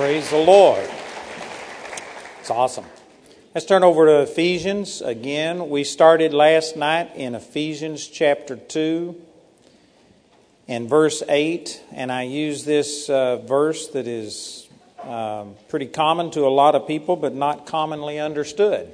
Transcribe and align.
Praise 0.00 0.30
the 0.30 0.38
Lord. 0.38 0.88
It's 2.40 2.48
awesome. 2.48 2.86
Let's 3.54 3.66
turn 3.66 3.84
over 3.84 4.06
to 4.06 4.22
Ephesians 4.22 5.02
again. 5.02 5.68
We 5.68 5.84
started 5.84 6.32
last 6.32 6.74
night 6.74 7.14
in 7.16 7.34
Ephesians 7.34 8.08
chapter 8.08 8.56
2 8.56 9.14
and 10.68 10.88
verse 10.88 11.22
8, 11.28 11.82
and 11.92 12.10
I 12.10 12.22
use 12.22 12.64
this 12.64 13.10
uh, 13.10 13.44
verse 13.44 13.88
that 13.88 14.06
is 14.06 14.70
um, 15.02 15.54
pretty 15.68 15.88
common 15.88 16.30
to 16.30 16.46
a 16.46 16.48
lot 16.48 16.74
of 16.74 16.86
people, 16.86 17.16
but 17.16 17.34
not 17.34 17.66
commonly 17.66 18.18
understood. 18.18 18.90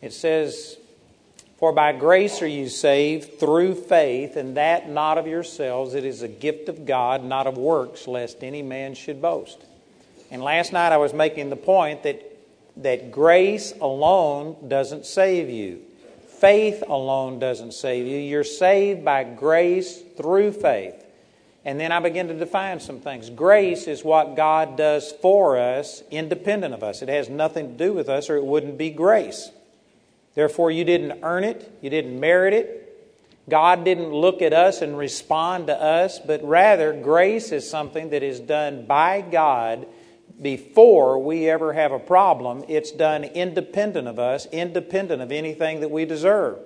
It 0.00 0.12
says, 0.12 0.76
For 1.56 1.72
by 1.72 1.90
grace 1.90 2.40
are 2.40 2.46
you 2.46 2.68
saved 2.68 3.40
through 3.40 3.74
faith, 3.74 4.36
and 4.36 4.56
that 4.56 4.88
not 4.88 5.18
of 5.18 5.26
yourselves. 5.26 5.94
It 5.94 6.04
is 6.04 6.22
a 6.22 6.28
gift 6.28 6.68
of 6.68 6.86
God, 6.86 7.24
not 7.24 7.48
of 7.48 7.58
works, 7.58 8.06
lest 8.06 8.44
any 8.44 8.62
man 8.62 8.94
should 8.94 9.20
boast. 9.20 9.64
And 10.30 10.42
last 10.42 10.72
night 10.72 10.92
I 10.92 10.96
was 10.98 11.12
making 11.12 11.50
the 11.50 11.56
point 11.56 12.02
that, 12.02 12.22
that 12.78 13.10
grace 13.10 13.72
alone 13.80 14.68
doesn't 14.68 15.06
save 15.06 15.48
you. 15.48 15.80
Faith 16.38 16.84
alone 16.86 17.38
doesn't 17.38 17.74
save 17.74 18.06
you. 18.06 18.18
You're 18.18 18.44
saved 18.44 19.04
by 19.04 19.24
grace 19.24 20.02
through 20.16 20.52
faith. 20.52 21.04
And 21.64 21.80
then 21.80 21.90
I 21.90 22.00
begin 22.00 22.28
to 22.28 22.34
define 22.34 22.80
some 22.80 23.00
things. 23.00 23.28
Grace 23.28 23.88
is 23.88 24.04
what 24.04 24.36
God 24.36 24.76
does 24.76 25.12
for 25.20 25.58
us, 25.58 26.02
independent 26.10 26.72
of 26.72 26.82
us. 26.82 27.02
It 27.02 27.08
has 27.08 27.28
nothing 27.28 27.72
to 27.72 27.84
do 27.84 27.92
with 27.92 28.08
us, 28.08 28.30
or 28.30 28.36
it 28.36 28.44
wouldn't 28.44 28.78
be 28.78 28.90
grace. 28.90 29.50
Therefore, 30.34 30.70
you 30.70 30.84
didn't 30.84 31.18
earn 31.22 31.42
it, 31.42 31.70
you 31.82 31.90
didn't 31.90 32.18
merit 32.18 32.54
it. 32.54 32.84
God 33.48 33.84
didn't 33.84 34.12
look 34.12 34.40
at 34.40 34.52
us 34.52 34.82
and 34.82 34.96
respond 34.96 35.66
to 35.66 35.74
us, 35.74 36.20
but 36.20 36.44
rather, 36.44 36.92
grace 36.92 37.50
is 37.50 37.68
something 37.68 38.10
that 38.10 38.22
is 38.22 38.38
done 38.38 38.86
by 38.86 39.22
God 39.22 39.86
before 40.40 41.18
we 41.18 41.48
ever 41.48 41.72
have 41.72 41.92
a 41.92 41.98
problem. 41.98 42.64
It's 42.68 42.92
done 42.92 43.24
independent 43.24 44.08
of 44.08 44.18
us, 44.18 44.46
independent 44.46 45.22
of 45.22 45.32
anything 45.32 45.80
that 45.80 45.90
we 45.90 46.04
deserve. 46.04 46.58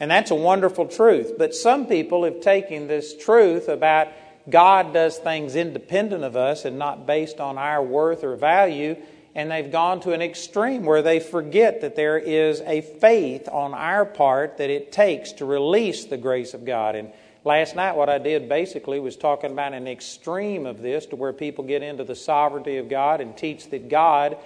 And 0.00 0.10
that's 0.10 0.30
a 0.30 0.36
wonderful 0.36 0.86
truth. 0.86 1.34
But 1.38 1.54
some 1.54 1.86
people 1.86 2.24
have 2.24 2.40
taken 2.40 2.88
this 2.88 3.16
truth 3.16 3.68
about 3.68 4.08
God 4.50 4.92
does 4.92 5.18
things 5.18 5.54
independent 5.54 6.24
of 6.24 6.36
us 6.36 6.64
and 6.64 6.78
not 6.78 7.06
based 7.06 7.38
on 7.38 7.58
our 7.58 7.82
worth 7.82 8.24
or 8.24 8.34
value, 8.34 8.96
and 9.34 9.50
they've 9.50 9.70
gone 9.70 10.00
to 10.00 10.12
an 10.12 10.20
extreme 10.20 10.84
where 10.84 11.02
they 11.02 11.20
forget 11.20 11.80
that 11.82 11.96
there 11.96 12.18
is 12.18 12.60
a 12.62 12.80
faith 12.80 13.48
on 13.48 13.72
our 13.72 14.04
part 14.04 14.58
that 14.58 14.70
it 14.70 14.92
takes 14.92 15.32
to 15.34 15.44
release 15.44 16.04
the 16.04 16.16
grace 16.16 16.54
of 16.54 16.64
God. 16.64 16.96
And 16.96 17.12
Last 17.44 17.74
night, 17.74 17.96
what 17.96 18.08
I 18.08 18.18
did 18.18 18.48
basically 18.48 19.00
was 19.00 19.16
talking 19.16 19.50
about 19.50 19.72
an 19.72 19.88
extreme 19.88 20.64
of 20.64 20.80
this 20.80 21.06
to 21.06 21.16
where 21.16 21.32
people 21.32 21.64
get 21.64 21.82
into 21.82 22.04
the 22.04 22.14
sovereignty 22.14 22.76
of 22.76 22.88
God 22.88 23.20
and 23.20 23.36
teach 23.36 23.68
that 23.70 23.88
God 23.88 24.36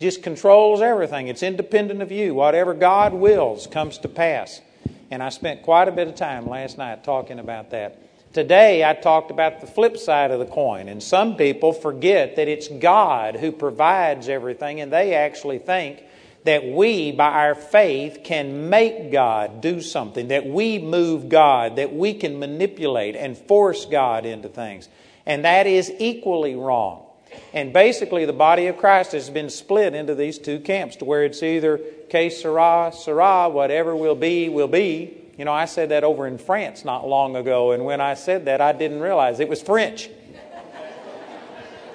just 0.00 0.22
controls 0.22 0.80
everything. 0.80 1.28
It's 1.28 1.42
independent 1.42 2.00
of 2.00 2.10
you. 2.10 2.34
Whatever 2.34 2.72
God 2.72 3.12
wills 3.12 3.66
comes 3.66 3.98
to 3.98 4.08
pass. 4.08 4.62
And 5.10 5.22
I 5.22 5.28
spent 5.28 5.62
quite 5.62 5.88
a 5.88 5.92
bit 5.92 6.08
of 6.08 6.14
time 6.14 6.48
last 6.48 6.78
night 6.78 7.04
talking 7.04 7.38
about 7.38 7.70
that. 7.72 7.98
Today, 8.32 8.84
I 8.84 8.94
talked 8.94 9.30
about 9.30 9.60
the 9.60 9.66
flip 9.66 9.98
side 9.98 10.30
of 10.30 10.38
the 10.38 10.46
coin. 10.46 10.88
And 10.88 11.02
some 11.02 11.36
people 11.36 11.74
forget 11.74 12.36
that 12.36 12.48
it's 12.48 12.68
God 12.68 13.36
who 13.36 13.52
provides 13.52 14.30
everything, 14.30 14.80
and 14.80 14.90
they 14.90 15.14
actually 15.14 15.58
think 15.58 16.02
that 16.46 16.64
we, 16.64 17.12
by 17.12 17.28
our 17.28 17.54
faith, 17.54 18.20
can 18.24 18.70
make 18.70 19.12
God 19.12 19.60
do 19.60 19.80
something, 19.80 20.28
that 20.28 20.46
we 20.46 20.78
move 20.78 21.28
God, 21.28 21.76
that 21.76 21.94
we 21.94 22.14
can 22.14 22.38
manipulate 22.38 23.14
and 23.14 23.36
force 23.36 23.84
God 23.84 24.24
into 24.24 24.48
things. 24.48 24.88
And 25.26 25.44
that 25.44 25.66
is 25.66 25.92
equally 25.98 26.54
wrong. 26.54 27.04
And 27.52 27.72
basically, 27.72 28.24
the 28.24 28.32
body 28.32 28.68
of 28.68 28.78
Christ 28.78 29.12
has 29.12 29.28
been 29.28 29.50
split 29.50 29.94
into 29.94 30.14
these 30.14 30.38
two 30.38 30.60
camps 30.60 30.96
to 30.96 31.04
where 31.04 31.24
it's 31.24 31.42
either 31.42 31.78
que 32.08 32.30
sera, 32.30 32.92
sera, 32.94 33.48
whatever 33.48 33.94
will 33.94 34.14
be, 34.14 34.48
will 34.48 34.68
be. 34.68 35.16
You 35.36 35.44
know, 35.44 35.52
I 35.52 35.66
said 35.66 35.90
that 35.90 36.02
over 36.02 36.26
in 36.26 36.38
France 36.38 36.84
not 36.84 37.06
long 37.06 37.36
ago, 37.36 37.72
and 37.72 37.84
when 37.84 38.00
I 38.00 38.14
said 38.14 38.46
that, 38.46 38.60
I 38.60 38.72
didn't 38.72 39.00
realize 39.00 39.38
it 39.40 39.48
was 39.48 39.60
French. 39.60 40.08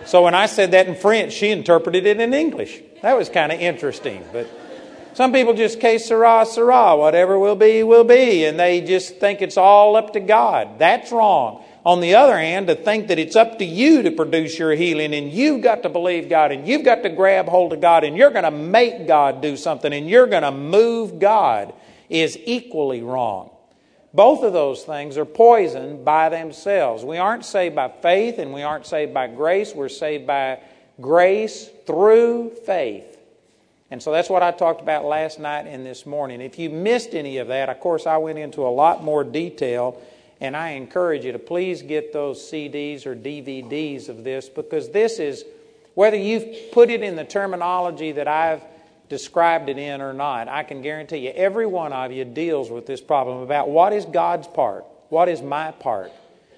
So 0.05 0.23
when 0.23 0.35
I 0.35 0.47
said 0.47 0.71
that 0.71 0.87
in 0.87 0.95
French, 0.95 1.33
she 1.33 1.49
interpreted 1.49 2.05
it 2.05 2.19
in 2.19 2.33
English. 2.33 2.81
That 3.01 3.17
was 3.17 3.29
kind 3.29 3.51
of 3.51 3.59
interesting. 3.59 4.23
But 4.31 4.47
some 5.13 5.33
people 5.33 5.53
just 5.53 5.79
que 5.79 5.99
sera, 5.99 6.45
sera, 6.45 6.95
whatever 6.95 7.37
will 7.37 7.55
be, 7.55 7.83
will 7.83 8.03
be, 8.03 8.45
and 8.45 8.59
they 8.59 8.81
just 8.81 9.17
think 9.17 9.41
it's 9.41 9.57
all 9.57 9.95
up 9.95 10.13
to 10.13 10.19
God. 10.19 10.79
That's 10.79 11.11
wrong. 11.11 11.63
On 11.83 11.99
the 11.99 12.13
other 12.15 12.37
hand, 12.37 12.67
to 12.67 12.75
think 12.75 13.07
that 13.07 13.17
it's 13.17 13.35
up 13.35 13.57
to 13.57 13.65
you 13.65 14.03
to 14.03 14.11
produce 14.11 14.59
your 14.59 14.73
healing 14.73 15.15
and 15.15 15.31
you've 15.31 15.63
got 15.63 15.81
to 15.81 15.89
believe 15.89 16.29
God 16.29 16.51
and 16.51 16.67
you've 16.67 16.83
got 16.85 17.01
to 17.01 17.09
grab 17.09 17.47
hold 17.47 17.73
of 17.73 17.81
God 17.81 18.03
and 18.03 18.15
you're 18.15 18.29
going 18.29 18.43
to 18.43 18.51
make 18.51 19.07
God 19.07 19.41
do 19.41 19.57
something 19.57 19.91
and 19.91 20.07
you're 20.07 20.27
going 20.27 20.43
to 20.43 20.51
move 20.51 21.17
God 21.17 21.73
is 22.07 22.37
equally 22.45 23.01
wrong. 23.01 23.49
Both 24.13 24.43
of 24.43 24.53
those 24.53 24.83
things 24.83 25.17
are 25.17 25.25
poison 25.25 26.03
by 26.03 26.29
themselves. 26.29 27.03
We 27.03 27.17
aren't 27.17 27.45
saved 27.45 27.75
by 27.75 27.89
faith 27.89 28.37
and 28.37 28.53
we 28.53 28.61
aren't 28.61 28.85
saved 28.85 29.13
by 29.13 29.27
grace. 29.27 29.73
We're 29.73 29.89
saved 29.89 30.27
by 30.27 30.59
grace 30.99 31.69
through 31.85 32.51
faith. 32.65 33.17
And 33.91 34.01
so 34.01 34.11
that's 34.11 34.29
what 34.29 34.41
I 34.41 34.51
talked 34.51 34.81
about 34.81 35.03
last 35.03 35.39
night 35.39 35.67
and 35.67 35.85
this 35.85 36.05
morning. 36.05 36.39
If 36.39 36.57
you 36.57 36.69
missed 36.69 37.13
any 37.13 37.37
of 37.37 37.49
that, 37.49 37.69
of 37.69 37.79
course, 37.79 38.07
I 38.07 38.17
went 38.17 38.39
into 38.39 38.65
a 38.65 38.69
lot 38.69 39.03
more 39.03 39.23
detail, 39.23 40.01
and 40.39 40.55
I 40.55 40.69
encourage 40.71 41.25
you 41.25 41.33
to 41.33 41.39
please 41.39 41.81
get 41.81 42.13
those 42.13 42.39
CDs 42.39 43.05
or 43.05 43.15
DVDs 43.15 44.07
of 44.07 44.23
this 44.23 44.47
because 44.47 44.89
this 44.89 45.19
is, 45.19 45.43
whether 45.93 46.15
you've 46.15 46.71
put 46.71 46.89
it 46.89 47.03
in 47.03 47.17
the 47.17 47.25
terminology 47.25 48.13
that 48.13 48.29
I've 48.29 48.63
described 49.09 49.67
it 49.67 49.77
in 49.77 50.01
or 50.01 50.13
not, 50.13 50.47
I 50.47 50.63
can 50.63 50.81
guarantee 50.81 51.17
you 51.17 51.31
every 51.31 51.65
one 51.65 51.91
of 51.91 52.13
you 52.13 52.23
deals 52.23 52.71
with 52.71 52.85
this 52.85 53.01
problem 53.01 53.39
about 53.39 53.69
what 53.69 53.91
is 53.91 54.05
God's 54.05 54.47
part? 54.47 54.85
What 55.09 55.27
is 55.27 55.41
my 55.41 55.71
part? 55.71 56.13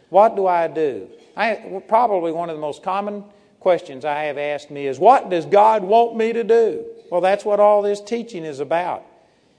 What 0.09 0.35
do 0.35 0.45
I 0.45 0.67
do? 0.67 1.09
I, 1.35 1.81
probably 1.87 2.31
one 2.31 2.51
of 2.51 2.55
the 2.55 2.61
most 2.61 2.83
common 2.83 3.23
questions 3.63 4.05
I 4.05 4.25
have 4.25 4.37
asked 4.37 4.69
me 4.69 4.85
is, 4.85 4.99
What 4.99 5.29
does 5.29 5.47
God 5.47 5.83
want 5.83 6.15
me 6.15 6.33
to 6.33 6.43
do? 6.43 6.85
Well, 7.09 7.21
that's 7.21 7.43
what 7.43 7.59
all 7.59 7.81
this 7.81 7.99
teaching 7.99 8.43
is 8.43 8.59
about. 8.59 9.03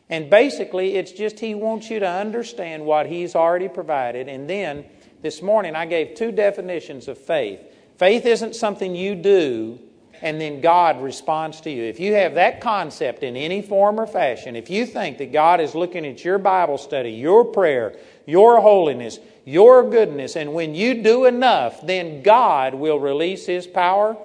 And 0.08 0.30
basically, 0.30 0.94
it's 0.94 1.10
just 1.10 1.40
He 1.40 1.54
wants 1.54 1.90
you 1.90 1.98
to 1.98 2.08
understand 2.08 2.84
what 2.84 3.06
He's 3.06 3.34
already 3.34 3.68
provided. 3.68 4.28
And 4.28 4.48
then 4.48 4.84
this 5.22 5.42
morning, 5.42 5.74
I 5.74 5.86
gave 5.86 6.14
two 6.14 6.30
definitions 6.30 7.08
of 7.08 7.18
faith. 7.18 7.60
Faith 7.96 8.26
isn't 8.26 8.54
something 8.54 8.94
you 8.94 9.16
do 9.16 9.80
and 10.22 10.40
then 10.40 10.60
God 10.60 11.02
responds 11.02 11.60
to 11.62 11.70
you. 11.70 11.84
If 11.84 12.00
you 12.00 12.14
have 12.14 12.34
that 12.34 12.60
concept 12.60 13.22
in 13.22 13.36
any 13.36 13.60
form 13.60 14.00
or 14.00 14.06
fashion, 14.06 14.56
if 14.56 14.70
you 14.70 14.86
think 14.86 15.18
that 15.18 15.32
God 15.32 15.60
is 15.60 15.74
looking 15.74 16.06
at 16.06 16.24
your 16.24 16.38
Bible 16.38 16.78
study, 16.78 17.10
your 17.10 17.44
prayer, 17.44 17.96
your 18.24 18.60
holiness, 18.60 19.18
your 19.44 19.88
goodness, 19.88 20.36
and 20.36 20.54
when 20.54 20.74
you 20.74 21.02
do 21.02 21.26
enough, 21.26 21.84
then 21.86 22.22
God 22.22 22.74
will 22.74 22.98
release 22.98 23.46
His 23.46 23.66
power, 23.66 24.16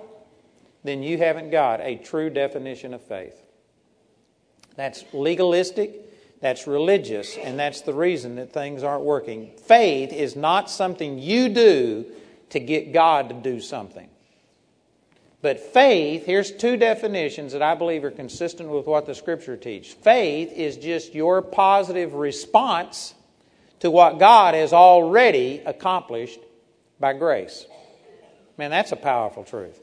then 0.83 1.03
you 1.03 1.17
haven't 1.17 1.49
got 1.49 1.81
a 1.81 1.97
true 1.97 2.29
definition 2.29 2.93
of 2.93 3.01
faith. 3.01 3.41
That's 4.75 5.03
legalistic, 5.13 6.39
that's 6.39 6.67
religious, 6.67 7.35
and 7.35 7.59
that's 7.59 7.81
the 7.81 7.93
reason 7.93 8.35
that 8.37 8.53
things 8.53 8.81
aren't 8.81 9.03
working. 9.03 9.51
Faith 9.57 10.13
is 10.13 10.37
not 10.37 10.69
something 10.69 11.19
you 11.19 11.49
do 11.49 12.05
to 12.51 12.59
get 12.59 12.93
God 12.93 13.29
to 13.29 13.35
do 13.35 13.59
something. 13.59 14.09
But 15.41 15.59
faith, 15.59 16.25
here's 16.25 16.51
two 16.51 16.75
definitions 16.75 17.53
that 17.53 17.61
I 17.61 17.75
believe 17.75 18.03
are 18.03 18.11
consistent 18.11 18.69
with 18.69 18.87
what 18.87 19.05
the 19.05 19.15
Scripture 19.15 19.55
teaches. 19.55 19.93
Faith 19.93 20.51
is 20.51 20.77
just 20.77 21.13
your 21.13 21.41
positive 21.41 22.13
response 22.13 23.15
to 23.79 23.91
what 23.91 24.19
God 24.19 24.53
has 24.53 24.73
already 24.73 25.61
accomplished 25.65 26.39
by 26.99 27.13
grace. 27.13 27.65
Man, 28.57 28.71
that's 28.71 28.91
a 28.91 28.97
powerful 28.97 29.43
truth. 29.43 29.79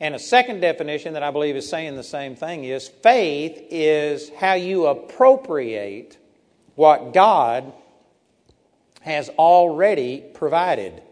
And 0.00 0.14
a 0.14 0.18
second 0.18 0.60
definition 0.60 1.14
that 1.14 1.22
I 1.22 1.30
believe 1.30 1.56
is 1.56 1.68
saying 1.68 1.96
the 1.96 2.04
same 2.04 2.36
thing 2.36 2.64
is 2.64 2.88
faith 2.88 3.58
is 3.70 4.30
how 4.38 4.54
you 4.54 4.86
appropriate 4.86 6.16
what 6.76 7.12
God 7.12 7.72
has 9.00 9.28
already 9.30 10.22
provided. 10.34 11.02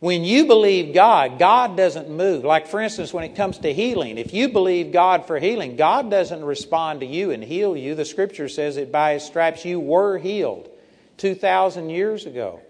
When 0.00 0.24
you 0.24 0.46
believe 0.46 0.94
God, 0.94 1.38
God 1.38 1.76
doesn't 1.76 2.10
move. 2.10 2.44
Like, 2.44 2.66
for 2.66 2.80
instance, 2.80 3.12
when 3.12 3.24
it 3.24 3.36
comes 3.36 3.58
to 3.58 3.72
healing, 3.72 4.18
if 4.18 4.32
you 4.32 4.48
believe 4.48 4.92
God 4.92 5.26
for 5.26 5.38
healing, 5.38 5.76
God 5.76 6.10
doesn't 6.10 6.42
respond 6.42 7.00
to 7.00 7.06
you 7.06 7.30
and 7.30 7.44
heal 7.44 7.76
you. 7.76 7.94
The 7.94 8.06
scripture 8.06 8.48
says 8.48 8.76
that 8.76 8.90
by 8.90 9.14
his 9.14 9.24
stripes 9.24 9.64
you 9.64 9.78
were 9.78 10.18
healed 10.18 10.69
2,000 11.20 11.90
years 11.90 12.24
ago. 12.24 12.60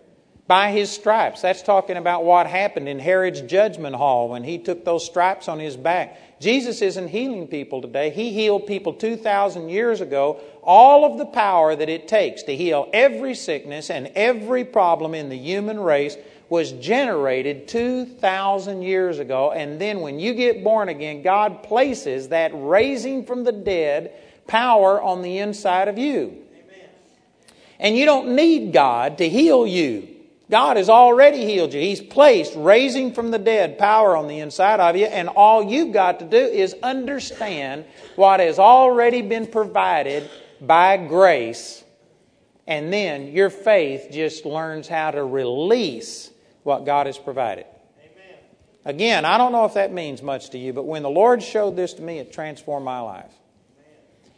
By 0.48 0.72
his 0.72 0.90
stripes. 0.90 1.42
That's 1.42 1.62
talking 1.62 1.96
about 1.96 2.24
what 2.24 2.48
happened 2.48 2.88
in 2.88 2.98
Herod's 2.98 3.40
judgment 3.42 3.94
hall 3.94 4.28
when 4.28 4.42
he 4.42 4.58
took 4.58 4.84
those 4.84 5.06
stripes 5.06 5.46
on 5.46 5.60
his 5.60 5.76
back. 5.76 6.40
Jesus 6.40 6.82
isn't 6.82 7.06
healing 7.06 7.46
people 7.46 7.80
today. 7.80 8.10
He 8.10 8.32
healed 8.32 8.66
people 8.66 8.92
2,000 8.94 9.68
years 9.68 10.00
ago. 10.00 10.40
All 10.64 11.04
of 11.04 11.18
the 11.18 11.26
power 11.26 11.76
that 11.76 11.88
it 11.88 12.08
takes 12.08 12.42
to 12.42 12.56
heal 12.56 12.90
every 12.92 13.36
sickness 13.36 13.90
and 13.90 14.08
every 14.16 14.64
problem 14.64 15.14
in 15.14 15.28
the 15.28 15.38
human 15.38 15.78
race 15.78 16.16
was 16.48 16.72
generated 16.72 17.68
2,000 17.68 18.82
years 18.82 19.20
ago. 19.20 19.52
And 19.52 19.80
then 19.80 20.00
when 20.00 20.18
you 20.18 20.34
get 20.34 20.64
born 20.64 20.88
again, 20.88 21.22
God 21.22 21.62
places 21.62 22.30
that 22.30 22.50
raising 22.54 23.24
from 23.24 23.44
the 23.44 23.52
dead 23.52 24.12
power 24.48 25.00
on 25.00 25.22
the 25.22 25.38
inside 25.38 25.86
of 25.86 25.96
you. 25.96 26.42
And 27.80 27.96
you 27.96 28.04
don't 28.04 28.36
need 28.36 28.72
God 28.72 29.18
to 29.18 29.28
heal 29.28 29.66
you. 29.66 30.06
God 30.50 30.76
has 30.76 30.88
already 30.88 31.46
healed 31.46 31.72
you. 31.72 31.80
He's 31.80 32.00
placed 32.00 32.54
raising 32.56 33.14
from 33.14 33.30
the 33.30 33.38
dead 33.38 33.78
power 33.78 34.16
on 34.16 34.28
the 34.28 34.40
inside 34.40 34.80
of 34.80 34.96
you, 34.96 35.06
and 35.06 35.28
all 35.28 35.62
you've 35.62 35.92
got 35.92 36.18
to 36.18 36.24
do 36.24 36.36
is 36.36 36.74
understand 36.82 37.84
what 38.16 38.40
has 38.40 38.58
already 38.58 39.22
been 39.22 39.46
provided 39.46 40.28
by 40.60 40.96
grace, 40.96 41.84
and 42.66 42.92
then 42.92 43.28
your 43.28 43.48
faith 43.48 44.08
just 44.10 44.44
learns 44.44 44.88
how 44.88 45.12
to 45.12 45.24
release 45.24 46.30
what 46.64 46.84
God 46.84 47.06
has 47.06 47.16
provided. 47.16 47.64
Amen. 47.98 48.38
Again, 48.84 49.24
I 49.24 49.38
don't 49.38 49.52
know 49.52 49.64
if 49.64 49.74
that 49.74 49.92
means 49.92 50.20
much 50.20 50.50
to 50.50 50.58
you, 50.58 50.72
but 50.72 50.84
when 50.84 51.02
the 51.02 51.10
Lord 51.10 51.42
showed 51.42 51.76
this 51.76 51.94
to 51.94 52.02
me, 52.02 52.18
it 52.18 52.32
transformed 52.32 52.84
my 52.84 53.00
life. 53.00 53.32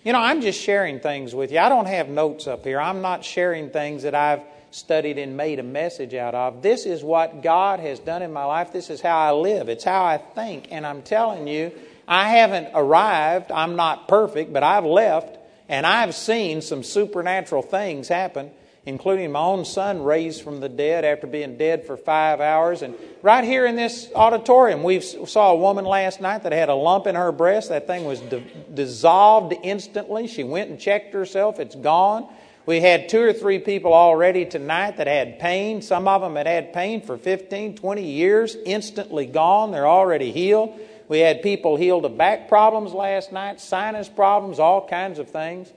You 0.05 0.13
know, 0.13 0.21
I'm 0.21 0.41
just 0.41 0.61
sharing 0.61 0.99
things 0.99 1.35
with 1.35 1.53
you. 1.53 1.59
I 1.59 1.69
don't 1.69 1.87
have 1.87 2.09
notes 2.09 2.47
up 2.47 2.65
here. 2.65 2.81
I'm 2.81 3.03
not 3.03 3.25
sharing 3.25 3.71
things 3.71 4.03
that 4.03 4.15
I've 4.15 4.43
studied 4.73 5.19
and 5.19 5.37
made 5.37 5.59
a 5.59 5.63
message 5.63 6.15
out 6.15 6.35
of. 6.35 6.61
This 6.63 6.87
is 6.87 7.05
what 7.05 7.43
God 7.43 7.79
has 7.79 8.01
done 8.01 8.23
in 8.23 8.33
my 8.33 8.45
life. 8.45 8.73
This 8.73 8.91
is 8.91 9.01
how 9.01 9.17
I 9.17 9.31
live. 9.31 9.69
It's 9.69 9.85
how 9.85 10.05
I 10.05 10.19
think. 10.19 10.73
And 10.73 10.85
I'm 10.85 11.03
telling 11.03 11.47
you, 11.47 11.71
I 12.09 12.31
haven't 12.31 12.71
arrived. 12.75 13.53
I'm 13.53 13.77
not 13.77 14.09
perfect, 14.09 14.53
but 14.53 14.63
I've 14.63 14.85
left 14.85 15.39
and 15.69 15.87
I've 15.87 16.15
seen 16.15 16.63
some 16.63 16.83
supernatural 16.83 17.63
things 17.63 18.09
happen 18.09 18.51
including 18.85 19.31
my 19.31 19.41
own 19.41 19.65
son 19.65 20.03
raised 20.03 20.43
from 20.43 20.61
the 20.61 20.69
dead 20.69 21.05
after 21.05 21.27
being 21.27 21.57
dead 21.57 21.87
for 21.87 21.97
five 21.97 22.41
hours. 22.41 22.83
And 22.83 22.95
right 23.23 23.45
here 23.45 23.65
in 23.65 23.77
this 23.77 24.11
auditorium, 24.15 24.83
we 24.83 25.01
saw 25.01 25.53
a 25.53 25.57
woman 25.57 25.85
last 25.85 26.21
night 26.21 26.43
that 26.43 26.53
had 26.53 26.69
a 26.69 26.75
lump 26.75 27.07
in 27.07 27.15
her 27.15 27.31
breast. 27.31 27.69
That 27.69 27.87
thing 27.87 28.05
was 28.05 28.21
di- 28.21 28.45
dissolved 28.75 29.55
instantly. 29.63 30.27
She 30.27 30.43
went 30.43 30.71
and 30.71 30.81
checked 30.81 31.15
herself, 31.15 31.61
it's 31.61 31.77
gone. 31.77 32.29
We 32.65 32.81
had 32.81 33.09
two 33.09 33.21
or 33.21 33.33
three 33.33 33.59
people 33.59 33.93
already 33.93 34.45
tonight 34.45 34.99
that 34.99 35.09
had 35.09 35.41
pain. 35.41 35.83
Some 35.83 36.07
of 36.07 36.21
them 36.21 36.37
had 36.37 36.47
had 36.47 36.73
pain 36.73 37.03
for 37.03 37.19
15, 37.19 37.77
20 37.77 38.05
years, 38.05 38.57
instantly 38.65 39.27
gone. 39.27 39.73
They're 39.73 39.89
already 39.89 40.31
healed. 40.31 40.79
We 41.09 41.19
had 41.19 41.43
people 41.43 41.77
healed 41.77 42.05
of 42.05 42.17
back 42.17 42.49
problems 42.49 42.93
last 42.93 43.33
night, 43.33 43.61
sinus 43.61 44.09
problems, 44.09 44.61
all 44.61 44.87
kinds 44.87 45.19
of 45.19 45.29
things. 45.29 45.73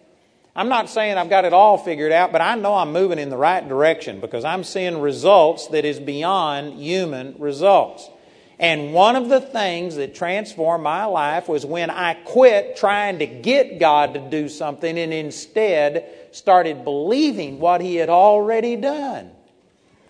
I'm 0.55 0.69
not 0.69 0.89
saying 0.89 1.17
I've 1.17 1.29
got 1.29 1.43
it 1.43 1.51
all 1.51 1.77
figured 1.77 2.13
out, 2.13 2.31
but 2.31 2.41
I 2.41 2.55
know 2.55 2.75
I'm 2.75 2.93
moving 2.93 3.19
in 3.19 3.29
the 3.29 3.37
right 3.37 3.67
direction 3.67 4.21
because 4.21 4.45
I'm 4.45 4.63
seeing 4.63 5.01
results 5.01 5.67
that 5.67 5.83
is 5.83 5.99
beyond 5.99 6.79
human 6.79 7.35
results. 7.39 8.09
And 8.57 8.93
one 8.93 9.17
of 9.17 9.27
the 9.27 9.41
things 9.41 9.97
that 9.97 10.15
transformed 10.15 10.81
my 10.81 11.03
life 11.03 11.49
was 11.49 11.65
when 11.65 11.89
I 11.89 12.13
quit 12.13 12.77
trying 12.77 13.19
to 13.19 13.25
get 13.25 13.79
God 13.79 14.13
to 14.13 14.29
do 14.29 14.47
something 14.47 14.97
and 14.97 15.11
instead 15.11 16.09
started 16.31 16.85
believing 16.85 17.59
what 17.59 17.81
He 17.81 17.97
had 17.97 18.09
already 18.09 18.77
done. 18.77 19.31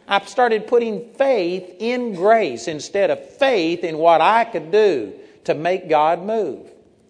I 0.07 0.23
started 0.25 0.67
putting 0.67 1.11
faith 1.13 1.77
in 1.79 2.13
grace 2.13 2.67
instead 2.67 3.09
of 3.09 3.27
faith 3.37 3.83
in 3.83 3.97
what 3.97 4.21
I 4.21 4.45
could 4.45 4.69
do 4.69 5.13
to 5.45 5.55
make 5.55 5.89
God 5.89 6.21
move. 6.21 6.69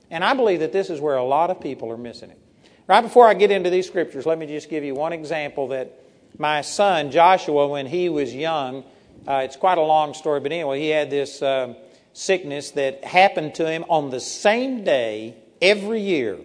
And 0.10 0.24
I 0.24 0.34
believe 0.34 0.62
that 0.62 0.72
this 0.72 0.90
is 0.90 1.02
where 1.02 1.18
a 1.18 1.24
lot 1.24 1.50
of 1.50 1.60
people 1.60 1.92
are 1.92 1.98
missing 1.98 2.30
it. 2.30 2.40
Right 2.88 3.02
before 3.02 3.28
I 3.28 3.34
get 3.34 3.50
into 3.50 3.72
these 3.72 3.88
scriptures, 3.88 4.28
let 4.28 4.38
me 4.38 4.46
just 4.46 4.70
give 4.70 4.84
you 4.84 4.94
one 4.94 5.12
example 5.12 5.70
that 5.70 6.00
my 6.38 6.62
son 6.62 7.10
Joshua, 7.10 7.68
when 7.68 7.88
he 7.88 8.10
was 8.10 8.34
young, 8.36 8.84
uh, 9.28 9.42
it's 9.44 9.56
quite 9.56 9.80
a 9.80 9.82
long 9.82 10.14
story, 10.14 10.40
but 10.40 10.52
anyway, 10.52 10.80
he 10.80 10.90
had 10.90 11.10
this 11.10 11.42
uh, 11.42 11.74
sickness 12.14 12.72
that 12.72 13.04
happened 13.04 13.56
to 13.56 13.68
him 13.68 13.86
on 13.90 14.12
the 14.12 14.20
same 14.20 14.84
day 14.84 15.36
every 15.64 16.00
year. 16.00 16.38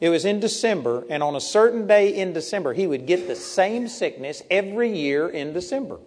It 0.00 0.10
was 0.10 0.24
in 0.24 0.38
December, 0.38 1.04
and 1.10 1.24
on 1.24 1.34
a 1.34 1.40
certain 1.40 1.88
day 1.88 2.14
in 2.14 2.32
December, 2.32 2.72
he 2.72 2.86
would 2.86 3.06
get 3.06 3.26
the 3.26 3.34
same 3.34 3.88
sickness 3.88 4.44
every 4.50 4.96
year 4.96 5.28
in 5.28 5.52
December. 5.52 5.98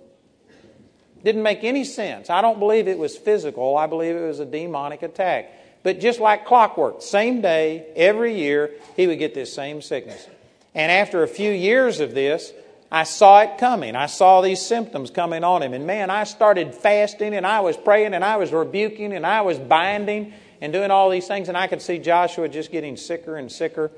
Didn't 1.26 1.44
make 1.44 1.66
any 1.66 1.84
sense. 1.84 2.30
I 2.30 2.42
don't 2.42 2.60
believe 2.60 2.88
it 2.88 2.98
was 2.98 3.18
physical, 3.18 3.76
I 3.76 3.88
believe 3.88 4.16
it 4.16 4.26
was 4.26 4.40
a 4.40 4.46
demonic 4.46 5.04
attack. 5.04 5.52
But 5.84 6.00
just 6.00 6.20
like 6.20 6.46
clockwork, 6.46 7.02
same 7.02 7.42
day, 7.42 7.86
every 7.96 8.36
year, 8.36 8.72
he 8.96 9.08
would 9.08 9.20
get 9.20 9.34
this 9.34 9.54
same 9.54 9.82
sickness. 9.82 10.28
And 10.76 10.92
after 10.92 11.24
a 11.24 11.28
few 11.28 11.52
years 11.52 12.00
of 12.00 12.14
this, 12.14 12.54
I 12.92 13.04
saw 13.04 13.42
it 13.42 13.58
coming. 13.58 13.96
I 13.96 14.06
saw 14.06 14.42
these 14.42 14.66
symptoms 14.66 15.12
coming 15.12 15.44
on 15.44 15.62
him. 15.62 15.74
And 15.74 15.86
man, 15.86 16.10
I 16.10 16.24
started 16.24 16.74
fasting 16.74 17.34
and 17.34 17.46
I 17.46 17.60
was 17.60 17.76
praying 17.76 18.14
and 18.14 18.24
I 18.24 18.38
was 18.38 18.54
rebuking 18.54 19.14
and 19.14 19.26
I 19.26 19.42
was 19.42 19.60
binding 19.60 20.34
and 20.62 20.72
doing 20.72 20.90
all 20.90 21.10
these 21.10 21.28
things. 21.28 21.50
And 21.50 21.58
I 21.58 21.68
could 21.68 21.82
see 21.82 22.00
Joshua 22.00 22.48
just 22.48 22.72
getting 22.72 22.96
sicker 22.96 23.36
and 23.36 23.52
sicker. 23.52 23.92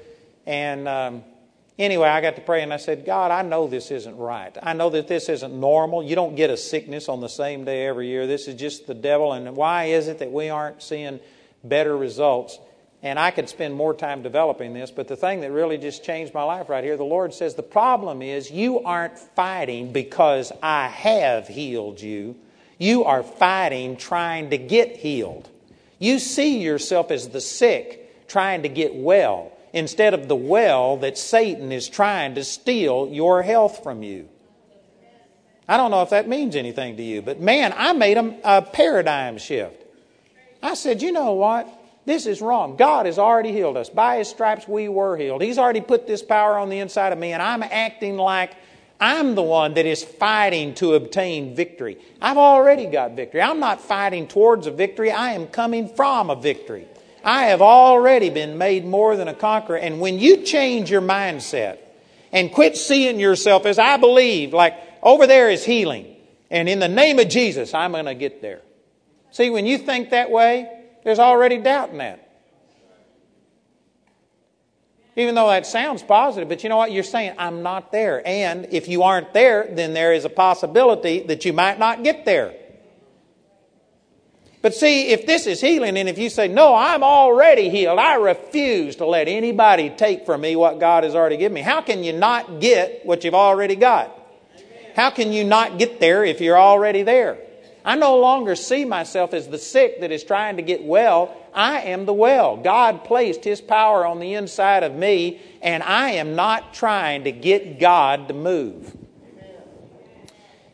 And 0.48 0.88
um, 0.88 1.24
anyway, 1.78 2.08
I 2.08 2.20
got 2.22 2.36
to 2.38 2.42
pray 2.42 2.64
and 2.64 2.74
I 2.74 2.78
said, 2.78 3.06
God, 3.06 3.30
I 3.30 3.44
know 3.44 3.68
this 3.68 3.92
isn't 3.92 4.18
right. 4.18 4.58
I 4.64 4.74
know 4.74 4.90
that 4.90 5.08
this 5.08 5.30
isn't 5.30 5.54
normal. 5.54 6.02
You 6.02 6.16
don't 6.16 6.36
get 6.36 6.50
a 6.50 6.58
sickness 6.58 7.10
on 7.10 7.22
the 7.22 7.30
same 7.30 7.66
day 7.66 7.86
every 7.86 8.08
year. 8.08 8.26
This 8.26 8.48
is 8.48 8.56
just 8.56 8.88
the 8.88 8.96
devil. 8.96 9.34
And 9.34 9.56
why 9.56 9.86
is 9.86 10.08
it 10.08 10.18
that 10.20 10.32
we 10.32 10.50
aren't 10.50 10.82
seeing 10.82 11.20
better 11.64 11.96
results. 11.96 12.60
And 13.02 13.18
I 13.18 13.32
could 13.32 13.48
spend 13.48 13.76
more 13.76 13.94
time 13.94 14.24
developing 14.24 14.74
this, 14.74 14.92
but 14.92 15.08
the 15.08 15.16
thing 15.16 15.42
that 15.42 15.52
really 15.52 15.78
just 15.78 16.04
changed 16.04 16.34
my 16.34 16.44
life 16.44 16.68
right 16.68 16.84
here, 16.84 16.98
the 16.98 17.04
Lord 17.04 17.34
says 17.34 17.56
the 17.56 17.64
problem 17.64 18.22
is 18.22 18.52
you 18.52 18.82
aren't 18.82 19.18
fighting 19.18 19.94
because 19.94 20.52
I 20.62 20.88
have 20.88 21.48
healed 21.48 22.02
you. 22.02 22.36
You 22.78 23.06
are 23.06 23.24
fighting 23.24 23.96
trying 23.96 24.50
to 24.50 24.58
get 24.58 24.98
healed. 24.98 25.50
You 25.98 26.20
see 26.20 26.60
yourself 26.60 27.12
as 27.12 27.30
the 27.30 27.42
sick 27.42 28.28
trying 28.28 28.64
to 28.64 28.70
get 28.70 28.96
well 28.96 29.52
instead 29.74 30.14
of 30.14 30.28
the 30.28 30.36
well 30.36 30.98
that 30.98 31.18
Satan 31.18 31.72
is 31.72 31.88
trying 31.88 32.36
to 32.36 32.44
steal 32.44 33.10
your 33.12 33.44
health 33.44 33.84
from 33.84 34.04
you. 34.04 34.28
I 35.68 35.78
don't 35.78 35.92
know 35.92 36.02
if 36.02 36.10
that 36.10 36.28
means 36.28 36.56
anything 36.56 36.98
to 36.98 37.04
you, 37.04 37.22
but 37.22 37.40
man, 37.40 37.74
I 37.78 37.94
made 37.94 38.18
a, 38.18 38.40
a 38.44 38.62
paradigm 38.62 39.38
shift. 39.38 39.86
I 40.62 40.74
said, 40.74 41.02
you 41.02 41.12
know 41.12 41.34
what? 41.34 41.68
This 42.06 42.26
is 42.26 42.42
wrong. 42.42 42.76
God 42.76 43.06
has 43.06 43.20
already 43.20 43.52
healed 43.52 43.78
us. 43.78 43.90
By 43.90 44.18
His 44.18 44.28
stripes, 44.28 44.68
we 44.68 44.90
were 44.90 45.16
healed. 45.16 45.42
He's 45.42 45.58
already 45.58 45.82
put 45.82 46.08
this 46.08 46.24
power 46.24 46.58
on 46.58 46.70
the 46.70 46.80
inside 46.80 47.14
of 47.14 47.20
me, 47.20 47.34
and 47.34 47.42
I'm 47.42 47.62
acting 47.64 48.18
like 48.18 48.52
I'm 49.00 49.36
the 49.36 49.44
one 49.44 49.76
that 49.76 49.86
is 49.86 50.04
fighting 50.04 50.74
to 50.76 50.96
obtain 50.96 51.56
victory. 51.56 51.98
I've 52.22 52.38
already 52.38 52.88
got 52.88 53.12
victory. 53.12 53.42
I'm 53.42 53.60
not 53.60 53.80
fighting 53.80 54.28
towards 54.28 54.68
a 54.68 54.72
victory, 54.72 55.12
I 55.12 55.34
am 55.34 55.48
coming 55.48 55.88
from 55.96 56.30
a 56.30 56.36
victory. 56.36 56.88
I 57.24 57.46
have 57.48 57.62
already 57.62 58.30
been 58.30 58.58
made 58.58 58.86
more 58.86 59.16
than 59.16 59.28
a 59.28 59.34
conqueror. 59.34 59.78
And 59.78 60.00
when 60.00 60.20
you 60.20 60.38
change 60.38 60.90
your 60.90 61.02
mindset 61.02 61.78
and 62.32 62.52
quit 62.52 62.78
seeing 62.78 63.20
yourself 63.20 63.66
as 63.66 63.78
I 63.78 63.98
believe, 63.98 64.54
like 64.54 64.76
over 65.04 65.28
there 65.28 65.50
is 65.50 65.64
healing, 65.64 66.16
and 66.50 66.68
in 66.68 66.80
the 66.80 66.88
name 66.88 67.20
of 67.20 67.30
Jesus, 67.30 67.74
I'm 67.74 67.92
going 67.92 68.06
to 68.06 68.16
get 68.16 68.42
there. 68.42 68.62
See, 69.32 69.50
when 69.50 69.66
you 69.66 69.78
think 69.78 70.10
that 70.10 70.32
way, 70.32 70.68
there's 71.04 71.20
already 71.20 71.58
doubt 71.58 71.90
in 71.90 72.00
that. 72.00 72.26
Even 75.16 75.36
though 75.36 75.50
that 75.50 75.66
sounds 75.66 76.02
positive, 76.02 76.48
but 76.48 76.64
you 76.64 76.70
know 76.70 76.78
what? 76.78 76.92
You're 76.92 77.04
saying, 77.04 77.36
I'm 77.38 77.62
not 77.62 77.92
there. 77.92 78.26
And 78.26 78.68
if 78.72 78.88
you 78.88 79.04
aren't 79.04 79.34
there, 79.34 79.68
then 79.70 79.94
there 79.94 80.14
is 80.14 80.24
a 80.24 80.30
possibility 80.30 81.24
that 81.24 81.44
you 81.44 81.52
might 81.52 81.78
not 81.78 82.04
get 82.04 82.26
there. 82.26 82.54
But 84.62 84.76
see, 84.76 85.10
if 85.10 85.26
this 85.26 85.46
is 85.46 85.62
healing, 85.62 85.98
and 85.98 86.10
if 86.10 86.18
you 86.18 86.30
say, 86.30 86.48
No, 86.48 86.76
I'm 86.76 87.04
already 87.04 87.70
healed, 87.70 87.98
I 87.98 88.16
refuse 88.16 88.98
to 88.98 89.06
let 89.06 89.28
anybody 89.28 89.90
take 89.90 90.26
from 90.26 90.42
me 90.42 90.56
what 90.56 90.80
God 90.80 91.04
has 91.04 91.16
already 91.16 91.38
given 91.38 91.54
me, 91.54 91.62
how 91.62 91.82
can 91.82 92.04
you 92.04 92.14
not 92.14 92.60
get 92.60 93.06
what 93.06 93.24
you've 93.24 93.36
already 93.36 93.76
got? 93.76 94.16
How 94.96 95.12
can 95.12 95.32
you 95.32 95.44
not 95.44 95.80
get 95.80 96.00
there 96.00 96.26
if 96.26 96.42
you're 96.42 96.60
already 96.60 97.04
there? 97.04 97.38
I 97.84 97.96
no 97.96 98.18
longer 98.20 98.56
see 98.56 98.86
myself 98.86 99.34
as 99.34 99.48
the 99.48 99.58
sick 99.58 100.02
that 100.02 100.12
is 100.12 100.24
trying 100.24 100.58
to 100.58 100.62
get 100.62 100.84
well. 100.84 101.36
I 101.54 101.82
am 101.82 102.06
the 102.06 102.14
well. 102.14 102.58
God 102.58 103.04
placed 103.04 103.44
His 103.44 103.62
power 103.62 104.06
on 104.06 104.20
the 104.20 104.34
inside 104.34 104.84
of 104.84 104.94
me, 104.94 105.42
and 105.62 105.82
I 105.84 106.12
am 106.12 106.36
not 106.36 106.74
trying 106.74 107.24
to 107.24 107.32
get 107.32 107.80
God 107.80 108.28
to 108.28 108.34
move. 108.34 108.96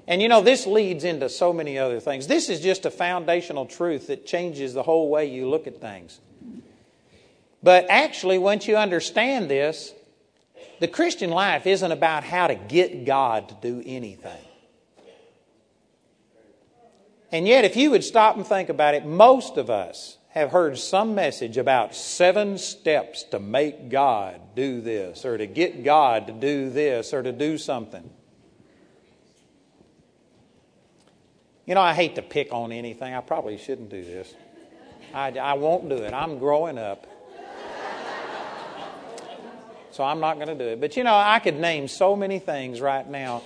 And 0.07 0.21
you 0.21 0.27
know, 0.27 0.41
this 0.41 0.67
leads 0.67 1.03
into 1.03 1.29
so 1.29 1.51
many 1.51 1.77
other 1.79 1.99
things. 1.99 2.27
This 2.27 2.49
is 2.49 2.61
just 2.61 2.85
a 2.85 2.91
foundational 2.91 3.65
truth 3.65 4.07
that 4.07 4.25
changes 4.25 4.73
the 4.73 4.83
whole 4.83 5.09
way 5.09 5.25
you 5.25 5.49
look 5.49 5.67
at 5.67 5.81
things. 5.81 6.19
But 7.63 7.87
actually, 7.89 8.37
once 8.37 8.67
you 8.67 8.77
understand 8.77 9.49
this, 9.49 9.93
the 10.79 10.87
Christian 10.87 11.31
life 11.31 11.65
isn't 11.65 11.91
about 11.91 12.23
how 12.23 12.47
to 12.47 12.55
get 12.55 13.05
God 13.05 13.49
to 13.49 13.55
do 13.61 13.81
anything. 13.85 14.44
And 17.35 17.45
yet, 17.45 17.65
if 17.65 17.75
you 17.75 17.91
would 17.91 18.05
stop 18.05 18.37
and 18.37 18.47
think 18.47 18.69
about 18.69 18.95
it, 18.95 19.05
most 19.05 19.57
of 19.57 19.69
us 19.69 20.17
have 20.29 20.51
heard 20.51 20.77
some 20.77 21.15
message 21.15 21.57
about 21.57 21.93
seven 21.93 22.57
steps 22.57 23.23
to 23.23 23.41
make 23.41 23.89
God 23.89 24.39
do 24.55 24.79
this, 24.79 25.25
or 25.25 25.37
to 25.37 25.45
get 25.45 25.83
God 25.83 26.27
to 26.27 26.33
do 26.33 26.69
this, 26.69 27.13
or 27.13 27.21
to 27.21 27.33
do 27.33 27.57
something. 27.57 28.09
You 31.65 31.75
know, 31.75 31.81
I 31.81 31.93
hate 31.93 32.15
to 32.15 32.21
pick 32.21 32.53
on 32.53 32.71
anything. 32.71 33.13
I 33.13 33.19
probably 33.19 33.57
shouldn't 33.57 33.89
do 33.89 34.01
this. 34.01 34.33
I, 35.13 35.31
I 35.31 35.55
won't 35.55 35.89
do 35.89 35.97
it. 35.97 36.13
I'm 36.13 36.39
growing 36.39 36.77
up. 36.77 37.05
So 39.91 40.05
I'm 40.05 40.21
not 40.21 40.35
going 40.35 40.47
to 40.47 40.55
do 40.55 40.69
it. 40.69 40.79
But 40.79 40.95
you 40.95 41.03
know, 41.03 41.17
I 41.17 41.39
could 41.39 41.59
name 41.59 41.89
so 41.89 42.15
many 42.15 42.39
things 42.39 42.79
right 42.79 43.05
now 43.05 43.43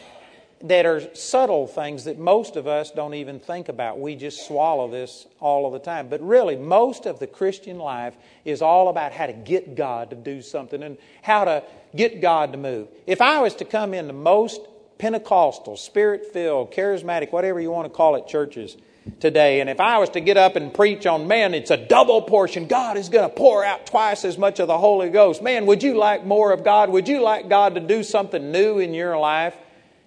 that 0.61 0.85
are 0.85 1.15
subtle 1.15 1.67
things 1.67 2.03
that 2.03 2.19
most 2.19 2.57
of 2.57 2.67
us 2.67 2.91
don't 2.91 3.13
even 3.13 3.39
think 3.39 3.69
about. 3.69 3.99
We 3.99 4.15
just 4.15 4.45
swallow 4.45 4.89
this 4.89 5.25
all 5.39 5.65
of 5.65 5.73
the 5.73 5.79
time. 5.79 6.09
But 6.09 6.21
really, 6.21 6.57
most 6.57 7.05
of 7.05 7.19
the 7.19 7.27
Christian 7.27 7.77
life 7.77 8.15
is 8.43 8.61
all 8.61 8.89
about 8.89 9.13
how 9.13 9.27
to 9.27 9.33
get 9.33 9.75
God 9.75 10.09
to 10.09 10.17
do 10.17 10.41
something 10.41 10.83
and 10.83 10.97
how 11.21 11.45
to 11.45 11.63
get 11.95 12.21
God 12.21 12.51
to 12.51 12.57
move. 12.57 12.89
If 13.07 13.21
I 13.21 13.39
was 13.39 13.55
to 13.55 13.65
come 13.65 13.93
into 13.93 14.11
most 14.11 14.59
Pentecostal, 14.97 15.77
spirit 15.77 16.33
filled, 16.33 16.73
charismatic, 16.73 17.31
whatever 17.31 17.61
you 17.61 17.71
want 17.71 17.85
to 17.85 17.93
call 17.95 18.15
it, 18.15 18.27
churches 18.27 18.75
today, 19.21 19.61
and 19.61 19.69
if 19.69 19.79
I 19.79 19.97
was 19.97 20.09
to 20.09 20.19
get 20.19 20.35
up 20.35 20.57
and 20.57 20.73
preach 20.73 21.05
on, 21.05 21.25
man, 21.25 21.53
it's 21.53 21.71
a 21.71 21.77
double 21.77 22.21
portion, 22.21 22.67
God 22.67 22.97
is 22.97 23.07
going 23.07 23.27
to 23.27 23.33
pour 23.33 23.63
out 23.63 23.85
twice 23.85 24.25
as 24.25 24.37
much 24.37 24.59
of 24.59 24.67
the 24.67 24.77
Holy 24.77 25.09
Ghost. 25.09 25.41
Man, 25.41 25.65
would 25.67 25.83
you 25.83 25.97
like 25.97 26.25
more 26.25 26.51
of 26.51 26.65
God? 26.65 26.89
Would 26.89 27.07
you 27.07 27.21
like 27.21 27.47
God 27.47 27.75
to 27.75 27.79
do 27.79 28.03
something 28.03 28.51
new 28.51 28.79
in 28.79 28.93
your 28.93 29.17
life? 29.17 29.55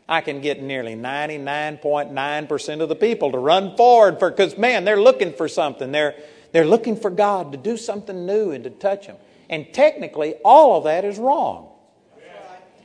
I 0.09 0.21
can 0.21 0.41
get 0.41 0.63
nearly 0.63 0.95
99.9% 0.95 2.81
of 2.81 2.89
the 2.89 2.97
people 2.97 3.33
to 3.33 3.39
run 3.39 3.77
forward 3.77 4.19
for, 4.19 4.31
because 4.31 4.59
man, 4.59 4.85
they're 4.85 5.01
looking 5.01 5.33
for 5.33 5.49
something. 5.49 5.93
They're, 5.93 6.15
they're 6.53 6.67
looking 6.67 6.97
for 6.97 7.11
God 7.11 7.53
to 7.53 7.59
do 7.59 7.77
something 7.77 8.27
new 8.27 8.51
and 8.51 8.65
to 8.65 8.71
touch 8.71 9.07
them. 9.07 9.17
And 9.49 9.73
technically, 9.73 10.35
all 10.45 10.79
of 10.79 10.85
that 10.85 11.05
is 11.05 11.19
wrong. 11.19 11.69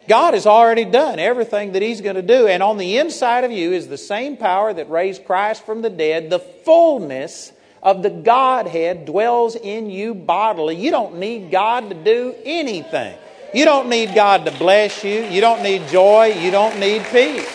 God 0.08 0.36
has 0.36 0.46
already 0.46 0.86
done 0.86 1.20
everything 1.20 1.74
that 1.74 1.82
He's 1.82 2.02
going 2.02 2.16
to 2.16 2.22
do. 2.22 2.48
And 2.48 2.64
on 2.64 2.78
the 2.78 2.98
inside 2.98 3.44
of 3.44 3.52
you 3.52 3.74
is 3.74 3.88
the 3.88 3.98
same 3.98 4.38
power 4.38 4.74
that 4.74 4.90
raised 4.90 5.26
Christ 5.26 5.66
from 5.66 5.82
the 5.82 5.90
dead. 5.90 6.30
The 6.30 6.40
fullness 6.40 7.52
of 7.84 8.04
the 8.04 8.10
Godhead 8.10 9.06
dwells 9.06 9.56
in 9.56 9.90
you 9.90 10.14
bodily. 10.14 10.76
You 10.78 10.92
don't 10.92 11.18
need 11.18 11.52
God 11.52 11.90
to 11.90 11.96
do 11.96 12.36
anything. 12.46 13.18
You 13.54 13.66
don't 13.66 13.90
need 13.90 14.14
God 14.14 14.46
to 14.46 14.52
bless 14.52 15.04
you. 15.04 15.24
You 15.24 15.42
don't 15.42 15.64
need 15.64 15.88
joy. 15.88 16.38
You 16.40 16.52
don't 16.52 16.80
need 16.80 17.04
peace. 17.06 17.50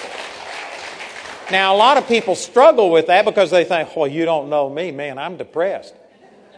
Now, 1.50 1.74
a 1.74 1.76
lot 1.76 1.98
of 1.98 2.08
people 2.08 2.34
struggle 2.34 2.90
with 2.90 3.08
that 3.08 3.24
because 3.24 3.50
they 3.50 3.64
think, 3.64 3.94
well, 3.94 4.06
you 4.06 4.24
don't 4.24 4.48
know 4.48 4.70
me. 4.70 4.90
Man, 4.90 5.18
I'm 5.18 5.36
depressed. 5.36 5.94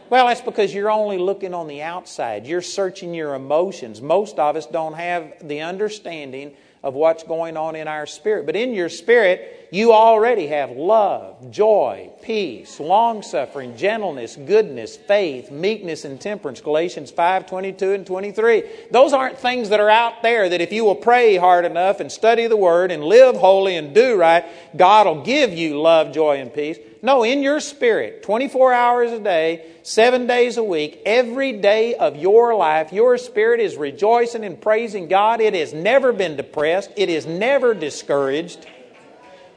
Well, 0.09 0.27
that's 0.27 0.41
because 0.41 0.73
you're 0.73 0.91
only 0.91 1.17
looking 1.17 1.53
on 1.53 1.67
the 1.67 1.81
outside. 1.81 2.45
You're 2.45 2.61
searching 2.61 3.13
your 3.13 3.33
emotions. 3.33 4.01
Most 4.01 4.39
of 4.39 4.55
us 4.55 4.67
don't 4.67 4.93
have 4.93 5.33
the 5.45 5.61
understanding 5.61 6.55
of 6.83 6.93
what's 6.93 7.23
going 7.23 7.57
on 7.57 7.75
in 7.75 7.87
our 7.87 8.05
spirit. 8.05 8.45
But 8.45 8.55
in 8.55 8.73
your 8.73 8.89
spirit, 8.89 9.64
you 9.75 9.91
already 9.91 10.47
have 10.47 10.71
love, 10.71 11.51
joy, 11.51 12.09
peace, 12.21 12.79
long 12.79 13.21
suffering, 13.21 13.75
gentleness, 13.75 14.37
goodness, 14.37 14.95
faith, 14.95 15.51
meekness, 15.51 16.05
and 16.05 16.19
temperance. 16.19 16.61
Galatians 16.61 17.11
5 17.11 17.45
22 17.45 17.91
and 17.91 18.07
23. 18.07 18.63
Those 18.91 19.11
aren't 19.11 19.37
things 19.37 19.67
that 19.69 19.81
are 19.81 19.89
out 19.89 20.23
there 20.23 20.47
that 20.47 20.61
if 20.61 20.71
you 20.71 20.85
will 20.85 20.95
pray 20.95 21.35
hard 21.35 21.65
enough 21.65 21.99
and 21.99 22.09
study 22.09 22.47
the 22.47 22.55
Word 22.55 22.89
and 22.89 23.03
live 23.03 23.35
holy 23.35 23.75
and 23.75 23.93
do 23.93 24.15
right, 24.15 24.45
God 24.77 25.07
will 25.07 25.23
give 25.23 25.51
you 25.51 25.81
love, 25.81 26.13
joy, 26.13 26.37
and 26.37 26.53
peace. 26.53 26.77
No, 27.01 27.23
in 27.23 27.43
your 27.43 27.59
spirit, 27.59 28.23
24 28.23 28.73
hours 28.73 29.11
a 29.11 29.19
day, 29.19 29.65
seven 29.83 30.25
days 30.25 30.55
a 30.55 30.63
week, 30.63 31.01
every 31.05 31.51
day 31.51 31.95
of 31.95 32.15
your 32.15 32.55
life, 32.55 32.93
your 32.93 33.17
spirit 33.17 33.59
is 33.59 33.75
rejoicing 33.75 34.45
and 34.45 34.59
praising 34.59 35.09
God. 35.09 35.41
It 35.41 35.53
has 35.53 35.73
never 35.73 36.13
been 36.13 36.37
depressed, 36.37 36.91
it 36.95 37.09
is 37.09 37.25
never 37.25 37.73
discouraged. 37.73 38.65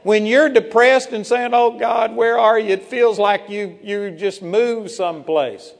When 0.03 0.25
you're 0.25 0.49
depressed 0.49 1.11
and 1.11 1.25
saying, 1.25 1.51
Oh 1.53 1.77
God, 1.77 2.15
where 2.15 2.39
are 2.39 2.57
you? 2.57 2.69
It 2.73 2.83
feels 2.83 3.19
like 3.19 3.49
you, 3.49 3.77
you 3.83 4.11
just 4.11 4.41
moved 4.41 4.91
someplace. 4.91 5.73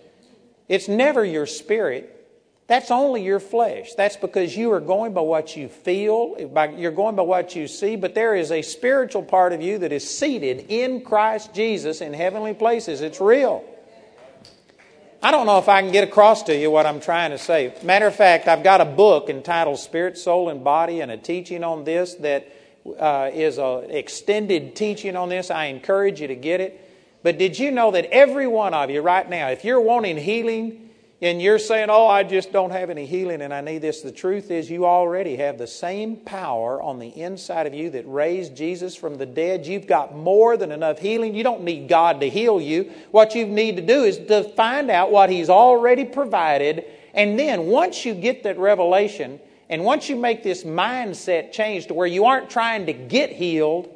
It's 0.68 0.88
never 0.88 1.24
your 1.24 1.46
spirit. 1.46 2.16
That's 2.68 2.92
only 2.92 3.24
your 3.24 3.40
flesh. 3.40 3.96
That's 3.96 4.16
because 4.16 4.56
you 4.56 4.72
are 4.74 4.80
going 4.80 5.14
by 5.14 5.22
what 5.22 5.58
you 5.58 5.68
feel, 5.68 6.36
by, 6.50 6.70
you're 6.70 6.92
going 6.92 7.16
by 7.16 7.24
what 7.24 7.56
you 7.56 7.68
see, 7.68 7.96
but 7.96 8.14
there 8.14 8.36
is 8.36 8.52
a 8.52 8.62
spiritual 8.62 9.24
part 9.24 9.54
of 9.54 9.62
you 9.64 9.80
that 9.80 9.92
is 9.92 10.08
seated 10.08 10.68
in 10.70 11.02
Christ 11.02 11.52
Jesus 11.52 12.00
in 12.00 12.14
heavenly 12.14 12.54
places. 12.54 13.02
It's 13.02 13.20
real. 13.20 13.66
I 15.24 15.32
don't 15.32 15.48
know 15.48 15.58
if 15.58 15.68
I 15.68 15.82
can 15.82 15.92
get 15.92 16.04
across 16.04 16.44
to 16.44 16.56
you 16.56 16.70
what 16.70 16.86
I'm 16.86 17.00
trying 17.00 17.32
to 17.32 17.40
say. 17.40 17.74
Matter 17.84 18.06
of 18.06 18.16
fact, 18.16 18.48
I've 18.48 18.64
got 18.64 18.82
a 18.82 18.86
book 18.86 19.30
entitled 19.30 19.80
Spirit, 19.80 20.20
Soul, 20.20 20.50
and 20.50 20.64
Body 20.64 21.02
and 21.02 21.10
a 21.10 21.18
teaching 21.18 21.64
on 21.64 21.84
this 21.84 22.14
that 22.16 22.54
uh, 22.98 23.32
is 23.34 23.58
an 23.58 23.92
extended 23.92 24.76
teaching 24.76 25.16
on 25.16 25.30
this. 25.30 25.52
I 25.52 25.66
encourage 25.66 26.22
you 26.22 26.28
to 26.28 26.36
get 26.36 26.62
it. 26.62 26.86
But 27.22 27.38
did 27.38 27.60
you 27.60 27.72
know 27.72 27.92
that 27.92 28.06
every 28.06 28.48
one 28.48 28.74
of 28.74 28.90
you 28.90 29.02
right 29.02 29.30
now, 29.30 29.50
if 29.50 29.66
you're 29.66 29.82
wanting 29.82 30.18
healing, 30.18 30.90
and 31.22 31.42
you're 31.42 31.60
saying, 31.60 31.90
Oh, 31.90 32.08
I 32.08 32.24
just 32.24 32.52
don't 32.52 32.72
have 32.72 32.90
any 32.90 33.06
healing 33.06 33.42
and 33.42 33.54
I 33.54 33.62
need 33.62 33.80
this. 33.80 34.02
The 34.02 34.12
truth 34.12 34.52
is, 34.52 34.70
you 34.70 34.86
already 34.86 35.36
have 35.36 35.58
the 35.58 35.68
same 35.68 36.16
power 36.18 36.82
on 36.82 37.00
the 37.00 37.10
inside 37.10 37.68
of 37.68 37.74
you 37.74 37.90
that 37.92 38.04
raised 38.08 38.56
Jesus 38.56 38.96
from 38.96 39.18
the 39.18 39.26
dead. 39.26 39.66
You've 39.68 39.88
got 39.88 40.16
more 40.16 40.56
than 40.56 40.72
enough 40.72 41.00
healing. 41.00 41.36
You 41.36 41.44
don't 41.44 41.64
need 41.64 41.90
God 41.90 42.22
to 42.22 42.30
heal 42.30 42.62
you. 42.62 42.92
What 43.12 43.36
you 43.36 43.46
need 43.46 43.76
to 43.76 43.82
do 43.82 44.04
is 44.04 44.18
to 44.28 44.44
find 44.44 44.90
out 44.90 45.12
what 45.12 45.30
He's 45.30 45.50
already 45.50 46.06
provided. 46.06 46.86
And 47.14 47.38
then 47.38 47.66
once 47.66 48.06
you 48.06 48.14
get 48.14 48.44
that 48.44 48.58
revelation, 48.58 49.42
and 49.70 49.84
once 49.84 50.10
you 50.10 50.16
make 50.16 50.42
this 50.42 50.64
mindset 50.64 51.52
change 51.52 51.88
to 51.88 51.94
where 51.94 52.08
you 52.08 52.26
aren't 52.26 52.50
trying 52.50 52.88
to 52.88 52.94
get 52.94 53.32
healed, 53.32 53.90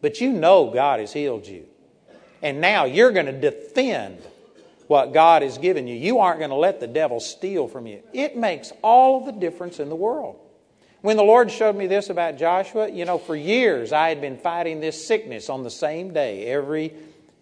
but 0.00 0.20
you 0.20 0.32
know 0.32 0.70
God 0.70 1.00
has 1.00 1.12
healed 1.12 1.46
you. 1.46 1.66
And 2.42 2.60
now 2.60 2.84
you're 2.86 3.10
going 3.10 3.26
to 3.26 3.32
defend 3.32 4.22
what 4.86 5.12
God 5.12 5.42
has 5.42 5.58
given 5.58 5.86
you. 5.86 5.94
You 5.94 6.18
aren't 6.18 6.38
going 6.38 6.50
to 6.50 6.56
let 6.56 6.80
the 6.80 6.86
devil 6.86 7.20
steal 7.20 7.68
from 7.68 7.86
you. 7.86 8.02
It 8.14 8.36
makes 8.36 8.72
all 8.82 9.24
the 9.24 9.32
difference 9.32 9.80
in 9.80 9.90
the 9.90 9.96
world. 9.96 10.38
When 11.02 11.16
the 11.16 11.22
Lord 11.22 11.50
showed 11.50 11.76
me 11.76 11.86
this 11.86 12.10
about 12.10 12.38
Joshua, 12.38 12.90
you 12.90 13.04
know, 13.04 13.18
for 13.18 13.36
years 13.36 13.92
I 13.92 14.08
had 14.08 14.20
been 14.20 14.38
fighting 14.38 14.80
this 14.80 15.06
sickness 15.06 15.48
on 15.48 15.62
the 15.62 15.70
same 15.70 16.12
day 16.12 16.46
every 16.46 16.92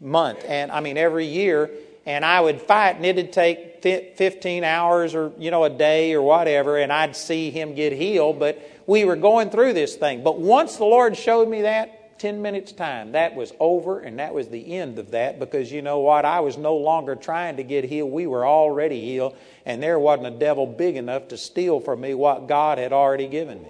month, 0.01 0.45
and 0.47 0.71
I 0.71 0.81
mean 0.81 0.99
every 0.99 1.25
year, 1.25 1.71
and 2.05 2.25
I 2.25 2.41
would 2.41 2.61
fight, 2.61 2.97
and 2.97 3.07
it'd 3.07 3.33
take 3.33 3.76
15 3.87 4.65
hours 4.65 5.15
or, 5.15 5.33
you 5.39 5.51
know, 5.51 5.65
a 5.65 5.71
day 5.71 6.13
or 6.15 6.23
whatever, 6.23 6.79
and 6.79 6.93
I'd 6.93 7.17
see 7.17 7.51
him 7.51 7.75
get 7.75 7.93
healed, 7.93 8.39
but 8.39 8.61
we 8.87 9.05
were 9.05 9.17
going 9.17 9.51
through 9.51 9.73
this 9.73 9.97
thing. 9.97 10.23
But 10.23 10.39
once 10.39 10.77
the 10.77 10.85
Lord 10.85 11.17
showed 11.17 11.49
me 11.49 11.63
that, 11.63 12.19
10 12.19 12.41
minutes' 12.41 12.73
time. 12.73 13.13
That 13.13 13.35
was 13.35 13.53
over, 13.61 14.01
and 14.01 14.19
that 14.19 14.33
was 14.33 14.49
the 14.49 14.75
end 14.75 14.99
of 14.99 15.11
that 15.11 15.39
because 15.39 15.71
you 15.71 15.83
know 15.83 16.01
what? 16.01 16.25
I 16.25 16.41
was 16.41 16.57
no 16.57 16.77
longer 16.77 17.15
trying 17.15 17.57
to 17.57 17.63
get 17.63 17.85
healed. 17.85 18.11
We 18.11 18.27
were 18.27 18.47
already 18.47 19.01
healed, 19.01 19.37
and 19.65 19.83
there 19.83 19.99
wasn't 19.99 20.29
a 20.29 20.39
devil 20.39 20.67
big 20.67 20.97
enough 20.97 21.29
to 21.29 21.37
steal 21.37 21.81
from 21.81 22.01
me 22.01 22.15
what 22.15 22.49
God 22.49 22.79
had 22.79 22.93
already 22.93 23.27
given 23.27 23.63
me. 23.63 23.69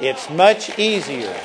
It's 0.00 0.28
much 0.30 0.78
easier. 0.78 1.36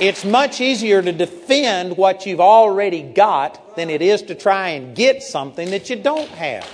It's 0.00 0.24
much 0.24 0.60
easier 0.60 1.02
to 1.02 1.12
defend 1.12 1.96
what 1.96 2.24
you've 2.24 2.40
already 2.40 3.02
got 3.02 3.74
than 3.74 3.90
it 3.90 4.00
is 4.00 4.22
to 4.22 4.34
try 4.34 4.70
and 4.70 4.94
get 4.94 5.22
something 5.22 5.70
that 5.70 5.90
you 5.90 5.96
don't 5.96 6.28
have. 6.30 6.70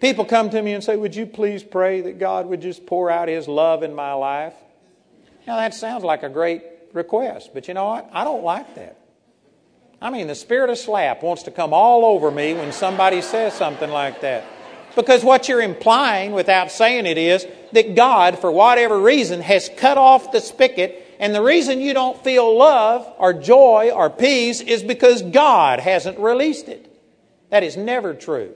People 0.00 0.24
come 0.24 0.50
to 0.50 0.62
me 0.62 0.72
and 0.72 0.82
say, 0.82 0.96
Would 0.96 1.14
you 1.14 1.26
please 1.26 1.62
pray 1.62 2.00
that 2.02 2.18
God 2.18 2.46
would 2.46 2.60
just 2.60 2.86
pour 2.86 3.10
out 3.10 3.28
His 3.28 3.48
love 3.48 3.82
in 3.82 3.94
my 3.94 4.12
life? 4.14 4.54
Now, 5.46 5.56
that 5.56 5.74
sounds 5.74 6.02
like 6.02 6.22
a 6.22 6.28
great 6.28 6.62
request, 6.92 7.50
but 7.54 7.68
you 7.68 7.74
know 7.74 7.86
what? 7.86 8.10
I 8.12 8.24
don't 8.24 8.42
like 8.42 8.74
that. 8.74 8.98
I 10.00 10.10
mean, 10.10 10.26
the 10.26 10.34
spirit 10.34 10.70
of 10.70 10.78
slap 10.78 11.22
wants 11.22 11.44
to 11.44 11.50
come 11.50 11.72
all 11.72 12.04
over 12.04 12.30
me 12.30 12.54
when 12.54 12.72
somebody 12.72 13.22
says 13.22 13.54
something 13.54 13.90
like 13.90 14.20
that. 14.20 14.44
Because 14.96 15.22
what 15.22 15.48
you're 15.48 15.60
implying 15.60 16.32
without 16.32 16.72
saying 16.72 17.06
it 17.06 17.18
is 17.18 17.46
that 17.72 17.94
God, 17.94 18.38
for 18.38 18.50
whatever 18.50 18.98
reason, 18.98 19.42
has 19.42 19.70
cut 19.76 19.98
off 19.98 20.32
the 20.32 20.40
spigot, 20.40 21.16
and 21.20 21.34
the 21.34 21.42
reason 21.42 21.80
you 21.80 21.94
don't 21.94 22.22
feel 22.24 22.56
love 22.56 23.06
or 23.18 23.32
joy 23.32 23.90
or 23.94 24.10
peace 24.10 24.60
is 24.60 24.82
because 24.82 25.22
God 25.22 25.80
hasn't 25.80 26.18
released 26.18 26.68
it. 26.68 26.90
That 27.50 27.62
is 27.62 27.76
never 27.76 28.14
true. 28.14 28.54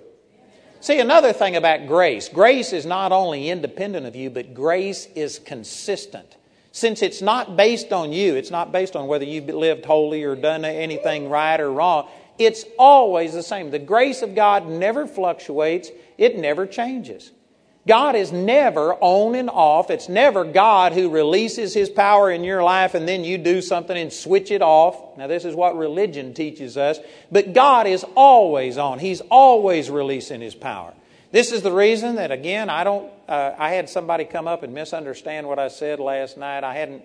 See, 0.81 0.99
another 0.99 1.35
thing 1.35 1.57
about 1.57 1.87
grace 1.87 2.31
grace 2.31 2.73
is 2.73 2.87
not 2.87 3.13
only 3.13 3.51
independent 3.51 4.07
of 4.07 4.17
you, 4.17 4.31
but 4.31 4.55
grace 4.55 5.07
is 5.15 5.39
consistent. 5.39 6.37
Since 6.73 7.03
it's 7.03 7.21
not 7.21 7.57
based 7.57 7.93
on 7.93 8.13
you, 8.13 8.37
it's 8.37 8.51
not 8.51 8.73
based 8.73 8.97
on 8.97 9.09
whether 9.09 9.25
you've 9.25 9.49
lived 9.49 9.85
holy 9.85 10.23
or 10.23 10.37
done 10.37 10.65
anything 10.65 11.29
right 11.29 11.61
or 11.61 11.71
wrong, 11.71 12.09
it's 12.39 12.65
always 12.79 13.35
the 13.35 13.43
same. 13.43 13.71
The 13.71 13.79
grace 13.79 14.23
of 14.23 14.35
God 14.35 14.67
never 14.67 15.07
fluctuates, 15.07 15.91
it 16.21 16.39
never 16.39 16.67
changes. 16.67 17.33
God 17.89 18.15
is 18.15 18.31
never 18.31 18.95
on 18.95 19.35
and 19.35 19.49
off. 19.49 19.91
It's 19.91 20.09
never 20.09 20.45
God 20.45 20.93
who 20.93 21.09
releases 21.09 21.73
His 21.73 21.89
power 21.89 22.31
in 22.31 22.45
your 22.45 22.63
life 22.63 22.95
and 22.95 23.09
then 23.09 23.25
you 23.25 23.39
do 23.39 23.63
something 23.63 23.97
and 23.97 24.13
switch 24.13 24.51
it 24.51 24.61
off. 24.61 25.17
Now, 25.17 25.27
this 25.27 25.47
is 25.47 25.55
what 25.55 25.79
religion 25.79 26.35
teaches 26.35 26.77
us. 26.77 26.99
But 27.33 27.55
God 27.55 27.87
is 27.87 28.05
always 28.15 28.77
on. 28.77 28.99
He's 28.99 29.23
always 29.31 29.89
releasing 29.89 30.43
His 30.43 30.55
power. 30.55 30.93
This 31.33 31.53
is 31.53 31.63
the 31.63 31.73
reason 31.73 32.17
that, 32.17 32.31
again, 32.31 32.69
I 32.69 32.85
don't. 32.85 33.11
Uh, 33.27 33.55
I 33.57 33.71
had 33.71 33.89
somebody 33.89 34.25
come 34.25 34.47
up 34.47 34.63
and 34.63 34.75
misunderstand 34.75 35.49
what 35.49 35.59
I 35.59 35.69
said 35.69 36.01
last 36.01 36.37
night. 36.37 36.65
I 36.65 36.75
hadn't 36.75 37.03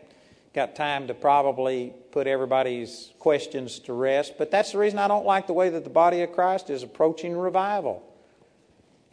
got 0.54 0.76
time 0.76 1.08
to 1.08 1.14
probably 1.14 1.94
put 2.12 2.28
everybody's 2.28 3.12
questions 3.20 3.80
to 3.80 3.94
rest, 3.94 4.34
but 4.38 4.50
that's 4.50 4.72
the 4.72 4.80
reason 4.80 5.00
I 5.00 5.08
don't 5.08 5.26
like 5.26 5.48
the 5.48 5.54
way 5.54 5.70
that 5.70 5.84
the 5.84 5.90
body 5.90 6.22
of 6.22 6.32
Christ 6.32 6.70
is 6.70 6.82
approaching 6.82 7.38
revival. 7.38 8.04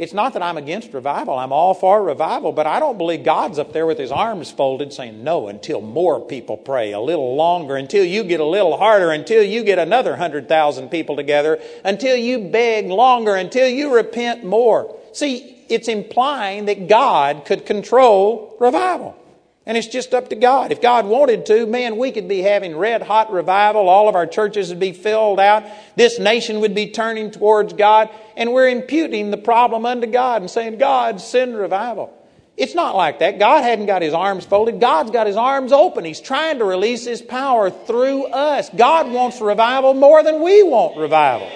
It's 0.03 0.13
not 0.13 0.33
that 0.33 0.43
I'm 0.43 0.57
against 0.57 0.93
revival. 0.93 1.39
I'm 1.39 1.53
all 1.53 1.75
for 1.75 2.03
revival, 2.03 2.51
but 2.51 2.67
I 2.67 2.81
don't 2.81 2.99
believe 2.99 3.23
God's 3.23 3.61
up 3.61 3.73
there 3.73 3.87
with 3.87 3.99
his 3.99 4.11
arms 4.11 4.51
folded 4.51 4.93
saying, 4.93 5.23
No, 5.23 5.47
until 5.47 5.81
more 5.81 6.19
people 6.21 6.57
pray 6.57 6.91
a 6.91 6.99
little 6.99 7.37
longer, 7.37 7.77
until 7.77 8.05
you 8.05 8.25
get 8.25 8.41
a 8.41 8.45
little 8.45 8.77
harder, 8.77 9.13
until 9.13 9.45
you 9.45 9.63
get 9.63 9.79
another 9.79 10.11
100,000 10.11 10.89
people 10.89 11.15
together, 11.15 11.61
until 11.85 12.17
you 12.17 12.41
beg 12.49 12.89
longer, 12.89 13.37
until 13.37 13.69
you 13.69 13.95
repent 13.95 14.43
more. 14.43 14.99
See, 15.13 15.63
it's 15.69 15.87
implying 15.87 16.65
that 16.65 16.89
God 16.89 17.45
could 17.45 17.65
control 17.65 18.57
revival. 18.59 19.17
And 19.65 19.77
it's 19.77 19.87
just 19.87 20.13
up 20.13 20.31
to 20.31 20.37
God. 20.37 20.73
If 20.73 20.81
God 20.81 21.07
wanted 21.07 21.47
to, 21.47 21.67
man, 21.67 21.97
we 21.97 22.11
could 22.11 22.27
be 22.27 22.43
having 22.43 22.77
red 22.77 23.01
hot 23.01 23.33
revival. 23.33 23.89
All 23.89 24.09
of 24.09 24.17
our 24.17 24.27
churches 24.27 24.71
would 24.71 24.81
be 24.81 24.93
filled 24.93 25.39
out. 25.39 25.65
This 25.95 26.19
nation 26.19 26.61
would 26.61 26.75
be 26.75 26.91
turning 26.91 27.31
towards 27.31 27.73
God. 27.73 28.11
And 28.37 28.53
we're 28.53 28.69
imputing 28.69 29.31
the 29.31 29.37
problem 29.37 29.87
unto 29.87 30.09
God 30.09 30.43
and 30.43 30.51
saying, 30.51 30.79
God, 30.79 31.21
send 31.21 31.57
revival. 31.57 32.13
It's 32.57 32.75
not 32.75 32.97
like 32.97 33.21
that. 33.21 33.39
God 33.39 33.63
hadn't 33.63 33.87
got 33.87 34.03
his 34.03 34.13
arms 34.13 34.45
folded. 34.45 34.81
God's 34.81 35.11
got 35.11 35.27
his 35.27 35.37
arms 35.37 35.73
open. 35.73 36.05
He's 36.05 36.21
trying 36.21 36.59
to 36.59 36.65
release 36.65 37.05
his 37.05 37.23
power 37.23 37.71
through 37.71 38.27
us. 38.27 38.69
God 38.71 39.11
wants 39.11 39.41
revival 39.41 39.95
more 39.95 40.23
than 40.23 40.43
we 40.43 40.63
want 40.65 40.97
revival. 40.97 41.49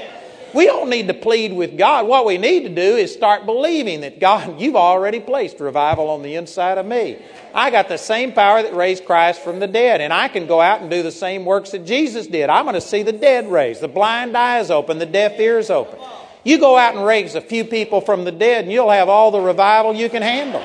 We 0.55 0.67
don't 0.67 0.89
need 0.89 1.09
to 1.09 1.15
plead 1.15 1.53
with 1.53 1.77
God. 1.77 2.07
What 2.07 2.25
we 2.25 2.39
need 2.39 2.63
to 2.63 2.69
do 2.69 2.97
is 2.97 3.13
start 3.13 3.47
believing 3.47 4.01
that 4.03 4.21
God, 4.21 4.61
you've 4.61 4.77
already 4.77 5.21
placed 5.21 5.61
revival 5.61 6.09
on 6.09 6.23
the 6.23 6.35
inside 6.35 6.79
of 6.79 6.87
me. 6.87 7.19
I 7.55 7.71
got 7.71 7.89
the 7.89 7.99
same 7.99 8.33
power 8.33 8.63
that 8.63 8.75
raised 8.75 9.05
Christ 9.05 9.43
from 9.43 9.61
the 9.61 9.67
dead, 9.67 10.01
and 10.01 10.13
I 10.13 10.29
can 10.29 10.47
go 10.47 10.61
out 10.61 10.81
and 10.81 10.91
do 10.91 11.03
the 11.03 11.13
same 11.13 11.45
works 11.45 11.71
that 11.71 11.87
Jesus 11.87 12.27
did. 12.27 12.51
I'm 12.51 12.65
going 12.65 12.75
to 12.75 12.81
see 12.81 13.03
the 13.03 13.13
dead 13.13 13.51
raised, 13.51 13.81
the 13.81 13.89
blind 13.89 14.37
eyes 14.37 14.71
open, 14.71 14.99
the 14.99 15.07
deaf 15.07 15.39
ears 15.41 15.71
open. 15.71 15.99
You 16.45 16.59
go 16.59 16.77
out 16.77 16.95
and 16.95 17.05
raise 17.05 17.35
a 17.35 17.41
few 17.41 17.65
people 17.65 18.01
from 18.01 18.25
the 18.25 18.33
dead, 18.33 18.65
and 18.65 18.73
you'll 18.73 18.91
have 18.91 19.09
all 19.09 19.31
the 19.31 19.41
revival 19.41 19.95
you 19.95 20.09
can 20.09 20.23
handle. 20.23 20.63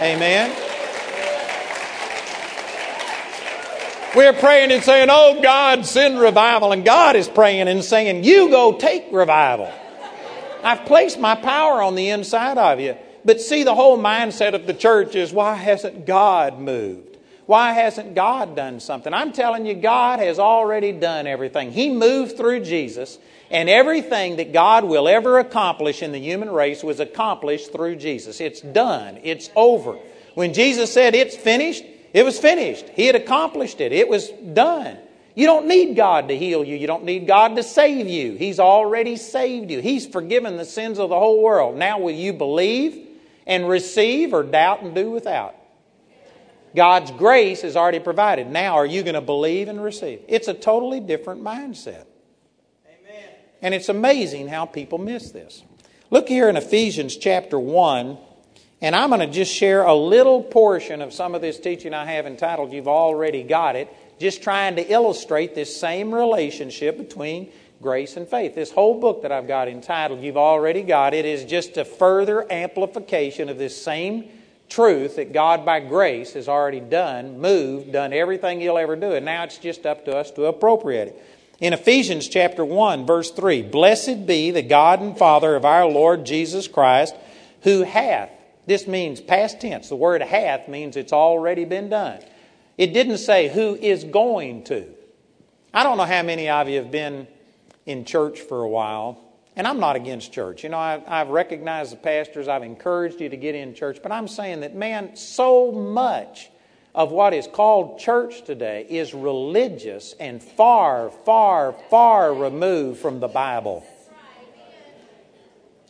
Amen. 0.00 0.65
We're 4.16 4.32
praying 4.32 4.72
and 4.72 4.82
saying, 4.82 5.08
Oh 5.10 5.42
God, 5.42 5.84
send 5.84 6.18
revival. 6.18 6.72
And 6.72 6.86
God 6.86 7.16
is 7.16 7.28
praying 7.28 7.68
and 7.68 7.84
saying, 7.84 8.24
You 8.24 8.48
go 8.48 8.78
take 8.78 9.04
revival. 9.12 9.70
I've 10.64 10.86
placed 10.86 11.18
my 11.20 11.34
power 11.34 11.82
on 11.82 11.94
the 11.96 12.08
inside 12.08 12.56
of 12.56 12.80
you. 12.80 12.96
But 13.26 13.42
see, 13.42 13.62
the 13.62 13.74
whole 13.74 13.98
mindset 13.98 14.54
of 14.54 14.66
the 14.66 14.72
church 14.72 15.14
is 15.16 15.32
why 15.32 15.54
hasn't 15.54 16.06
God 16.06 16.58
moved? 16.58 17.18
Why 17.44 17.72
hasn't 17.72 18.14
God 18.14 18.56
done 18.56 18.80
something? 18.80 19.12
I'm 19.12 19.32
telling 19.32 19.66
you, 19.66 19.74
God 19.74 20.18
has 20.18 20.38
already 20.38 20.92
done 20.92 21.26
everything. 21.26 21.70
He 21.70 21.90
moved 21.90 22.38
through 22.38 22.60
Jesus, 22.60 23.18
and 23.50 23.68
everything 23.68 24.36
that 24.36 24.52
God 24.52 24.84
will 24.84 25.06
ever 25.06 25.38
accomplish 25.38 26.02
in 26.02 26.12
the 26.12 26.18
human 26.18 26.50
race 26.50 26.82
was 26.82 27.00
accomplished 27.00 27.70
through 27.70 27.96
Jesus. 27.96 28.40
It's 28.40 28.62
done, 28.62 29.20
it's 29.22 29.50
over. 29.54 29.98
When 30.34 30.54
Jesus 30.54 30.92
said, 30.92 31.14
It's 31.14 31.36
finished, 31.36 31.84
it 32.16 32.24
was 32.24 32.38
finished. 32.38 32.88
He 32.94 33.04
had 33.04 33.14
accomplished 33.14 33.78
it. 33.78 33.92
It 33.92 34.08
was 34.08 34.30
done. 34.30 34.96
You 35.34 35.44
don't 35.44 35.66
need 35.66 35.96
God 35.96 36.28
to 36.28 36.36
heal 36.38 36.64
you. 36.64 36.74
You 36.74 36.86
don't 36.86 37.04
need 37.04 37.26
God 37.26 37.56
to 37.56 37.62
save 37.62 38.08
you. 38.08 38.36
He's 38.36 38.58
already 38.58 39.16
saved 39.16 39.70
you. 39.70 39.82
He's 39.82 40.06
forgiven 40.06 40.56
the 40.56 40.64
sins 40.64 40.98
of 40.98 41.10
the 41.10 41.18
whole 41.18 41.42
world. 41.42 41.76
Now, 41.76 41.98
will 41.98 42.14
you 42.14 42.32
believe 42.32 43.06
and 43.46 43.68
receive 43.68 44.32
or 44.32 44.42
doubt 44.44 44.80
and 44.80 44.94
do 44.94 45.10
without? 45.10 45.56
God's 46.74 47.10
grace 47.10 47.62
is 47.62 47.76
already 47.76 48.00
provided. 48.00 48.50
Now, 48.50 48.76
are 48.76 48.86
you 48.86 49.02
going 49.02 49.14
to 49.14 49.20
believe 49.20 49.68
and 49.68 49.84
receive? 49.84 50.22
It's 50.26 50.48
a 50.48 50.54
totally 50.54 51.00
different 51.00 51.42
mindset. 51.42 52.06
Amen. 52.86 53.28
And 53.60 53.74
it's 53.74 53.90
amazing 53.90 54.48
how 54.48 54.64
people 54.64 54.96
miss 54.96 55.32
this. 55.32 55.62
Look 56.10 56.28
here 56.30 56.48
in 56.48 56.56
Ephesians 56.56 57.14
chapter 57.14 57.60
1 57.60 58.16
and 58.82 58.94
I'm 58.94 59.08
going 59.08 59.20
to 59.20 59.26
just 59.26 59.52
share 59.52 59.84
a 59.84 59.94
little 59.94 60.42
portion 60.42 61.00
of 61.00 61.12
some 61.12 61.34
of 61.34 61.40
this 61.40 61.58
teaching 61.58 61.94
I 61.94 62.04
have 62.12 62.26
entitled 62.26 62.72
You've 62.72 62.88
Already 62.88 63.42
Got 63.42 63.76
It, 63.76 63.94
just 64.18 64.42
trying 64.42 64.76
to 64.76 64.92
illustrate 64.92 65.54
this 65.54 65.74
same 65.74 66.12
relationship 66.12 66.98
between 66.98 67.50
grace 67.80 68.16
and 68.16 68.28
faith. 68.28 68.54
This 68.54 68.70
whole 68.70 69.00
book 69.00 69.22
that 69.22 69.32
I've 69.32 69.48
got 69.48 69.68
entitled 69.68 70.20
You've 70.20 70.36
Already 70.36 70.82
Got 70.82 71.14
It 71.14 71.24
is 71.24 71.44
just 71.44 71.76
a 71.78 71.84
further 71.84 72.50
amplification 72.52 73.48
of 73.48 73.56
this 73.56 73.80
same 73.80 74.28
truth 74.68 75.16
that 75.16 75.32
God, 75.32 75.64
by 75.64 75.80
grace, 75.80 76.34
has 76.34 76.48
already 76.48 76.80
done, 76.80 77.40
moved, 77.40 77.92
done 77.92 78.12
everything 78.12 78.60
He'll 78.60 78.78
ever 78.78 78.96
do. 78.96 79.12
And 79.12 79.24
now 79.24 79.44
it's 79.44 79.58
just 79.58 79.86
up 79.86 80.04
to 80.04 80.16
us 80.16 80.30
to 80.32 80.44
appropriate 80.46 81.08
it. 81.08 81.22
In 81.60 81.72
Ephesians 81.72 82.28
chapter 82.28 82.62
1, 82.62 83.06
verse 83.06 83.30
3 83.30 83.62
Blessed 83.62 84.26
be 84.26 84.50
the 84.50 84.62
God 84.62 85.00
and 85.00 85.16
Father 85.16 85.56
of 85.56 85.64
our 85.64 85.86
Lord 85.86 86.26
Jesus 86.26 86.68
Christ, 86.68 87.14
who 87.62 87.82
hath 87.82 88.30
this 88.66 88.86
means 88.86 89.20
past 89.20 89.60
tense. 89.60 89.88
The 89.88 89.96
word 89.96 90.22
hath 90.22 90.68
means 90.68 90.96
it's 90.96 91.12
already 91.12 91.64
been 91.64 91.88
done. 91.88 92.20
It 92.76 92.92
didn't 92.92 93.18
say 93.18 93.48
who 93.48 93.74
is 93.74 94.04
going 94.04 94.64
to. 94.64 94.86
I 95.72 95.82
don't 95.82 95.96
know 95.96 96.04
how 96.04 96.22
many 96.22 96.48
of 96.48 96.68
you 96.68 96.78
have 96.78 96.90
been 96.90 97.26
in 97.86 98.04
church 98.04 98.40
for 98.40 98.62
a 98.62 98.68
while, 98.68 99.22
and 99.54 99.66
I'm 99.66 99.78
not 99.78 99.96
against 99.96 100.32
church. 100.32 100.64
You 100.64 100.70
know, 100.70 100.78
I, 100.78 101.00
have 101.06 101.28
recognized 101.28 101.92
the 101.92 101.96
pastors, 101.96 102.48
I've 102.48 102.62
encouraged 102.62 103.20
you 103.20 103.28
to 103.28 103.36
get 103.36 103.54
in 103.54 103.74
church, 103.74 104.00
but 104.02 104.12
I'm 104.12 104.28
saying 104.28 104.60
that, 104.60 104.74
man, 104.74 105.16
so 105.16 105.70
much 105.70 106.50
of 106.94 107.12
what 107.12 107.34
is 107.34 107.46
called 107.46 107.98
church 107.98 108.44
today 108.44 108.86
is 108.88 109.14
religious 109.14 110.14
and 110.18 110.42
far, 110.42 111.10
far, 111.10 111.74
far 111.90 112.34
removed 112.34 112.98
from 112.98 113.20
the 113.20 113.28
Bible. 113.28 113.86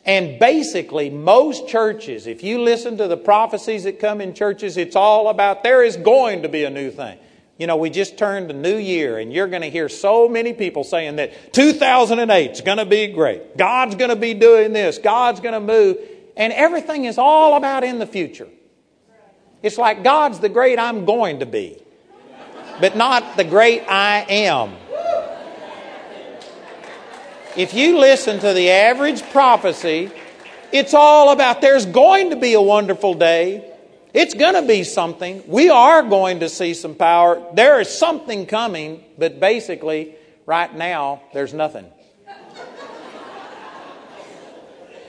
And 0.06 0.38
basically, 0.38 1.10
most 1.10 1.66
churches, 1.66 2.28
if 2.28 2.44
you 2.44 2.62
listen 2.62 2.96
to 2.98 3.08
the 3.08 3.16
prophecies 3.16 3.82
that 3.84 3.98
come 3.98 4.20
in 4.20 4.34
churches, 4.34 4.76
it's 4.76 4.94
all 4.94 5.28
about 5.28 5.64
there 5.64 5.82
is 5.82 5.96
going 5.96 6.42
to 6.42 6.48
be 6.48 6.62
a 6.62 6.70
new 6.70 6.92
thing. 6.92 7.18
You 7.58 7.66
know, 7.66 7.76
we 7.76 7.90
just 7.90 8.16
turned 8.16 8.48
a 8.50 8.54
new 8.54 8.76
year, 8.76 9.18
and 9.18 9.32
you're 9.32 9.48
going 9.48 9.62
to 9.62 9.70
hear 9.70 9.88
so 9.88 10.28
many 10.28 10.52
people 10.52 10.84
saying 10.84 11.16
that 11.16 11.52
2008 11.52 12.50
is 12.52 12.60
going 12.60 12.78
to 12.78 12.86
be 12.86 13.08
great. 13.08 13.56
God's 13.56 13.96
going 13.96 14.10
to 14.10 14.16
be 14.16 14.32
doing 14.32 14.72
this. 14.72 14.98
God's 14.98 15.40
going 15.40 15.54
to 15.54 15.60
move. 15.60 15.96
And 16.36 16.52
everything 16.52 17.06
is 17.06 17.18
all 17.18 17.56
about 17.56 17.82
in 17.82 17.98
the 17.98 18.06
future. 18.06 18.48
It's 19.62 19.78
like 19.78 20.04
God's 20.04 20.38
the 20.38 20.50
great 20.50 20.78
I'm 20.78 21.04
going 21.04 21.40
to 21.40 21.46
be, 21.46 21.82
but 22.80 22.96
not 22.96 23.36
the 23.36 23.44
great 23.44 23.82
I 23.88 24.24
am. 24.28 24.76
If 27.56 27.72
you 27.72 27.98
listen 27.98 28.38
to 28.40 28.52
the 28.52 28.70
average 28.70 29.22
prophecy, 29.30 30.10
it's 30.72 30.92
all 30.92 31.30
about 31.30 31.62
there's 31.62 31.86
going 31.86 32.30
to 32.30 32.36
be 32.36 32.52
a 32.52 32.60
wonderful 32.60 33.14
day. 33.14 33.72
It's 34.12 34.34
going 34.34 34.54
to 34.54 34.62
be 34.62 34.84
something. 34.84 35.42
We 35.46 35.70
are 35.70 36.02
going 36.02 36.40
to 36.40 36.48
see 36.48 36.74
some 36.74 36.94
power. 36.94 37.42
There 37.54 37.80
is 37.80 37.88
something 37.88 38.46
coming, 38.46 39.04
but 39.16 39.40
basically, 39.40 40.16
right 40.44 40.74
now, 40.74 41.22
there's 41.32 41.54
nothing. 41.54 41.86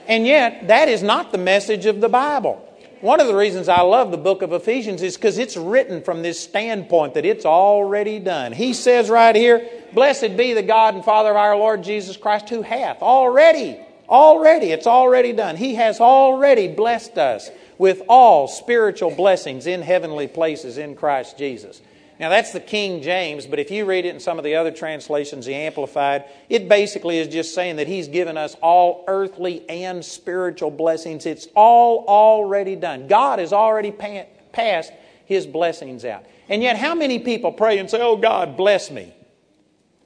And 0.06 0.26
yet, 0.26 0.68
that 0.68 0.88
is 0.88 1.02
not 1.02 1.32
the 1.32 1.38
message 1.38 1.84
of 1.84 2.00
the 2.00 2.08
Bible. 2.08 2.67
One 3.00 3.20
of 3.20 3.28
the 3.28 3.34
reasons 3.36 3.68
I 3.68 3.82
love 3.82 4.10
the 4.10 4.16
book 4.16 4.42
of 4.42 4.52
Ephesians 4.52 5.02
is 5.02 5.16
because 5.16 5.38
it's 5.38 5.56
written 5.56 6.02
from 6.02 6.22
this 6.22 6.40
standpoint 6.40 7.14
that 7.14 7.24
it's 7.24 7.44
already 7.44 8.18
done. 8.18 8.52
He 8.52 8.74
says 8.74 9.08
right 9.08 9.36
here, 9.36 9.68
Blessed 9.92 10.36
be 10.36 10.52
the 10.52 10.64
God 10.64 10.96
and 10.96 11.04
Father 11.04 11.30
of 11.30 11.36
our 11.36 11.56
Lord 11.56 11.84
Jesus 11.84 12.16
Christ, 12.16 12.48
who 12.48 12.62
hath 12.62 13.00
already, 13.00 13.78
already, 14.08 14.72
it's 14.72 14.88
already 14.88 15.32
done. 15.32 15.56
He 15.56 15.76
has 15.76 16.00
already 16.00 16.66
blessed 16.66 17.18
us 17.18 17.50
with 17.78 18.02
all 18.08 18.48
spiritual 18.48 19.12
blessings 19.12 19.68
in 19.68 19.80
heavenly 19.82 20.26
places 20.26 20.76
in 20.76 20.96
Christ 20.96 21.38
Jesus. 21.38 21.80
Now, 22.18 22.30
that's 22.30 22.52
the 22.52 22.60
King 22.60 23.00
James, 23.00 23.46
but 23.46 23.60
if 23.60 23.70
you 23.70 23.84
read 23.84 24.04
it 24.04 24.12
in 24.12 24.20
some 24.20 24.38
of 24.38 24.44
the 24.44 24.56
other 24.56 24.72
translations, 24.72 25.46
the 25.46 25.54
Amplified, 25.54 26.24
it 26.48 26.68
basically 26.68 27.18
is 27.18 27.28
just 27.28 27.54
saying 27.54 27.76
that 27.76 27.86
He's 27.86 28.08
given 28.08 28.36
us 28.36 28.56
all 28.60 29.04
earthly 29.06 29.68
and 29.68 30.04
spiritual 30.04 30.72
blessings. 30.72 31.26
It's 31.26 31.46
all 31.54 32.04
already 32.08 32.74
done. 32.74 33.06
God 33.06 33.38
has 33.38 33.52
already 33.52 33.92
passed 33.92 34.92
His 35.26 35.46
blessings 35.46 36.04
out. 36.04 36.24
And 36.48 36.60
yet, 36.60 36.76
how 36.76 36.96
many 36.96 37.20
people 37.20 37.52
pray 37.52 37.78
and 37.78 37.88
say, 37.88 38.00
Oh, 38.00 38.16
God, 38.16 38.56
bless 38.56 38.90
me? 38.90 39.14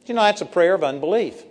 You 0.05 0.15
know, 0.15 0.23
that's 0.23 0.43
a 0.43 0.47
prayer 0.47 0.75
of 0.75 0.85
unbelief. 0.85 1.43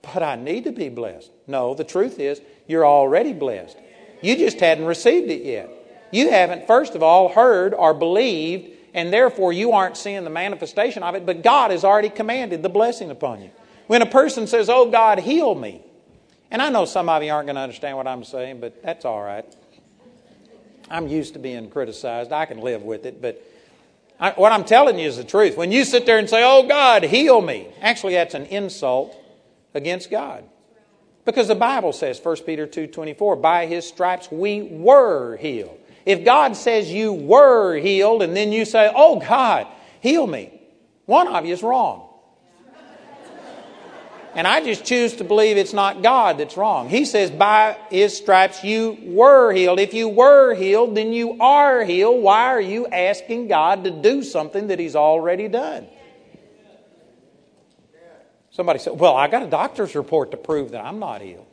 But 0.00 0.22
I 0.22 0.36
need 0.36 0.64
to 0.64 0.72
be 0.72 0.88
blessed. 0.88 1.30
No, 1.46 1.74
the 1.74 1.84
truth 1.84 2.18
is, 2.18 2.40
you're 2.66 2.86
already 2.86 3.32
blessed. 3.32 3.76
You 4.22 4.36
just 4.36 4.60
hadn't 4.60 4.86
received 4.86 5.30
it 5.30 5.42
yet. 5.42 5.68
You 6.10 6.30
haven't, 6.30 6.66
first 6.66 6.94
of 6.94 7.02
all, 7.02 7.28
heard 7.30 7.74
or 7.74 7.94
believed, 7.94 8.70
and 8.92 9.12
therefore 9.12 9.52
you 9.52 9.72
aren't 9.72 9.96
seeing 9.96 10.24
the 10.24 10.30
manifestation 10.30 11.02
of 11.02 11.14
it, 11.14 11.26
but 11.26 11.42
God 11.42 11.70
has 11.70 11.84
already 11.84 12.10
commanded 12.10 12.62
the 12.62 12.68
blessing 12.68 13.10
upon 13.10 13.42
you. 13.42 13.50
When 13.86 14.02
a 14.02 14.06
person 14.06 14.46
says, 14.46 14.70
Oh, 14.70 14.90
God, 14.90 15.18
heal 15.18 15.54
me, 15.54 15.82
and 16.50 16.62
I 16.62 16.70
know 16.70 16.84
some 16.84 17.08
of 17.08 17.22
you 17.22 17.32
aren't 17.32 17.46
going 17.46 17.56
to 17.56 17.62
understand 17.62 17.96
what 17.96 18.06
I'm 18.06 18.24
saying, 18.24 18.60
but 18.60 18.82
that's 18.82 19.04
all 19.04 19.22
right. 19.22 19.44
I'm 20.90 21.08
used 21.08 21.32
to 21.32 21.38
being 21.38 21.70
criticized. 21.70 22.32
I 22.32 22.46
can 22.46 22.60
live 22.60 22.82
with 22.82 23.06
it, 23.06 23.20
but 23.20 23.42
I, 24.20 24.30
what 24.32 24.52
I'm 24.52 24.64
telling 24.64 24.98
you 24.98 25.08
is 25.08 25.16
the 25.16 25.24
truth. 25.24 25.56
When 25.56 25.72
you 25.72 25.84
sit 25.84 26.06
there 26.06 26.18
and 26.18 26.28
say, 26.28 26.42
Oh 26.44 26.66
God, 26.66 27.02
heal 27.02 27.40
me, 27.40 27.68
actually 27.80 28.14
that's 28.14 28.34
an 28.34 28.46
insult 28.46 29.16
against 29.74 30.10
God. 30.10 30.44
Because 31.24 31.48
the 31.48 31.54
Bible 31.54 31.92
says, 31.92 32.20
1 32.22 32.36
Peter 32.44 32.66
2.24, 32.66 33.40
by 33.40 33.66
his 33.66 33.88
stripes 33.88 34.30
we 34.30 34.62
were 34.62 35.36
healed. 35.38 35.78
If 36.04 36.24
God 36.24 36.56
says 36.56 36.92
you 36.92 37.12
were 37.12 37.76
healed 37.76 38.22
and 38.22 38.36
then 38.36 38.52
you 38.52 38.64
say, 38.64 38.90
Oh 38.94 39.20
God, 39.20 39.66
heal 40.00 40.26
me, 40.26 40.60
one 41.06 41.28
of 41.28 41.46
you 41.46 41.52
is 41.52 41.62
wrong. 41.62 42.10
And 44.36 44.48
I 44.48 44.64
just 44.64 44.84
choose 44.84 45.14
to 45.16 45.24
believe 45.24 45.56
it's 45.56 45.72
not 45.72 46.02
God 46.02 46.38
that's 46.38 46.56
wrong. 46.56 46.88
He 46.88 47.04
says, 47.04 47.30
by 47.30 47.78
his 47.88 48.16
stripes 48.16 48.64
you 48.64 48.98
were 49.04 49.52
healed. 49.52 49.78
If 49.78 49.94
you 49.94 50.08
were 50.08 50.54
healed, 50.54 50.96
then 50.96 51.12
you 51.12 51.40
are 51.40 51.84
healed. 51.84 52.20
Why 52.20 52.46
are 52.46 52.60
you 52.60 52.88
asking 52.88 53.46
God 53.46 53.84
to 53.84 53.92
do 53.92 54.24
something 54.24 54.66
that 54.68 54.80
he's 54.80 54.96
already 54.96 55.46
done? 55.46 55.86
Somebody 58.50 58.78
said, 58.78 58.98
Well, 58.98 59.16
I 59.16 59.26
got 59.28 59.42
a 59.42 59.48
doctor's 59.48 59.94
report 59.96 60.30
to 60.30 60.36
prove 60.36 60.72
that 60.72 60.84
I'm 60.84 61.00
not 61.00 61.20
healed. 61.20 61.43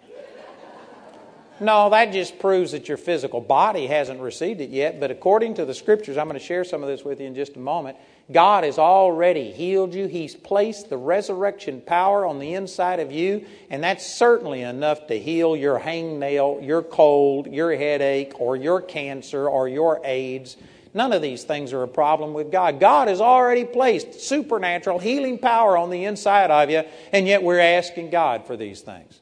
No, 1.62 1.92
that 1.92 2.12
just 2.12 2.40
proves 2.40 2.72
that 2.72 2.88
your 2.88 2.98
physical 2.98 3.40
body 3.40 3.86
hasn't 3.86 4.20
received 4.20 4.62
it 4.62 4.72
yet. 4.72 5.00
But 5.00 5.12
according 5.12 5.54
to 5.56 5.66
the 5.66 5.76
scriptures, 5.76 6.18
I'm 6.18 6.28
going 6.28 6.40
to 6.40 6.44
share 6.44 6.64
some 6.64 6.82
of 6.82 6.90
this 6.90 7.06
with 7.06 7.22
you 7.22 7.28
in 7.28 7.36
just 7.36 7.56
a 7.56 7.60
moment. 7.60 7.98
God 8.32 8.64
has 8.64 8.80
already 8.80 9.52
healed 9.52 9.94
you. 9.94 10.08
He's 10.08 10.34
placed 10.34 10.90
the 10.90 10.98
resurrection 10.98 11.80
power 11.82 12.26
on 12.26 12.40
the 12.40 12.56
inside 12.56 13.00
of 13.00 13.12
you, 13.12 13.46
and 13.70 13.84
that's 13.84 14.04
certainly 14.04 14.64
enough 14.64 15.06
to 15.06 15.20
heal 15.20 15.56
your 15.56 15.80
hangnail, 15.80 16.66
your 16.66 16.82
cold, 16.82 17.46
your 17.46 17.76
headache, 17.76 18.34
or 18.40 18.56
your 18.56 18.82
cancer, 18.82 19.48
or 19.48 19.68
your 19.68 20.02
AIDS. 20.04 20.58
None 20.96 21.14
of 21.14 21.22
these 21.22 21.44
things 21.44 21.74
are 21.74 21.84
a 21.84 21.88
problem 21.88 22.34
with 22.34 22.52
God. 22.52 22.80
God 22.80 23.08
has 23.08 23.22
already 23.22 23.66
placed 23.66 24.20
supernatural 24.20 24.98
healing 24.98 25.38
power 25.38 25.78
on 25.78 25.92
the 25.92 26.06
inside 26.06 26.50
of 26.50 26.72
you, 26.72 26.84
and 27.12 27.28
yet 27.28 27.44
we're 27.44 27.60
asking 27.60 28.10
God 28.10 28.48
for 28.48 28.58
these 28.58 28.82
things. 28.82 29.22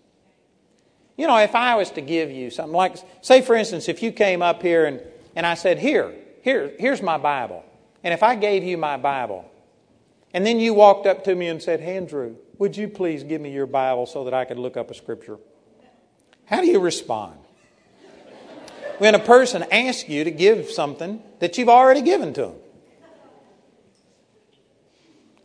You 1.19 1.27
know, 1.27 1.37
if 1.37 1.53
I 1.53 1.75
was 1.75 1.91
to 1.91 2.01
give 2.01 2.31
you 2.31 2.49
something 2.49 2.71
like, 2.71 2.95
say, 3.19 3.41
for 3.41 3.53
instance, 3.53 3.89
if 3.89 4.01
you 4.01 4.13
came 4.13 4.41
up 4.41 4.61
here 4.61 4.85
and, 4.85 5.01
and 5.35 5.45
I 5.45 5.55
said, 5.55 5.77
Here, 5.77 6.15
here, 6.43 6.71
here's 6.79 7.01
my 7.01 7.17
Bible. 7.17 7.65
And 8.05 8.13
if 8.13 8.23
I 8.23 8.35
gave 8.35 8.63
you 8.63 8.77
my 8.77 8.95
Bible, 8.95 9.43
and 10.33 10.45
then 10.45 10.61
you 10.61 10.73
walked 10.73 11.07
up 11.07 11.25
to 11.25 11.35
me 11.35 11.47
and 11.47 11.61
said, 11.61 11.81
hey, 11.81 11.97
Andrew, 11.97 12.37
would 12.57 12.77
you 12.77 12.87
please 12.87 13.23
give 13.23 13.41
me 13.41 13.51
your 13.51 13.65
Bible 13.65 14.05
so 14.05 14.23
that 14.23 14.33
I 14.33 14.45
could 14.45 14.57
look 14.57 14.77
up 14.77 14.91
a 14.91 14.93
scripture? 14.93 15.39
How 16.45 16.61
do 16.61 16.67
you 16.67 16.79
respond? 16.79 17.37
when 18.99 19.13
a 19.13 19.19
person 19.19 19.65
asks 19.73 20.07
you 20.07 20.23
to 20.23 20.31
give 20.31 20.69
something 20.69 21.21
that 21.39 21.57
you've 21.57 21.67
already 21.67 22.01
given 22.01 22.33
to 22.35 22.41
them? 22.43 22.55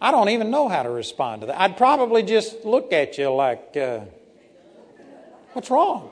I 0.00 0.12
don't 0.12 0.28
even 0.28 0.52
know 0.52 0.68
how 0.68 0.84
to 0.84 0.90
respond 0.90 1.40
to 1.40 1.48
that. 1.48 1.60
I'd 1.60 1.76
probably 1.76 2.22
just 2.22 2.64
look 2.64 2.92
at 2.92 3.18
you 3.18 3.30
like, 3.34 3.76
uh, 3.76 4.00
What's 5.54 5.70
wrong? 5.70 6.10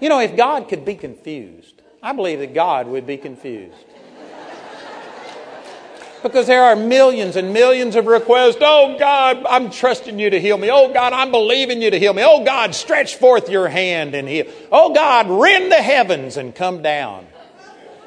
You 0.00 0.08
know, 0.08 0.20
if 0.20 0.36
God 0.36 0.68
could 0.68 0.84
be 0.84 0.94
confused, 0.94 1.82
I 2.02 2.12
believe 2.12 2.40
that 2.40 2.54
God 2.54 2.86
would 2.88 3.06
be 3.06 3.16
confused. 3.16 3.74
Because 6.22 6.48
there 6.48 6.64
are 6.64 6.74
millions 6.74 7.36
and 7.36 7.52
millions 7.52 7.94
of 7.94 8.06
requests. 8.06 8.56
Oh 8.60 8.96
God, 8.98 9.44
I'm 9.48 9.70
trusting 9.70 10.18
you 10.18 10.30
to 10.30 10.40
heal 10.40 10.58
me. 10.58 10.68
Oh 10.70 10.92
God, 10.92 11.12
I'm 11.12 11.30
believing 11.30 11.80
you 11.80 11.90
to 11.90 11.98
heal 11.98 12.12
me. 12.12 12.22
Oh 12.24 12.44
God, 12.44 12.74
stretch 12.74 13.16
forth 13.16 13.48
your 13.48 13.68
hand 13.68 14.14
and 14.14 14.26
heal. 14.26 14.46
Oh 14.72 14.92
God, 14.92 15.28
rend 15.28 15.70
the 15.70 15.76
heavens 15.76 16.36
and 16.36 16.54
come 16.54 16.82
down. 16.82 17.26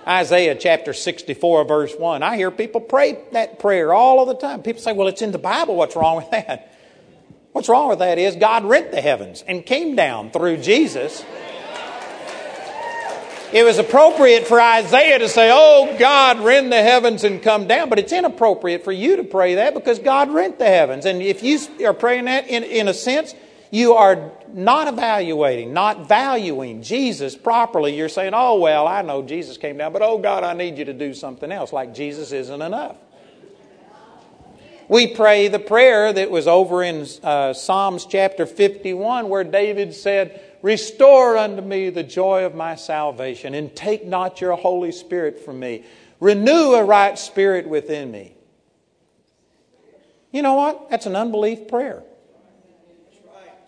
Isaiah 0.05 0.55
chapter 0.55 0.93
64, 0.93 1.63
verse 1.65 1.93
1. 1.97 2.23
I 2.23 2.35
hear 2.35 2.51
people 2.51 2.81
pray 2.81 3.19
that 3.33 3.59
prayer 3.59 3.93
all 3.93 4.21
of 4.21 4.27
the 4.27 4.35
time. 4.35 4.63
People 4.63 4.81
say, 4.81 4.93
well, 4.93 5.07
it's 5.07 5.21
in 5.21 5.31
the 5.31 5.37
Bible. 5.37 5.75
What's 5.75 5.95
wrong 5.95 6.17
with 6.17 6.31
that? 6.31 6.70
What's 7.51 7.67
wrong 7.67 7.89
with 7.89 7.99
that 7.99 8.17
is 8.17 8.35
God 8.35 8.65
rent 8.65 8.91
the 8.91 9.01
heavens 9.01 9.43
and 9.45 9.65
came 9.65 9.95
down 9.95 10.31
through 10.31 10.57
Jesus. 10.57 11.23
It 13.53 13.65
was 13.65 13.77
appropriate 13.77 14.47
for 14.47 14.61
Isaiah 14.61 15.19
to 15.19 15.27
say, 15.27 15.49
Oh, 15.53 15.97
God, 15.99 16.39
rend 16.39 16.71
the 16.71 16.81
heavens 16.81 17.25
and 17.25 17.43
come 17.43 17.67
down. 17.67 17.89
But 17.89 17.99
it's 17.99 18.13
inappropriate 18.13 18.85
for 18.85 18.93
you 18.93 19.17
to 19.17 19.25
pray 19.25 19.55
that 19.55 19.73
because 19.73 19.99
God 19.99 20.31
rent 20.31 20.57
the 20.57 20.67
heavens. 20.67 21.05
And 21.05 21.21
if 21.21 21.43
you 21.43 21.59
are 21.85 21.93
praying 21.93 22.25
that, 22.25 22.47
in, 22.47 22.63
in 22.63 22.87
a 22.87 22.93
sense, 22.93 23.35
you 23.69 23.93
are 23.93 24.31
not 24.53 24.87
evaluating, 24.87 25.73
not 25.73 26.07
valuing 26.07 26.81
Jesus 26.81 27.35
properly. 27.35 27.97
You're 27.97 28.07
saying, 28.07 28.31
Oh, 28.33 28.57
well, 28.57 28.87
I 28.87 29.01
know 29.01 29.21
Jesus 29.21 29.57
came 29.57 29.75
down, 29.75 29.91
but 29.91 30.01
oh, 30.01 30.17
God, 30.17 30.45
I 30.45 30.53
need 30.53 30.77
you 30.77 30.85
to 30.85 30.93
do 30.93 31.13
something 31.13 31.51
else, 31.51 31.73
like 31.73 31.93
Jesus 31.93 32.31
isn't 32.31 32.61
enough. 32.61 32.95
We 34.91 35.07
pray 35.07 35.47
the 35.47 35.57
prayer 35.57 36.11
that 36.11 36.29
was 36.29 36.49
over 36.49 36.83
in 36.83 37.07
uh, 37.23 37.53
Psalms 37.53 38.05
chapter 38.05 38.45
51 38.45 39.29
where 39.29 39.45
David 39.45 39.93
said, 39.93 40.41
Restore 40.61 41.37
unto 41.37 41.61
me 41.61 41.89
the 41.89 42.03
joy 42.03 42.43
of 42.43 42.55
my 42.55 42.75
salvation 42.75 43.53
and 43.53 43.73
take 43.73 44.05
not 44.05 44.41
your 44.41 44.57
Holy 44.57 44.91
Spirit 44.91 45.39
from 45.45 45.61
me. 45.61 45.85
Renew 46.19 46.73
a 46.73 46.83
right 46.83 47.17
spirit 47.17 47.69
within 47.69 48.11
me. 48.11 48.35
You 50.33 50.41
know 50.41 50.55
what? 50.55 50.89
That's 50.89 51.05
an 51.05 51.15
unbelief 51.15 51.69
prayer. 51.69 52.03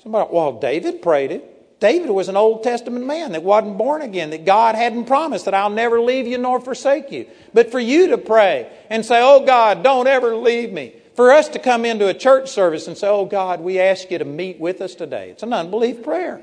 Somebody, 0.01 0.29
well, 0.29 0.59
David 0.59 1.01
prayed 1.01 1.31
it. 1.31 1.79
David 1.79 2.09
was 2.09 2.27
an 2.27 2.35
Old 2.35 2.63
Testament 2.63 3.05
man 3.05 3.31
that 3.31 3.43
wasn't 3.43 3.77
born 3.77 4.01
again, 4.01 4.31
that 4.31 4.43
God 4.43 4.75
hadn't 4.75 5.05
promised 5.05 5.45
that 5.45 5.53
I'll 5.53 5.69
never 5.69 6.01
leave 6.01 6.27
you 6.27 6.37
nor 6.37 6.59
forsake 6.59 7.13
you. 7.13 7.27
But 7.53 7.71
for 7.71 7.79
you 7.79 8.09
to 8.09 8.17
pray 8.17 8.69
and 8.89 9.05
say, 9.05 9.21
Oh 9.21 9.45
God, 9.45 9.83
don't 9.83 10.07
ever 10.07 10.35
leave 10.35 10.73
me. 10.73 10.95
For 11.15 11.31
us 11.31 11.47
to 11.49 11.59
come 11.59 11.85
into 11.85 12.07
a 12.07 12.13
church 12.13 12.49
service 12.49 12.87
and 12.87 12.97
say, 12.97 13.07
Oh 13.07 13.25
God, 13.25 13.61
we 13.61 13.79
ask 13.79 14.09
you 14.09 14.17
to 14.17 14.25
meet 14.25 14.59
with 14.59 14.81
us 14.81 14.95
today, 14.95 15.29
it's 15.29 15.43
an 15.43 15.53
unbelief 15.53 16.03
prayer. 16.03 16.41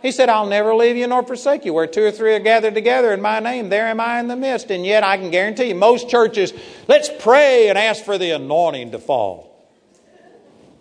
He 0.00 0.12
said, 0.12 0.28
I'll 0.28 0.46
never 0.46 0.74
leave 0.76 0.96
you 0.96 1.06
nor 1.08 1.24
forsake 1.24 1.64
you. 1.64 1.74
Where 1.74 1.86
two 1.86 2.04
or 2.04 2.12
three 2.12 2.34
are 2.34 2.40
gathered 2.40 2.74
together 2.74 3.12
in 3.12 3.20
my 3.20 3.40
name, 3.40 3.68
there 3.68 3.88
am 3.88 3.98
I 3.98 4.20
in 4.20 4.28
the 4.28 4.36
midst. 4.36 4.70
And 4.70 4.86
yet 4.86 5.02
I 5.02 5.16
can 5.16 5.30
guarantee 5.30 5.64
you, 5.64 5.74
most 5.74 6.08
churches, 6.08 6.52
let's 6.86 7.10
pray 7.18 7.68
and 7.68 7.76
ask 7.76 8.04
for 8.04 8.16
the 8.16 8.30
anointing 8.30 8.92
to 8.92 9.00
fall. 9.00 9.48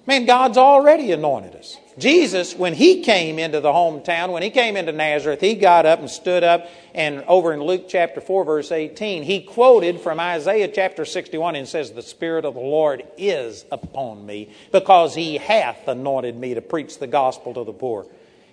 Man, 0.06 0.26
God's 0.26 0.58
already 0.58 1.12
anointed 1.12 1.56
us. 1.56 1.78
Jesus, 1.98 2.56
when 2.56 2.76
he 2.76 3.02
came 3.02 3.40
into 3.40 3.60
the 3.60 3.72
hometown, 3.72 4.32
when 4.32 4.44
he 4.44 4.52
came 4.52 4.78
into 4.78 4.92
Nazareth, 4.92 5.42
he 5.42 5.56
got 5.56 5.88
up 5.88 6.00
and 6.00 6.10
stood 6.10 6.44
up, 6.44 6.70
and 6.94 7.24
over 7.28 7.54
in 7.54 7.62
Luke 7.62 7.86
chapter 7.90 8.22
4, 8.22 8.46
verse 8.46 8.72
18, 8.72 9.24
he 9.24 9.42
quoted 9.42 10.00
from 10.00 10.20
Isaiah 10.20 10.68
chapter 10.68 11.06
61 11.06 11.56
and 11.56 11.68
says, 11.68 11.92
The 11.92 12.04
Spirit 12.04 12.46
of 12.46 12.54
the 12.54 12.60
Lord 12.60 13.04
is 13.18 13.66
upon 13.72 14.24
me, 14.24 14.50
because 14.72 15.16
he 15.16 15.38
hath 15.38 15.88
anointed 15.88 16.38
me 16.38 16.54
to 16.54 16.62
preach 16.62 17.00
the 17.00 17.08
gospel 17.08 17.56
to 17.56 17.64
the 17.64 17.74
poor. 17.74 18.06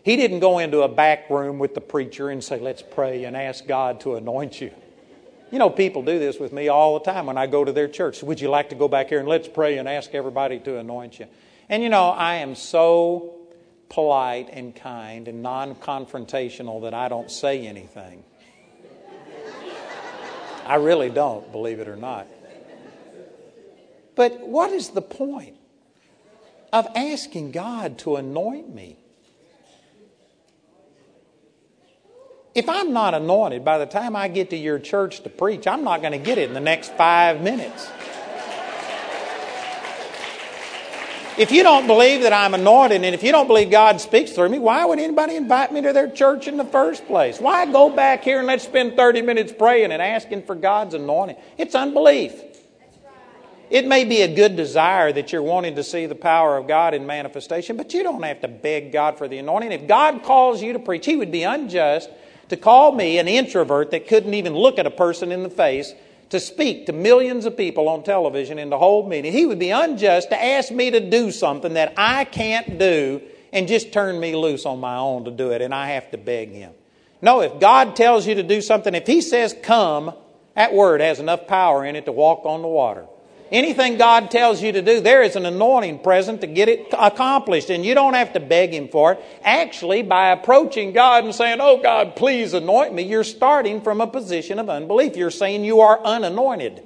He 0.05 0.17
didn't 0.17 0.41
go 0.41 0.59
into 0.59 0.81
a 0.81 0.89
back 0.89 1.29
room 1.29 1.59
with 1.59 1.75
the 1.75 1.81
preacher 1.83 2.31
and 2.31 2.43
say, 2.43 2.59
Let's 2.59 2.83
pray 2.83 3.25
and 3.25 3.37
ask 3.37 3.67
God 3.67 4.01
to 4.01 4.15
anoint 4.17 4.59
you. 4.61 4.71
You 5.51 5.59
know, 5.59 5.69
people 5.69 6.03
do 6.03 6.19
this 6.19 6.39
with 6.41 6.53
me 6.53 6.69
all 6.69 6.99
the 6.99 7.05
time 7.05 7.27
when 7.27 7.37
I 7.37 7.47
go 7.47 7.63
to 7.63 7.73
their 7.73 7.89
church. 7.89 8.23
Would 8.23 8.41
you 8.41 8.49
like 8.49 8.71
to 8.71 8.75
go 8.75 8.89
back 8.89 9.11
here 9.11 9.21
and 9.21 9.29
let's 9.29 9.49
pray 9.49 9.77
and 9.77 9.87
ask 9.87 10.15
everybody 10.15 10.59
to 10.61 10.79
anoint 10.79 11.19
you? 11.19 11.27
And 11.69 11.83
you 11.83 11.89
know, 11.89 12.11
I 12.11 12.37
am 12.37 12.55
so 12.55 13.35
polite 13.89 14.49
and 14.53 14.75
kind 14.75 15.29
and 15.29 15.43
non 15.43 15.75
confrontational 15.77 16.83
that 16.83 16.95
I 16.95 17.09
don't 17.09 17.31
say 17.31 17.67
anything. 17.67 18.25
I 20.67 20.77
really 20.77 21.11
don't, 21.11 21.51
believe 21.53 21.79
it 21.79 21.89
or 21.89 21.97
not. 21.97 22.27
But 24.15 24.41
what 24.47 24.73
is 24.73 24.91
the 24.91 25.03
point 25.03 25.57
of 26.73 26.87
asking 26.95 27.53
God 27.53 27.99
to 27.99 28.17
anoint 28.17 28.75
me? 28.75 28.97
If 32.55 32.69
I'm 32.69 32.93
not 32.93 33.15
anointed, 33.15 33.65
by 33.65 33.79
the 33.79 33.87
time 33.87 34.15
I 34.15 34.29
get 34.29 34.51
to 34.51 34.57
your 34.57 34.79
church 34.79 35.23
to 35.25 35.29
preach, 35.29 35.67
I'm 35.67 35.83
not 35.83 36.01
going 36.01 36.13
to 36.13 36.19
get 36.19 36.39
it 36.39 36.49
in 36.49 36.55
the 36.55 36.61
next 36.61 36.95
five 36.95 37.41
minutes. 37.41 37.91
If 41.37 41.51
you 41.51 41.65
don't 41.65 41.89
believe 41.89 42.23
that 42.23 42.33
I'm 42.33 42.55
anointed 42.55 43.03
and 43.03 43.13
if 43.13 43.25
you 43.25 43.33
don't 43.33 43.49
believe 43.49 43.69
God 43.69 44.01
speaks 44.01 44.31
through 44.31 44.51
me, 44.51 44.61
why 44.61 44.85
would 44.85 45.01
anybody 45.01 45.35
invite 45.35 45.73
me 45.73 45.81
to 45.83 45.93
their 45.93 46.09
church 46.09 46.47
in 46.47 46.57
the 46.57 46.65
first 46.65 47.07
place? 47.09 47.41
Why 47.41 47.67
go 47.67 47.91
back 47.91 48.23
here 48.23 48.39
and 48.39 48.47
let's 48.47 48.63
spend 48.63 48.95
30 48.95 49.23
minutes 49.23 49.53
praying 49.53 49.91
and 49.91 50.01
asking 50.01 50.45
for 50.45 50.55
God's 50.55 50.95
anointing? 50.95 51.37
It's 51.59 51.75
unbelief. 51.75 52.41
It 53.69 53.85
may 53.85 54.05
be 54.05 54.21
a 54.21 54.33
good 54.33 54.55
desire 54.55 55.13
that 55.13 55.33
you're 55.33 55.43
wanting 55.43 55.75
to 55.75 55.83
see 55.83 56.07
the 56.07 56.15
power 56.15 56.57
of 56.57 56.69
God 56.69 56.95
in 56.95 57.05
manifestation, 57.05 57.77
but 57.77 57.93
you 57.93 58.05
don't 58.05 58.23
have 58.23 58.41
to 58.43 58.49
beg 58.49 58.93
God 58.93 59.19
for 59.19 59.27
the 59.27 59.39
anointing. 59.39 59.73
If 59.73 59.89
God 59.89 60.23
calls 60.23 60.63
you 60.63 60.75
to 60.75 60.79
preach, 60.79 61.05
He 61.05 61.17
would 61.17 61.33
be 61.33 61.43
unjust 61.43 62.11
to 62.51 62.57
call 62.57 62.93
me, 62.93 63.19
an 63.19 63.27
introvert 63.27 63.91
that 63.91 64.07
couldn't 64.07 64.35
even 64.35 64.55
look 64.55 64.79
at 64.79 64.87
a 64.87 64.91
person 64.91 65.33
in 65.33 65.43
the 65.43 65.51
face, 65.51 65.95
to 66.31 66.41
speak 66.41 66.87
to 66.87 66.93
millions 66.93 67.47
of 67.47 67.57
people 67.57 67.89
on 67.89 68.03
television 68.03 68.59
in 68.59 68.71
the 68.71 68.79
whole 68.79 69.07
meeting. 69.07 69.33
He 69.33 69.47
would 69.47 69.59
be 69.59 69.71
unjust 69.71 70.31
to 70.31 70.43
ask 70.43 70.71
me 70.71 70.91
to 70.91 71.01
do 71.01 71.31
something 71.31 71.75
that 71.75 71.95
I 71.97 72.25
can't 72.25 72.79
do 72.79 73.23
and 73.53 73.69
just 73.69 73.93
turn 73.93 74.19
me 74.19 74.35
loose 74.35 74.67
on 74.67 74.81
my 74.81 74.97
own 74.97 75.25
to 75.27 75.31
do 75.31 75.53
it, 75.53 75.63
and 75.63 75.73
I 75.73 75.91
have 75.91 76.11
to 76.11 76.19
beg 76.19 76.51
Him. 76.51 76.73
No, 77.23 77.41
if 77.41 77.61
God 77.61 77.95
tells 77.95 78.27
you 78.27 78.35
to 78.35 78.43
do 78.43 78.61
something, 78.61 78.95
if 78.95 79.07
He 79.07 79.21
says 79.21 79.55
come, 79.63 80.13
that 80.55 80.75
word 80.75 81.01
has 81.01 81.21
enough 81.21 81.47
power 81.47 81.85
in 81.85 81.97
it 81.97 82.05
to 82.07 82.13
walk 82.13 82.45
on 82.45 82.63
the 82.63 82.69
water. 82.69 83.07
Anything 83.55 83.99
God 83.99 84.33
tells 84.33 84.61
you 84.61 84.73
to 84.73 84.83
do, 84.83 85.01
there 85.01 85.23
is 85.23 85.37
an 85.37 85.47
anointing 85.47 86.01
present 86.01 86.41
to 86.41 86.49
get 86.49 86.69
it 86.69 86.89
accomplished, 86.93 87.71
and 87.71 87.85
you 87.85 87.95
don't 87.95 88.15
have 88.15 88.33
to 88.33 88.41
beg 88.41 88.75
Him 88.75 88.89
for 88.89 89.13
it. 89.13 89.25
Actually, 89.45 90.03
by 90.03 90.31
approaching 90.31 90.93
God 90.93 91.23
and 91.23 91.33
saying, 91.33 91.59
Oh 91.61 91.81
God, 91.81 92.17
please 92.17 92.53
anoint 92.53 92.93
me, 92.93 93.05
you're 93.05 93.23
starting 93.23 93.81
from 93.81 94.01
a 94.01 94.09
position 94.09 94.59
of 94.59 94.69
unbelief. 94.69 95.15
You're 95.15 95.31
saying 95.31 95.65
you 95.65 95.83
are 95.83 96.05
unanointed. 96.05 96.83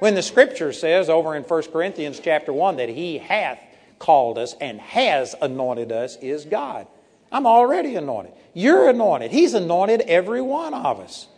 When 0.00 0.16
the 0.16 0.22
scripture 0.22 0.72
says 0.72 1.08
over 1.08 1.36
in 1.36 1.44
1 1.44 1.62
Corinthians 1.70 2.18
chapter 2.18 2.52
1 2.52 2.78
that 2.78 2.88
He 2.88 3.18
hath 3.18 3.60
called 4.00 4.36
us 4.36 4.56
and 4.60 4.80
has 4.80 5.36
anointed 5.40 5.92
us 5.92 6.16
is 6.16 6.44
God. 6.44 6.88
I'm 7.30 7.46
already 7.46 7.94
anointed. 7.94 8.32
You're 8.52 8.88
anointed. 8.88 9.30
He's 9.30 9.54
anointed 9.54 10.00
every 10.00 10.42
one 10.42 10.74
of 10.74 10.98
us. 10.98 11.28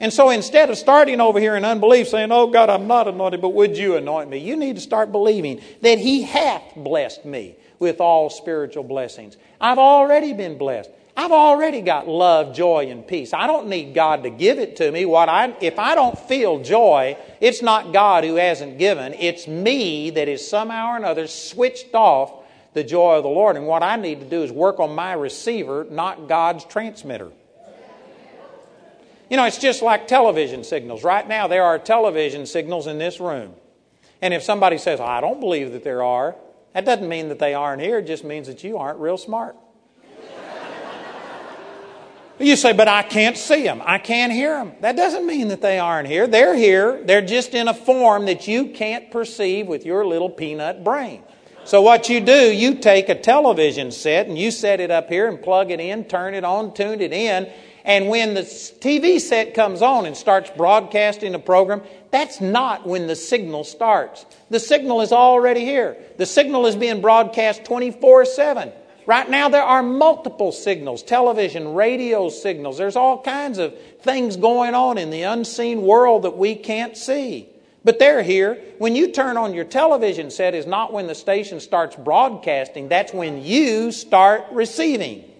And 0.00 0.12
so 0.12 0.30
instead 0.30 0.70
of 0.70 0.76
starting 0.76 1.20
over 1.20 1.38
here 1.38 1.56
in 1.56 1.64
unbelief, 1.64 2.08
saying, 2.08 2.32
Oh 2.32 2.48
God, 2.48 2.68
I'm 2.68 2.86
not 2.86 3.08
anointed, 3.08 3.40
but 3.40 3.50
would 3.50 3.76
you 3.76 3.96
anoint 3.96 4.28
me? 4.28 4.38
You 4.38 4.56
need 4.56 4.76
to 4.76 4.82
start 4.82 5.12
believing 5.12 5.60
that 5.82 5.98
He 5.98 6.22
hath 6.22 6.62
blessed 6.76 7.24
me 7.24 7.56
with 7.78 8.00
all 8.00 8.30
spiritual 8.30 8.84
blessings. 8.84 9.36
I've 9.60 9.78
already 9.78 10.32
been 10.32 10.58
blessed. 10.58 10.90
I've 11.16 11.30
already 11.30 11.80
got 11.80 12.08
love, 12.08 12.56
joy, 12.56 12.90
and 12.90 13.06
peace. 13.06 13.32
I 13.32 13.46
don't 13.46 13.68
need 13.68 13.94
God 13.94 14.24
to 14.24 14.30
give 14.30 14.58
it 14.58 14.76
to 14.76 14.90
me. 14.90 15.04
What 15.04 15.28
I, 15.28 15.54
if 15.60 15.78
I 15.78 15.94
don't 15.94 16.18
feel 16.18 16.60
joy, 16.60 17.16
it's 17.40 17.62
not 17.62 17.92
God 17.92 18.24
who 18.24 18.34
hasn't 18.34 18.78
given. 18.78 19.14
It's 19.14 19.46
me 19.46 20.10
that 20.10 20.28
is 20.28 20.46
somehow 20.46 20.92
or 20.92 20.96
another 20.96 21.28
switched 21.28 21.94
off 21.94 22.32
the 22.72 22.82
joy 22.82 23.16
of 23.18 23.22
the 23.22 23.28
Lord. 23.28 23.56
And 23.56 23.68
what 23.68 23.84
I 23.84 23.94
need 23.94 24.20
to 24.20 24.26
do 24.26 24.42
is 24.42 24.50
work 24.50 24.80
on 24.80 24.92
my 24.94 25.12
receiver, 25.12 25.86
not 25.88 26.26
God's 26.26 26.64
transmitter. 26.64 27.30
You 29.34 29.38
know, 29.38 29.46
it's 29.46 29.58
just 29.58 29.82
like 29.82 30.06
television 30.06 30.62
signals. 30.62 31.02
Right 31.02 31.26
now, 31.26 31.48
there 31.48 31.64
are 31.64 31.76
television 31.76 32.46
signals 32.46 32.86
in 32.86 32.98
this 32.98 33.18
room. 33.18 33.52
And 34.22 34.32
if 34.32 34.44
somebody 34.44 34.78
says, 34.78 35.00
I 35.00 35.20
don't 35.20 35.40
believe 35.40 35.72
that 35.72 35.82
there 35.82 36.04
are, 36.04 36.36
that 36.72 36.84
doesn't 36.84 37.08
mean 37.08 37.30
that 37.30 37.40
they 37.40 37.52
aren't 37.52 37.82
here. 37.82 37.98
It 37.98 38.06
just 38.06 38.22
means 38.22 38.46
that 38.46 38.62
you 38.62 38.78
aren't 38.78 39.00
real 39.00 39.16
smart. 39.16 39.56
You 42.38 42.54
say, 42.54 42.72
but 42.72 42.86
I 42.86 43.02
can't 43.02 43.36
see 43.36 43.64
them. 43.64 43.82
I 43.84 43.98
can't 43.98 44.32
hear 44.32 44.56
them. 44.56 44.74
That 44.82 44.94
doesn't 44.94 45.26
mean 45.26 45.48
that 45.48 45.60
they 45.60 45.80
aren't 45.80 46.06
here. 46.06 46.28
They're 46.28 46.54
here. 46.54 47.02
They're 47.02 47.20
just 47.20 47.54
in 47.54 47.66
a 47.66 47.74
form 47.74 48.26
that 48.26 48.46
you 48.46 48.68
can't 48.68 49.10
perceive 49.10 49.66
with 49.66 49.84
your 49.84 50.06
little 50.06 50.30
peanut 50.30 50.84
brain. 50.84 51.24
So, 51.64 51.82
what 51.82 52.08
you 52.08 52.20
do, 52.20 52.52
you 52.52 52.76
take 52.76 53.08
a 53.08 53.14
television 53.14 53.90
set 53.90 54.28
and 54.28 54.38
you 54.38 54.52
set 54.52 54.78
it 54.78 54.92
up 54.92 55.08
here 55.08 55.26
and 55.28 55.42
plug 55.42 55.72
it 55.72 55.80
in, 55.80 56.04
turn 56.04 56.34
it 56.34 56.44
on, 56.44 56.72
tune 56.74 57.00
it 57.00 57.12
in. 57.12 57.50
And 57.84 58.08
when 58.08 58.32
the 58.32 58.40
TV 58.40 59.20
set 59.20 59.52
comes 59.52 59.82
on 59.82 60.06
and 60.06 60.16
starts 60.16 60.50
broadcasting 60.50 61.32
the 61.32 61.38
program, 61.38 61.82
that's 62.10 62.40
not 62.40 62.86
when 62.86 63.06
the 63.06 63.16
signal 63.16 63.62
starts. 63.62 64.24
The 64.48 64.58
signal 64.58 65.02
is 65.02 65.12
already 65.12 65.64
here. 65.66 65.96
The 66.16 66.24
signal 66.24 66.66
is 66.66 66.76
being 66.76 67.02
broadcast 67.02 67.64
24 67.64 68.24
7. 68.24 68.72
Right 69.06 69.28
now, 69.28 69.50
there 69.50 69.62
are 69.62 69.82
multiple 69.82 70.50
signals 70.50 71.02
television, 71.02 71.74
radio 71.74 72.30
signals. 72.30 72.78
There's 72.78 72.96
all 72.96 73.20
kinds 73.20 73.58
of 73.58 73.78
things 74.00 74.36
going 74.36 74.74
on 74.74 74.96
in 74.96 75.10
the 75.10 75.22
unseen 75.22 75.82
world 75.82 76.22
that 76.22 76.38
we 76.38 76.54
can't 76.54 76.96
see. 76.96 77.50
But 77.84 77.98
they're 77.98 78.22
here. 78.22 78.62
When 78.78 78.96
you 78.96 79.12
turn 79.12 79.36
on 79.36 79.52
your 79.52 79.66
television 79.66 80.30
set, 80.30 80.54
is 80.54 80.66
not 80.66 80.90
when 80.90 81.06
the 81.06 81.14
station 81.14 81.60
starts 81.60 81.96
broadcasting, 81.96 82.88
that's 82.88 83.12
when 83.12 83.44
you 83.44 83.92
start 83.92 84.46
receiving. 84.52 85.30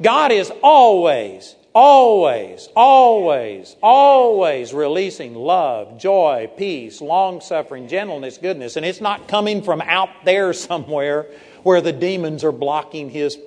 God 0.00 0.30
is 0.30 0.52
always, 0.62 1.56
always, 1.74 2.68
always, 2.76 3.76
always 3.82 4.74
releasing 4.74 5.34
love, 5.34 5.98
joy, 5.98 6.50
peace, 6.56 7.00
long 7.00 7.40
suffering, 7.40 7.88
gentleness, 7.88 8.38
goodness. 8.38 8.76
And 8.76 8.84
it's 8.84 9.00
not 9.00 9.26
coming 9.26 9.62
from 9.62 9.80
out 9.80 10.10
there 10.24 10.52
somewhere 10.52 11.26
where 11.62 11.80
the 11.80 11.92
demons 11.92 12.44
are 12.44 12.52
blocking 12.52 13.10
his 13.10 13.38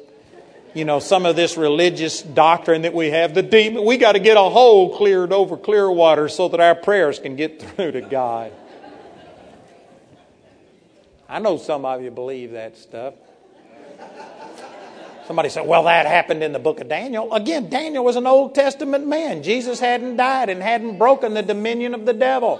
you 0.76 0.86
know 0.86 1.00
some 1.00 1.26
of 1.26 1.36
this 1.36 1.58
religious 1.58 2.22
doctrine 2.22 2.84
that 2.84 2.94
we 2.94 3.10
have. 3.10 3.34
The 3.34 3.44
demon 3.44 3.86
we 3.86 3.98
got 3.98 4.12
to 4.12 4.20
get 4.20 4.38
a 4.38 4.42
hole 4.42 4.96
cleared 4.96 5.34
over 5.34 5.58
clear 5.58 5.90
water 5.90 6.30
so 6.30 6.48
that 6.50 6.60
our 6.60 6.76
prayers 6.76 7.18
can 7.20 7.36
get 7.36 7.62
through 7.62 7.94
to 7.94 8.02
god. 8.02 8.52
I 11.28 11.40
know 11.40 11.58
some 11.58 11.86
of 11.86 12.04
you 12.04 12.12
believe 12.12 12.52
that 12.52 12.78
stuff 12.78 13.14
Somebody 15.30 15.50
said, 15.50 15.68
well, 15.68 15.84
that 15.84 16.08
happened 16.08 16.42
in 16.42 16.54
the 16.54 16.60
book 16.60 16.82
of 16.82 16.90
Daniel. 16.90 17.32
Again, 17.32 17.70
Daniel 17.70 18.04
was 18.04 18.16
an 18.16 18.26
Old 18.26 18.56
Testament 18.56 19.06
man. 19.06 19.44
Jesus 19.44 19.80
hadn't 19.80 20.18
died 20.18 20.50
and 20.50 20.60
hadn't 20.60 20.98
broken 20.98 21.36
the 21.36 21.44
dominion 21.44 21.94
of 21.94 22.08
the 22.08 22.14
devil. 22.14 22.60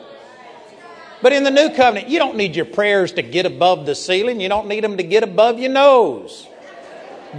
But 1.24 1.34
in 1.34 1.44
the 1.44 1.50
new 1.50 1.74
covenant, 1.74 2.10
you 2.10 2.20
don't 2.20 2.38
need 2.38 2.56
your 2.56 2.66
prayers 2.66 3.14
to 3.14 3.24
get 3.24 3.48
above 3.48 3.88
the 3.88 3.96
ceiling. 3.96 4.40
You 4.40 4.50
don't 4.50 4.68
need 4.68 4.84
them 4.84 4.98
to 4.98 5.04
get 5.04 5.24
above 5.24 5.58
your 5.58 5.72
nose. 5.72 6.46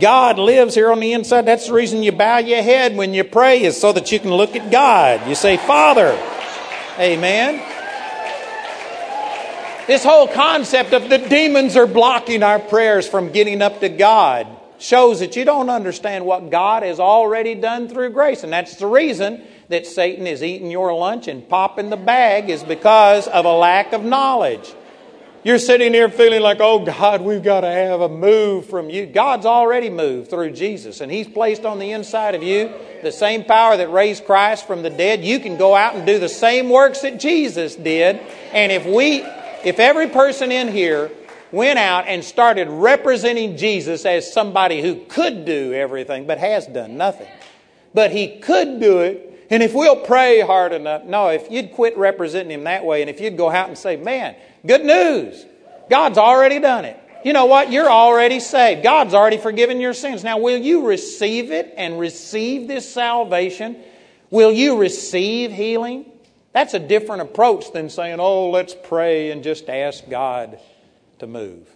God 0.00 0.40
lives 0.40 0.74
here 0.74 0.90
on 0.90 0.98
the 0.98 1.12
inside. 1.12 1.42
That's 1.42 1.68
the 1.68 1.74
reason 1.74 2.02
you 2.02 2.10
bow 2.10 2.38
your 2.38 2.62
head 2.64 2.96
when 2.96 3.14
you 3.14 3.22
pray, 3.22 3.62
is 3.62 3.80
so 3.80 3.92
that 3.92 4.10
you 4.10 4.18
can 4.18 4.32
look 4.32 4.56
at 4.56 4.72
God. 4.72 5.28
You 5.28 5.36
say, 5.36 5.58
Father. 5.58 6.10
Amen. 6.98 7.62
This 9.86 10.02
whole 10.02 10.26
concept 10.26 10.92
of 10.92 11.08
the 11.08 11.18
demons 11.18 11.76
are 11.76 11.86
blocking 11.86 12.42
our 12.42 12.58
prayers 12.58 13.06
from 13.06 13.30
getting 13.30 13.62
up 13.62 13.78
to 13.78 13.88
God 13.88 14.56
shows 14.80 15.20
that 15.20 15.36
you 15.36 15.44
don't 15.44 15.68
understand 15.68 16.24
what 16.24 16.50
God 16.50 16.82
has 16.82 16.98
already 16.98 17.54
done 17.54 17.88
through 17.88 18.10
grace. 18.10 18.42
And 18.42 18.52
that's 18.52 18.76
the 18.76 18.86
reason 18.86 19.42
that 19.68 19.86
Satan 19.86 20.26
is 20.26 20.42
eating 20.42 20.70
your 20.70 20.92
lunch 20.94 21.28
and 21.28 21.46
popping 21.48 21.90
the 21.90 21.96
bag 21.96 22.48
is 22.48 22.64
because 22.64 23.28
of 23.28 23.44
a 23.44 23.52
lack 23.52 23.92
of 23.92 24.02
knowledge. 24.02 24.74
You're 25.42 25.58
sitting 25.58 25.94
here 25.94 26.10
feeling 26.10 26.42
like, 26.42 26.58
oh 26.60 26.84
God, 26.84 27.22
we've 27.22 27.42
got 27.42 27.60
to 27.60 27.70
have 27.70 28.00
a 28.00 28.08
move 28.08 28.66
from 28.66 28.90
you. 28.90 29.06
God's 29.06 29.46
already 29.46 29.88
moved 29.88 30.28
through 30.28 30.50
Jesus, 30.50 31.00
and 31.00 31.10
He's 31.10 31.28
placed 31.28 31.64
on 31.64 31.78
the 31.78 31.92
inside 31.92 32.34
of 32.34 32.42
you 32.42 32.70
the 33.02 33.12
same 33.12 33.44
power 33.44 33.76
that 33.76 33.88
raised 33.90 34.26
Christ 34.26 34.66
from 34.66 34.82
the 34.82 34.90
dead. 34.90 35.24
You 35.24 35.40
can 35.40 35.56
go 35.56 35.74
out 35.74 35.94
and 35.94 36.06
do 36.06 36.18
the 36.18 36.28
same 36.28 36.68
works 36.68 37.00
that 37.00 37.18
Jesus 37.18 37.74
did. 37.74 38.20
And 38.52 38.70
if 38.70 38.84
we, 38.84 39.22
if 39.64 39.78
every 39.78 40.08
person 40.08 40.52
in 40.52 40.68
here 40.68 41.10
went 41.52 41.78
out 41.78 42.06
and 42.06 42.24
started 42.24 42.68
representing 42.68 43.56
Jesus 43.56 44.04
as 44.06 44.32
somebody 44.32 44.82
who 44.82 45.04
could 45.06 45.44
do 45.44 45.72
everything 45.72 46.26
but 46.26 46.38
has 46.38 46.66
done 46.66 46.96
nothing. 46.96 47.28
But 47.92 48.12
he 48.12 48.38
could 48.38 48.80
do 48.80 49.00
it, 49.00 49.46
and 49.50 49.62
if 49.62 49.74
we'll 49.74 49.96
pray 49.96 50.40
hard 50.40 50.72
enough, 50.72 51.04
no, 51.04 51.28
if 51.28 51.50
you'd 51.50 51.72
quit 51.72 51.96
representing 51.98 52.52
him 52.52 52.64
that 52.64 52.84
way, 52.84 53.00
and 53.00 53.10
if 53.10 53.20
you'd 53.20 53.36
go 53.36 53.50
out 53.50 53.68
and 53.68 53.76
say, 53.76 53.96
man, 53.96 54.36
good 54.64 54.84
news, 54.84 55.44
God's 55.88 56.18
already 56.18 56.60
done 56.60 56.84
it. 56.84 56.98
You 57.24 57.32
know 57.32 57.46
what? 57.46 57.70
You're 57.70 57.90
already 57.90 58.40
saved. 58.40 58.82
God's 58.82 59.12
already 59.12 59.36
forgiven 59.36 59.80
your 59.80 59.92
sins. 59.92 60.24
Now, 60.24 60.38
will 60.38 60.56
you 60.56 60.86
receive 60.86 61.50
it 61.50 61.74
and 61.76 61.98
receive 61.98 62.66
this 62.68 62.90
salvation? 62.90 63.76
Will 64.30 64.52
you 64.52 64.78
receive 64.78 65.50
healing? 65.52 66.06
That's 66.52 66.74
a 66.74 66.78
different 66.78 67.22
approach 67.22 67.72
than 67.72 67.90
saying, 67.90 68.20
oh, 68.20 68.50
let's 68.50 68.74
pray 68.74 69.32
and 69.32 69.42
just 69.42 69.68
ask 69.68 70.08
God 70.08 70.58
to 71.20 71.26
move. 71.26 71.68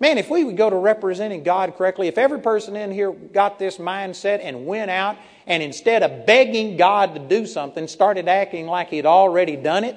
Man, 0.00 0.18
if 0.18 0.28
we 0.28 0.44
would 0.44 0.56
go 0.56 0.68
to 0.68 0.76
representing 0.76 1.44
God 1.44 1.76
correctly, 1.76 2.08
if 2.08 2.18
every 2.18 2.40
person 2.40 2.76
in 2.76 2.90
here 2.90 3.12
got 3.12 3.58
this 3.58 3.78
mindset 3.78 4.40
and 4.42 4.66
went 4.66 4.90
out 4.90 5.16
and 5.46 5.62
instead 5.62 6.02
of 6.02 6.26
begging 6.26 6.76
God 6.76 7.14
to 7.14 7.20
do 7.20 7.46
something, 7.46 7.86
started 7.88 8.28
acting 8.28 8.66
like 8.66 8.90
He'd 8.90 9.06
already 9.06 9.56
done 9.56 9.84
it 9.84 9.96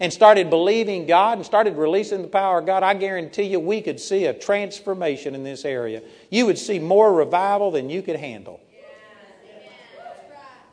and 0.00 0.12
started 0.12 0.50
believing 0.50 1.06
God 1.06 1.38
and 1.38 1.46
started 1.46 1.76
releasing 1.76 2.22
the 2.22 2.28
power 2.28 2.58
of 2.58 2.66
God, 2.66 2.82
I 2.82 2.94
guarantee 2.94 3.44
you 3.44 3.58
we 3.58 3.80
could 3.80 3.98
see 3.98 4.26
a 4.26 4.34
transformation 4.34 5.34
in 5.34 5.42
this 5.42 5.64
area. 5.64 6.02
You 6.30 6.46
would 6.46 6.58
see 6.58 6.78
more 6.78 7.12
revival 7.12 7.70
than 7.70 7.90
you 7.90 8.02
could 8.02 8.16
handle. 8.16 8.60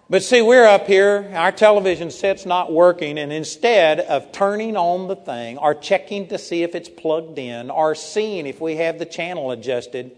But 0.08 0.22
see, 0.22 0.40
we're 0.40 0.68
up 0.68 0.86
here, 0.86 1.32
our 1.34 1.52
television 1.52 2.12
set's 2.12 2.46
not 2.46 2.72
working, 2.72 3.18
and 3.18 3.34
instead 3.34 4.00
of 4.00 4.32
turning 4.32 4.78
on 4.78 5.08
the 5.08 5.16
thing 5.16 5.58
or 5.58 5.74
checking 5.74 6.28
to 6.28 6.38
see 6.38 6.62
if 6.62 6.76
it's 6.76 6.90
plugged 6.90 7.40
in 7.40 7.72
or 7.72 7.96
seeing 7.96 8.46
if 8.46 8.62
we 8.62 8.76
have 8.76 9.00
the 9.00 9.06
channel 9.08 9.50
adjusted, 9.50 10.16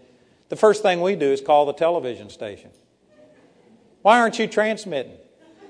the 0.50 0.56
first 0.56 0.82
thing 0.82 1.00
we 1.00 1.16
do 1.16 1.32
is 1.32 1.40
call 1.40 1.64
the 1.64 1.72
television 1.72 2.28
station. 2.28 2.70
Why 4.02 4.20
aren't 4.20 4.38
you 4.38 4.46
transmitting? 4.46 5.16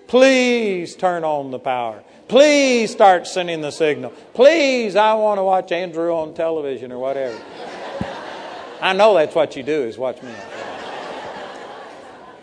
Please 0.08 0.96
turn 0.96 1.22
on 1.22 1.52
the 1.52 1.60
power. 1.60 2.02
Please 2.26 2.90
start 2.90 3.28
sending 3.28 3.60
the 3.60 3.70
signal. 3.70 4.10
Please, 4.34 4.96
I 4.96 5.14
want 5.14 5.38
to 5.38 5.44
watch 5.44 5.70
Andrew 5.70 6.12
on 6.12 6.34
television 6.34 6.90
or 6.90 6.98
whatever. 6.98 7.40
I 8.80 8.94
know 8.94 9.14
that's 9.14 9.34
what 9.34 9.54
you 9.54 9.62
do 9.62 9.82
is 9.84 9.96
watch 9.96 10.20
me. 10.22 10.32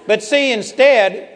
But 0.08 0.24
see, 0.24 0.54
instead, 0.54 1.35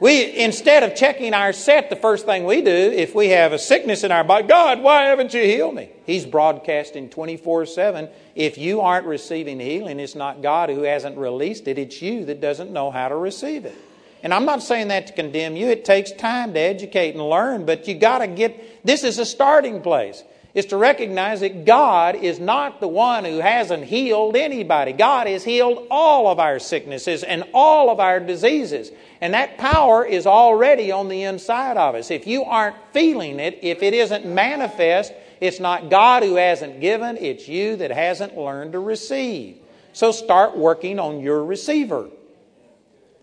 we 0.00 0.36
instead 0.36 0.82
of 0.82 0.94
checking 0.94 1.34
our 1.34 1.52
set, 1.52 1.88
the 1.88 1.96
first 1.96 2.26
thing 2.26 2.44
we 2.44 2.62
do, 2.62 2.70
if 2.70 3.14
we 3.14 3.28
have 3.28 3.52
a 3.52 3.58
sickness 3.58 4.02
in 4.04 4.10
our 4.10 4.24
body, 4.24 4.46
God, 4.46 4.80
why 4.80 5.04
haven't 5.04 5.32
you 5.32 5.42
healed 5.42 5.74
me? 5.74 5.90
He's 6.04 6.26
broadcasting 6.26 7.08
24 7.08 7.66
7. 7.66 8.08
If 8.34 8.58
you 8.58 8.80
aren't 8.80 9.06
receiving 9.06 9.60
healing, 9.60 10.00
it's 10.00 10.14
not 10.14 10.42
God 10.42 10.68
who 10.68 10.82
hasn't 10.82 11.16
released 11.16 11.68
it, 11.68 11.78
it's 11.78 12.02
you 12.02 12.24
that 12.26 12.40
doesn't 12.40 12.72
know 12.72 12.90
how 12.90 13.08
to 13.08 13.16
receive 13.16 13.64
it. 13.64 13.76
And 14.24 14.32
I'm 14.32 14.46
not 14.46 14.62
saying 14.62 14.88
that 14.88 15.08
to 15.08 15.12
condemn 15.12 15.54
you. 15.54 15.66
It 15.66 15.84
takes 15.84 16.10
time 16.10 16.54
to 16.54 16.58
educate 16.58 17.14
and 17.14 17.22
learn, 17.28 17.66
but 17.66 17.86
you 17.86 17.94
got 17.94 18.18
to 18.18 18.26
get 18.26 18.84
this 18.84 19.04
is 19.04 19.18
a 19.18 19.26
starting 19.26 19.82
place. 19.82 20.24
Is 20.54 20.66
to 20.66 20.76
recognize 20.76 21.40
that 21.40 21.64
God 21.64 22.14
is 22.14 22.38
not 22.38 22.80
the 22.80 22.86
one 22.86 23.24
who 23.24 23.38
hasn't 23.38 23.84
healed 23.84 24.36
anybody. 24.36 24.92
God 24.92 25.26
has 25.26 25.42
healed 25.42 25.86
all 25.90 26.28
of 26.28 26.38
our 26.38 26.60
sicknesses 26.60 27.24
and 27.24 27.42
all 27.52 27.90
of 27.90 27.98
our 27.98 28.20
diseases. 28.20 28.92
And 29.20 29.34
that 29.34 29.58
power 29.58 30.04
is 30.06 30.28
already 30.28 30.92
on 30.92 31.08
the 31.08 31.24
inside 31.24 31.76
of 31.76 31.96
us. 31.96 32.12
If 32.12 32.28
you 32.28 32.44
aren't 32.44 32.76
feeling 32.92 33.40
it, 33.40 33.58
if 33.62 33.82
it 33.82 33.94
isn't 33.94 34.26
manifest, 34.26 35.12
it's 35.40 35.58
not 35.58 35.90
God 35.90 36.22
who 36.22 36.36
hasn't 36.36 36.80
given, 36.80 37.16
it's 37.16 37.48
you 37.48 37.74
that 37.76 37.90
hasn't 37.90 38.38
learned 38.38 38.72
to 38.72 38.78
receive. 38.78 39.56
So 39.92 40.12
start 40.12 40.56
working 40.56 41.00
on 41.00 41.20
your 41.20 41.44
receiver 41.44 42.08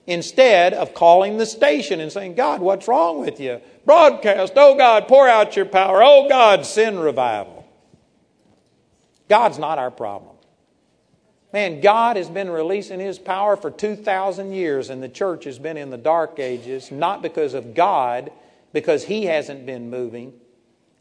instead 0.07 0.73
of 0.73 0.93
calling 0.93 1.37
the 1.37 1.45
station 1.45 1.99
and 1.99 2.11
saying, 2.11 2.35
God, 2.35 2.61
what's 2.61 2.87
wrong 2.87 3.19
with 3.19 3.39
you? 3.39 3.61
Broadcast, 3.85 4.53
oh 4.55 4.75
God, 4.75 5.07
pour 5.07 5.27
out 5.27 5.55
your 5.55 5.65
power. 5.65 6.01
Oh 6.03 6.27
God, 6.27 6.65
send 6.65 7.01
revival. 7.01 7.67
God's 9.29 9.59
not 9.59 9.77
our 9.77 9.91
problem. 9.91 10.35
Man, 11.53 11.81
God 11.81 12.15
has 12.15 12.29
been 12.29 12.49
releasing 12.49 12.99
His 12.99 13.19
power 13.19 13.57
for 13.57 13.69
2,000 13.69 14.53
years, 14.53 14.89
and 14.89 15.03
the 15.03 15.09
church 15.09 15.43
has 15.43 15.59
been 15.59 15.77
in 15.77 15.89
the 15.89 15.97
dark 15.97 16.39
ages, 16.39 16.91
not 16.91 17.21
because 17.21 17.53
of 17.53 17.73
God, 17.73 18.31
because 18.71 19.03
He 19.05 19.25
hasn't 19.25 19.65
been 19.65 19.89
moving. 19.89 20.33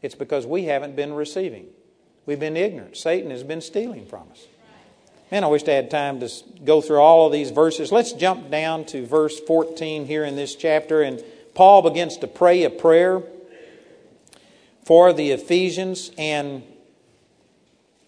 It's 0.01 0.15
because 0.15 0.45
we 0.45 0.63
haven't 0.63 0.95
been 0.95 1.13
receiving. 1.13 1.67
We've 2.25 2.39
been 2.39 2.57
ignorant. 2.57 2.97
Satan 2.97 3.31
has 3.31 3.43
been 3.43 3.61
stealing 3.61 4.05
from 4.05 4.29
us. 4.31 4.47
Man, 5.31 5.45
I 5.45 5.47
wish 5.47 5.65
I 5.65 5.71
had 5.71 5.89
time 5.89 6.19
to 6.19 6.29
go 6.65 6.81
through 6.81 6.99
all 6.99 7.25
of 7.25 7.31
these 7.31 7.51
verses. 7.51 7.89
Let's 7.89 8.11
jump 8.11 8.51
down 8.51 8.83
to 8.87 9.05
verse 9.05 9.39
14 9.39 10.05
here 10.05 10.25
in 10.25 10.35
this 10.35 10.57
chapter, 10.57 11.01
and 11.03 11.23
Paul 11.53 11.81
begins 11.83 12.17
to 12.17 12.27
pray 12.27 12.63
a 12.63 12.69
prayer 12.69 13.23
for 14.83 15.13
the 15.13 15.31
Ephesians. 15.31 16.11
And 16.17 16.63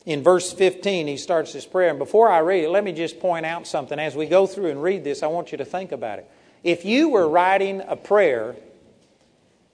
in 0.05 0.21
verse 0.21 0.51
15, 0.51 1.07
he 1.07 1.15
starts 1.15 1.53
his 1.53 1.65
prayer. 1.65 1.91
And 1.91 1.97
before 1.97 2.29
I 2.29 2.39
read 2.39 2.65
it, 2.65 2.69
let 2.69 2.83
me 2.83 2.91
just 2.91 3.21
point 3.21 3.45
out 3.45 3.67
something. 3.67 3.99
As 3.99 4.17
we 4.17 4.25
go 4.25 4.45
through 4.45 4.71
and 4.71 4.83
read 4.83 5.05
this, 5.05 5.23
I 5.23 5.27
want 5.27 5.53
you 5.53 5.57
to 5.59 5.65
think 5.65 5.93
about 5.93 6.19
it. 6.19 6.29
If 6.62 6.83
you 6.83 7.07
were 7.07 7.29
writing 7.29 7.81
a 7.88 7.95
prayer 7.95 8.57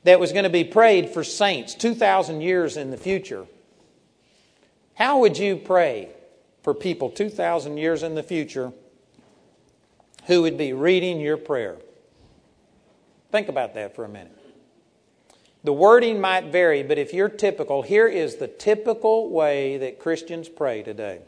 that 0.03 0.19
was 0.19 0.33
going 0.33 0.43
to 0.43 0.51
be 0.51 0.63
prayed 0.63 1.09
for 1.09 1.23
saints 1.23 1.73
2,000 1.73 2.41
years 2.41 2.77
in 2.77 2.91
the 2.91 2.97
future, 2.97 3.47
how 4.93 5.17
would 5.21 5.35
you 5.39 5.55
pray? 5.55 6.09
For 6.61 6.73
people 6.73 7.09
2,000 7.09 7.77
years 7.77 8.03
in 8.03 8.15
the 8.15 8.23
future 8.23 8.73
who 10.27 10.41
would 10.41 10.57
be 10.57 10.73
reading 10.73 11.19
your 11.19 11.37
prayer. 11.37 11.77
Think 13.31 13.47
about 13.47 13.75
that 13.75 13.95
for 13.95 14.05
a 14.05 14.09
minute. 14.09 14.35
The 15.63 15.73
wording 15.73 16.21
might 16.21 16.45
vary, 16.45 16.83
but 16.83 16.97
if 16.97 17.13
you're 17.13 17.29
typical, 17.29 17.81
here 17.81 18.07
is 18.07 18.37
the 18.37 18.47
typical 18.47 19.29
way 19.29 19.77
that 19.77 19.99
Christians 19.99 20.47
pray 20.47 20.83
today. 20.83 21.19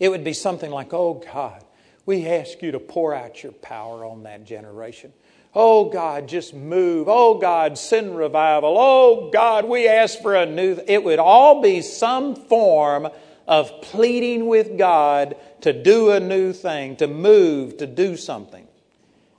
It 0.00 0.08
would 0.08 0.24
be 0.24 0.32
something 0.32 0.70
like, 0.70 0.92
Oh 0.92 1.14
God, 1.14 1.64
we 2.06 2.26
ask 2.26 2.62
you 2.62 2.72
to 2.72 2.80
pour 2.80 3.14
out 3.14 3.42
your 3.42 3.52
power 3.52 4.04
on 4.04 4.22
that 4.22 4.44
generation. 4.44 5.12
Oh 5.54 5.86
God, 5.86 6.28
just 6.28 6.54
move. 6.54 7.08
Oh 7.08 7.38
God, 7.38 7.78
send 7.78 8.16
revival. 8.16 8.76
Oh 8.78 9.30
God, 9.32 9.64
we 9.64 9.88
ask 9.88 10.20
for 10.20 10.34
a 10.34 10.46
new. 10.46 10.78
It 10.86 11.02
would 11.02 11.18
all 11.18 11.62
be 11.62 11.82
some 11.82 12.36
form 12.36 13.08
of 13.46 13.82
pleading 13.82 14.46
with 14.46 14.76
God 14.76 15.36
to 15.62 15.72
do 15.72 16.10
a 16.10 16.20
new 16.20 16.52
thing, 16.52 16.96
to 16.96 17.06
move, 17.06 17.78
to 17.78 17.86
do 17.86 18.16
something. 18.16 18.66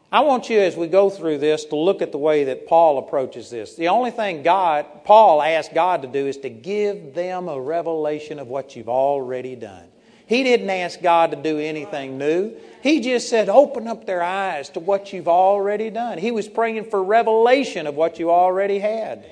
I 0.10 0.22
want 0.22 0.50
you, 0.50 0.60
as 0.60 0.78
we 0.78 0.88
go 0.88 1.10
through 1.10 1.40
this, 1.40 1.66
to 1.66 1.76
look 1.76 2.02
at 2.02 2.14
the 2.14 2.18
way 2.18 2.46
that 2.46 2.66
Paul 2.66 2.98
approaches 2.98 3.50
this. 3.50 3.76
The 3.76 3.90
only 3.90 4.12
thing 4.12 4.42
God, 4.42 4.86
Paul 5.04 5.42
asked 5.42 5.74
God 5.74 6.02
to 6.04 6.08
do 6.08 6.28
is 6.28 6.38
to 6.38 6.50
give 6.50 7.14
them 7.14 7.50
a 7.50 7.60
revelation 7.60 8.40
of 8.40 8.48
what 8.48 8.76
you've 8.76 8.88
already 8.88 9.56
done. 9.58 9.90
He 10.26 10.44
didn't 10.44 10.70
ask 10.70 11.02
God 11.02 11.32
to 11.32 11.38
do 11.38 11.60
anything 11.60 12.18
new. 12.18 12.56
He 12.82 13.02
just 13.02 13.30
said, 13.30 13.50
open 13.50 13.88
up 13.88 14.06
their 14.06 14.24
eyes 14.24 14.70
to 14.72 14.80
what 14.80 15.12
you've 15.12 15.28
already 15.28 15.90
done. 15.90 16.18
He 16.18 16.32
was 16.32 16.48
praying 16.48 16.90
for 16.90 17.04
revelation 17.04 17.86
of 17.88 17.96
what 17.96 18.18
you 18.18 18.32
already 18.32 18.80
had. 18.80 19.26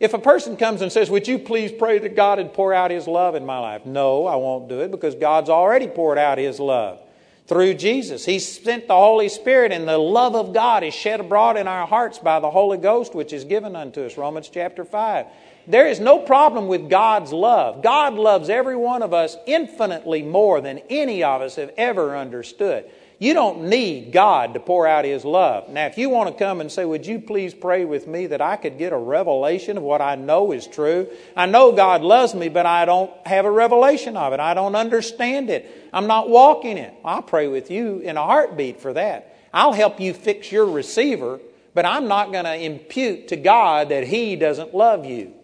If 0.00 0.14
a 0.14 0.18
person 0.18 0.56
comes 0.56 0.80
and 0.80 0.92
says, 0.92 1.10
Would 1.10 1.26
you 1.26 1.38
please 1.38 1.72
pray 1.72 1.98
that 1.98 2.14
God 2.14 2.38
would 2.38 2.54
pour 2.54 2.72
out 2.72 2.90
His 2.90 3.08
love 3.08 3.34
in 3.34 3.44
my 3.44 3.58
life? 3.58 3.84
No, 3.84 4.26
I 4.26 4.36
won't 4.36 4.68
do 4.68 4.80
it 4.80 4.90
because 4.90 5.14
God's 5.14 5.50
already 5.50 5.88
poured 5.88 6.18
out 6.18 6.38
His 6.38 6.60
love 6.60 7.00
through 7.48 7.74
Jesus. 7.74 8.24
He 8.24 8.38
sent 8.38 8.86
the 8.86 8.94
Holy 8.94 9.28
Spirit, 9.28 9.72
and 9.72 9.88
the 9.88 9.98
love 9.98 10.36
of 10.36 10.52
God 10.52 10.84
is 10.84 10.94
shed 10.94 11.18
abroad 11.18 11.56
in 11.56 11.66
our 11.66 11.86
hearts 11.86 12.18
by 12.18 12.38
the 12.38 12.50
Holy 12.50 12.78
Ghost, 12.78 13.14
which 13.14 13.32
is 13.32 13.44
given 13.44 13.74
unto 13.74 14.04
us. 14.04 14.16
Romans 14.16 14.50
chapter 14.52 14.84
5. 14.84 15.26
There 15.66 15.88
is 15.88 15.98
no 15.98 16.18
problem 16.18 16.68
with 16.68 16.88
God's 16.88 17.32
love. 17.32 17.82
God 17.82 18.14
loves 18.14 18.48
every 18.48 18.76
one 18.76 19.02
of 19.02 19.12
us 19.12 19.36
infinitely 19.46 20.22
more 20.22 20.60
than 20.60 20.80
any 20.88 21.22
of 21.24 21.42
us 21.42 21.56
have 21.56 21.72
ever 21.76 22.16
understood. 22.16 22.88
You 23.20 23.34
don't 23.34 23.64
need 23.64 24.12
God 24.12 24.54
to 24.54 24.60
pour 24.60 24.86
out 24.86 25.04
His 25.04 25.24
love. 25.24 25.68
Now, 25.68 25.86
if 25.86 25.98
you 25.98 26.08
want 26.08 26.28
to 26.28 26.44
come 26.44 26.60
and 26.60 26.70
say, 26.70 26.84
Would 26.84 27.04
you 27.04 27.18
please 27.18 27.52
pray 27.52 27.84
with 27.84 28.06
me 28.06 28.28
that 28.28 28.40
I 28.40 28.54
could 28.54 28.78
get 28.78 28.92
a 28.92 28.96
revelation 28.96 29.76
of 29.76 29.82
what 29.82 30.00
I 30.00 30.14
know 30.14 30.52
is 30.52 30.68
true? 30.68 31.08
I 31.36 31.46
know 31.46 31.72
God 31.72 32.02
loves 32.02 32.32
me, 32.34 32.48
but 32.48 32.64
I 32.64 32.84
don't 32.84 33.10
have 33.26 33.44
a 33.44 33.50
revelation 33.50 34.16
of 34.16 34.32
it. 34.32 34.40
I 34.40 34.54
don't 34.54 34.76
understand 34.76 35.50
it. 35.50 35.88
I'm 35.92 36.06
not 36.06 36.30
walking 36.30 36.78
it. 36.78 36.94
I'll 37.04 37.22
pray 37.22 37.48
with 37.48 37.72
you 37.72 37.98
in 37.98 38.16
a 38.16 38.24
heartbeat 38.24 38.80
for 38.80 38.92
that. 38.92 39.36
I'll 39.52 39.72
help 39.72 39.98
you 39.98 40.14
fix 40.14 40.52
your 40.52 40.66
receiver, 40.66 41.40
but 41.74 41.84
I'm 41.84 42.06
not 42.06 42.30
going 42.30 42.44
to 42.44 42.54
impute 42.54 43.28
to 43.28 43.36
God 43.36 43.88
that 43.88 44.04
He 44.04 44.36
doesn't 44.36 44.74
love 44.74 45.04
you. 45.04 45.34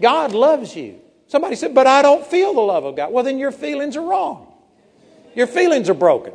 God 0.00 0.32
loves 0.32 0.76
you. 0.76 1.00
Somebody 1.26 1.56
said, 1.56 1.74
But 1.74 1.88
I 1.88 2.02
don't 2.02 2.24
feel 2.24 2.54
the 2.54 2.60
love 2.60 2.84
of 2.84 2.94
God. 2.94 3.12
Well, 3.12 3.24
then 3.24 3.38
your 3.38 3.50
feelings 3.50 3.96
are 3.96 4.06
wrong. 4.06 4.46
Your 5.34 5.48
feelings 5.48 5.90
are 5.90 5.94
broken. 5.94 6.34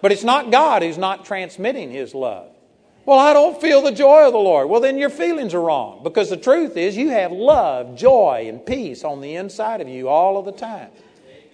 But 0.00 0.12
it's 0.12 0.24
not 0.24 0.50
God 0.50 0.82
who's 0.82 0.98
not 0.98 1.24
transmitting 1.24 1.90
His 1.90 2.14
love. 2.14 2.50
Well, 3.04 3.18
I 3.18 3.32
don't 3.32 3.60
feel 3.60 3.80
the 3.80 3.90
joy 3.90 4.26
of 4.26 4.32
the 4.32 4.38
Lord. 4.38 4.68
Well, 4.68 4.82
then 4.82 4.98
your 4.98 5.08
feelings 5.08 5.54
are 5.54 5.62
wrong 5.62 6.02
because 6.02 6.28
the 6.28 6.36
truth 6.36 6.76
is 6.76 6.96
you 6.96 7.08
have 7.08 7.32
love, 7.32 7.96
joy, 7.96 8.44
and 8.48 8.64
peace 8.64 9.02
on 9.02 9.22
the 9.22 9.34
inside 9.36 9.80
of 9.80 9.88
you 9.88 10.08
all 10.08 10.36
of 10.36 10.44
the 10.44 10.52
time. 10.52 10.90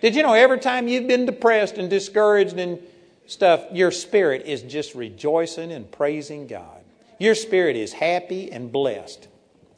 Did 0.00 0.16
you 0.16 0.22
know 0.24 0.34
every 0.34 0.58
time 0.58 0.88
you've 0.88 1.06
been 1.06 1.26
depressed 1.26 1.78
and 1.78 1.88
discouraged 1.88 2.58
and 2.58 2.80
stuff, 3.26 3.64
your 3.72 3.90
spirit 3.90 4.46
is 4.46 4.62
just 4.62 4.96
rejoicing 4.96 5.70
and 5.70 5.90
praising 5.90 6.48
God? 6.48 6.82
Your 7.20 7.36
spirit 7.36 7.76
is 7.76 7.92
happy 7.92 8.50
and 8.50 8.72
blessed. 8.72 9.28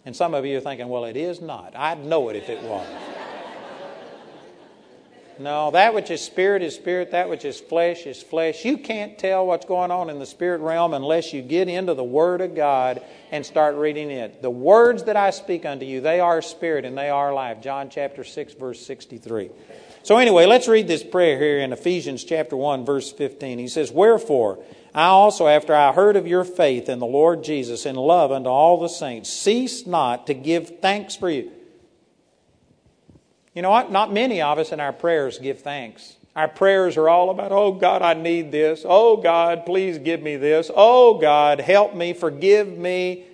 And 0.07 0.17
some 0.17 0.33
of 0.35 0.47
you 0.47 0.57
are 0.57 0.61
thinking, 0.61 0.89
well, 0.89 1.05
it 1.05 1.17
is 1.17 1.41
not. 1.41 1.77
I'd 1.77 2.05
know 2.05 2.31
it 2.31 2.37
if 2.37 2.49
it 2.49 2.63
was. 2.63 2.87
No, 5.39 5.71
that 5.73 5.93
which 5.93 6.11
is 6.11 6.23
spirit 6.23 6.63
is 6.63 6.75
spirit, 6.75 7.11
that 7.11 7.29
which 7.29 7.45
is 7.45 7.61
flesh 7.61 8.07
is 8.07 8.23
flesh. 8.23 8.65
You 8.65 8.79
can't 8.79 9.19
tell 9.19 9.47
what's 9.47 9.67
going 9.67 9.91
on 9.91 10.09
in 10.09 10.19
the 10.19 10.27
spirit 10.27 10.61
realm 10.61 10.95
unless 10.95 11.33
you 11.33 11.43
get 11.43 11.69
into 11.69 11.93
the 11.93 12.05
Word 12.05 12.41
of 12.41 12.55
God 12.55 13.03
and 13.31 13.45
start 13.45 13.77
reading 13.77 14.11
it. 14.11 14.41
The 14.41 14.51
words 14.51 15.05
that 15.05 15.17
I 15.17 15.31
speak 15.31 15.67
unto 15.67 15.85
you, 15.85 16.01
they 16.01 16.21
are 16.21 16.41
spirit 16.41 16.87
and 16.87 16.97
they 16.97 17.11
are 17.11 17.35
life. 17.35 17.61
John 17.61 17.91
chapter 17.91 18.25
6, 18.25 18.55
verse 18.55 18.85
63. 18.87 19.51
So, 20.03 20.17
anyway, 20.17 20.47
let's 20.47 20.69
read 20.69 20.89
this 20.89 21.03
prayer 21.03 21.39
here 21.39 21.59
in 21.59 21.73
Ephesians 21.73 22.25
chapter 22.25 22.57
1, 22.57 22.87
verse 22.87 23.13
15. 23.13 23.59
He 23.59 23.69
says, 23.69 23.93
Wherefore, 23.93 24.59
I 24.95 25.07
also, 25.07 25.49
after 25.49 25.75
I 25.75 25.93
heard 25.93 26.17
of 26.17 26.27
your 26.27 26.45
faith 26.45 26.89
in 26.89 26.99
the 26.99 27.07
Lord 27.07 27.45
Jesus 27.45 27.85
and 27.85 27.99
love 27.99 28.33
unto 28.33 28.49
all 28.49 28.81
the 28.81 28.89
saints, 28.89 29.29
cease 29.29 29.87
not 29.87 30.29
to 30.29 30.35
give 30.35 30.81
thanks 30.81 31.15
for 31.15 31.29
you 31.29 31.51
you 33.57 33.63
know 33.63 33.71
what? 33.71 33.91
Not 33.91 34.13
many 34.13 34.43
of 34.43 34.59
us 34.59 34.71
in 34.71 34.81
our 34.81 34.93
prayers 34.93 35.39
give 35.39 35.63
thanks. 35.63 36.17
Our 36.37 36.47
prayers 36.47 36.99
are 36.99 37.09
all 37.09 37.31
about, 37.31 37.53
oh 37.53 37.73
God, 37.73 38.03
I 38.03 38.13
need 38.13 38.53
this. 38.53 38.85
Oh 38.87 39.17
God, 39.17 39.65
please 39.65 39.97
give 39.97 40.21
me 40.21 40.37
this. 40.37 40.71
Oh 40.77 41.19
God, 41.19 41.61
help 41.61 41.95
me, 41.95 42.13
forgive 42.13 42.69
me. 42.69 43.25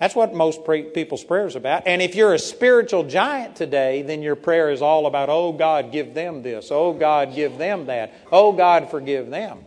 That's 0.00 0.14
what 0.14 0.34
most 0.34 0.60
people's 0.94 1.24
prayers 1.24 1.56
are 1.56 1.58
about. 1.58 1.86
And 1.86 2.00
if 2.00 2.14
you're 2.14 2.32
a 2.32 2.38
spiritual 2.38 3.04
giant 3.04 3.54
today, 3.54 4.00
then 4.00 4.22
your 4.22 4.34
prayer 4.34 4.70
is 4.70 4.80
all 4.80 5.04
about, 5.04 5.28
oh 5.28 5.52
God, 5.52 5.92
give 5.92 6.14
them 6.14 6.42
this. 6.42 6.68
Oh 6.70 6.94
God, 6.94 7.34
give 7.34 7.58
them 7.58 7.84
that. 7.86 8.14
Oh 8.32 8.52
God, 8.52 8.90
forgive 8.90 9.28
them. 9.28 9.66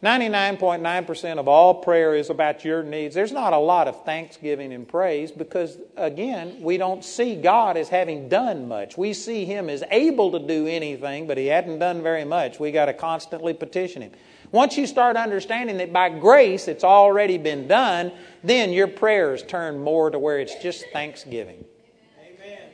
99.9% 0.00 1.38
of 1.38 1.48
all 1.48 1.74
prayer 1.74 2.14
is 2.14 2.30
about 2.30 2.64
your 2.64 2.84
needs. 2.84 3.16
There's 3.16 3.32
not 3.32 3.52
a 3.52 3.58
lot 3.58 3.88
of 3.88 4.04
thanksgiving 4.04 4.72
and 4.72 4.86
praise 4.86 5.32
because, 5.32 5.76
again, 5.96 6.58
we 6.60 6.76
don't 6.76 7.04
see 7.04 7.34
God 7.34 7.76
as 7.76 7.88
having 7.88 8.28
done 8.28 8.68
much. 8.68 8.96
We 8.96 9.12
see 9.12 9.44
Him 9.44 9.68
as 9.68 9.82
able 9.90 10.30
to 10.30 10.38
do 10.38 10.68
anything, 10.68 11.26
but 11.26 11.36
He 11.36 11.46
hadn't 11.46 11.80
done 11.80 12.00
very 12.00 12.24
much. 12.24 12.60
We 12.60 12.70
got 12.70 12.84
to 12.84 12.94
constantly 12.94 13.54
petition 13.54 14.02
Him. 14.02 14.12
Once 14.52 14.78
you 14.78 14.86
start 14.86 15.16
understanding 15.16 15.78
that 15.78 15.92
by 15.92 16.10
grace 16.10 16.68
it's 16.68 16.84
already 16.84 17.36
been 17.36 17.66
done, 17.66 18.12
then 18.44 18.72
your 18.72 18.86
prayers 18.86 19.42
turn 19.42 19.80
more 19.80 20.10
to 20.10 20.18
where 20.20 20.38
it's 20.38 20.54
just 20.62 20.84
thanksgiving. 20.92 21.64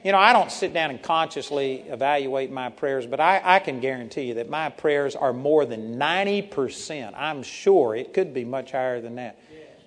You 0.04 0.12
know, 0.12 0.18
I 0.18 0.34
don't 0.34 0.52
sit 0.52 0.74
down 0.74 0.90
and 0.90 1.02
consciously 1.02 1.76
evaluate 1.88 2.52
my 2.52 2.68
prayers, 2.68 3.06
but 3.06 3.20
I, 3.20 3.40
I 3.42 3.58
can 3.58 3.80
guarantee 3.80 4.24
you 4.24 4.34
that 4.34 4.50
my 4.50 4.68
prayers 4.68 5.16
are 5.16 5.32
more 5.32 5.64
than 5.64 5.96
90%. 5.96 7.14
I'm 7.16 7.42
sure 7.42 7.96
it 7.96 8.12
could 8.12 8.34
be 8.34 8.44
much 8.44 8.72
higher 8.72 9.00
than 9.00 9.14
that. 9.14 9.40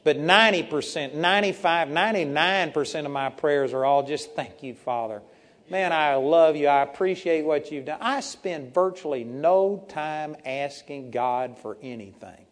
But 0.04 0.18
90%, 0.18 1.14
95, 1.14 1.90
99% 1.90 3.06
of 3.06 3.12
my 3.12 3.30
prayers 3.30 3.74
are 3.74 3.86
all 3.86 4.02
just 4.02 4.34
thank 4.34 4.64
you, 4.64 4.74
Father. 4.74 5.22
Man, 5.70 5.94
I 5.94 6.16
love 6.16 6.56
you. 6.56 6.68
I 6.68 6.82
appreciate 6.82 7.46
what 7.46 7.72
you've 7.72 7.86
done. 7.86 8.00
I 8.02 8.22
spend 8.22 8.74
virtually 8.74 9.24
no 9.24 9.86
time 9.88 10.36
asking 10.46 11.12
God 11.12 11.60
for 11.60 11.78
anything 11.84 12.46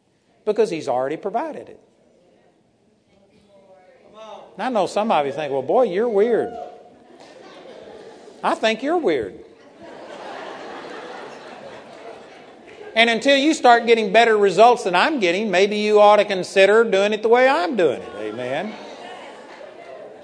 because 0.43 0.69
He's 0.69 0.87
already 0.87 1.17
provided 1.17 1.69
it. 1.69 1.79
And 4.53 4.63
I 4.63 4.69
know 4.69 4.85
some 4.85 5.11
of 5.11 5.25
you 5.25 5.31
think, 5.31 5.51
well, 5.51 5.63
boy, 5.63 5.83
you're 5.83 6.09
weird. 6.09 6.53
I 8.45 8.53
think 8.53 8.83
you're 8.83 8.99
weird. 8.99 9.39
And 12.93 13.09
until 13.09 13.35
you 13.35 13.55
start 13.55 13.87
getting 13.87 14.13
better 14.13 14.37
results 14.37 14.83
than 14.83 14.93
I'm 14.93 15.19
getting, 15.19 15.49
maybe 15.49 15.77
you 15.77 15.99
ought 15.99 16.17
to 16.17 16.25
consider 16.25 16.83
doing 16.83 17.11
it 17.11 17.23
the 17.23 17.27
way 17.27 17.47
I'm 17.47 17.75
doing 17.75 18.01
it. 18.01 18.09
Amen. 18.17 18.71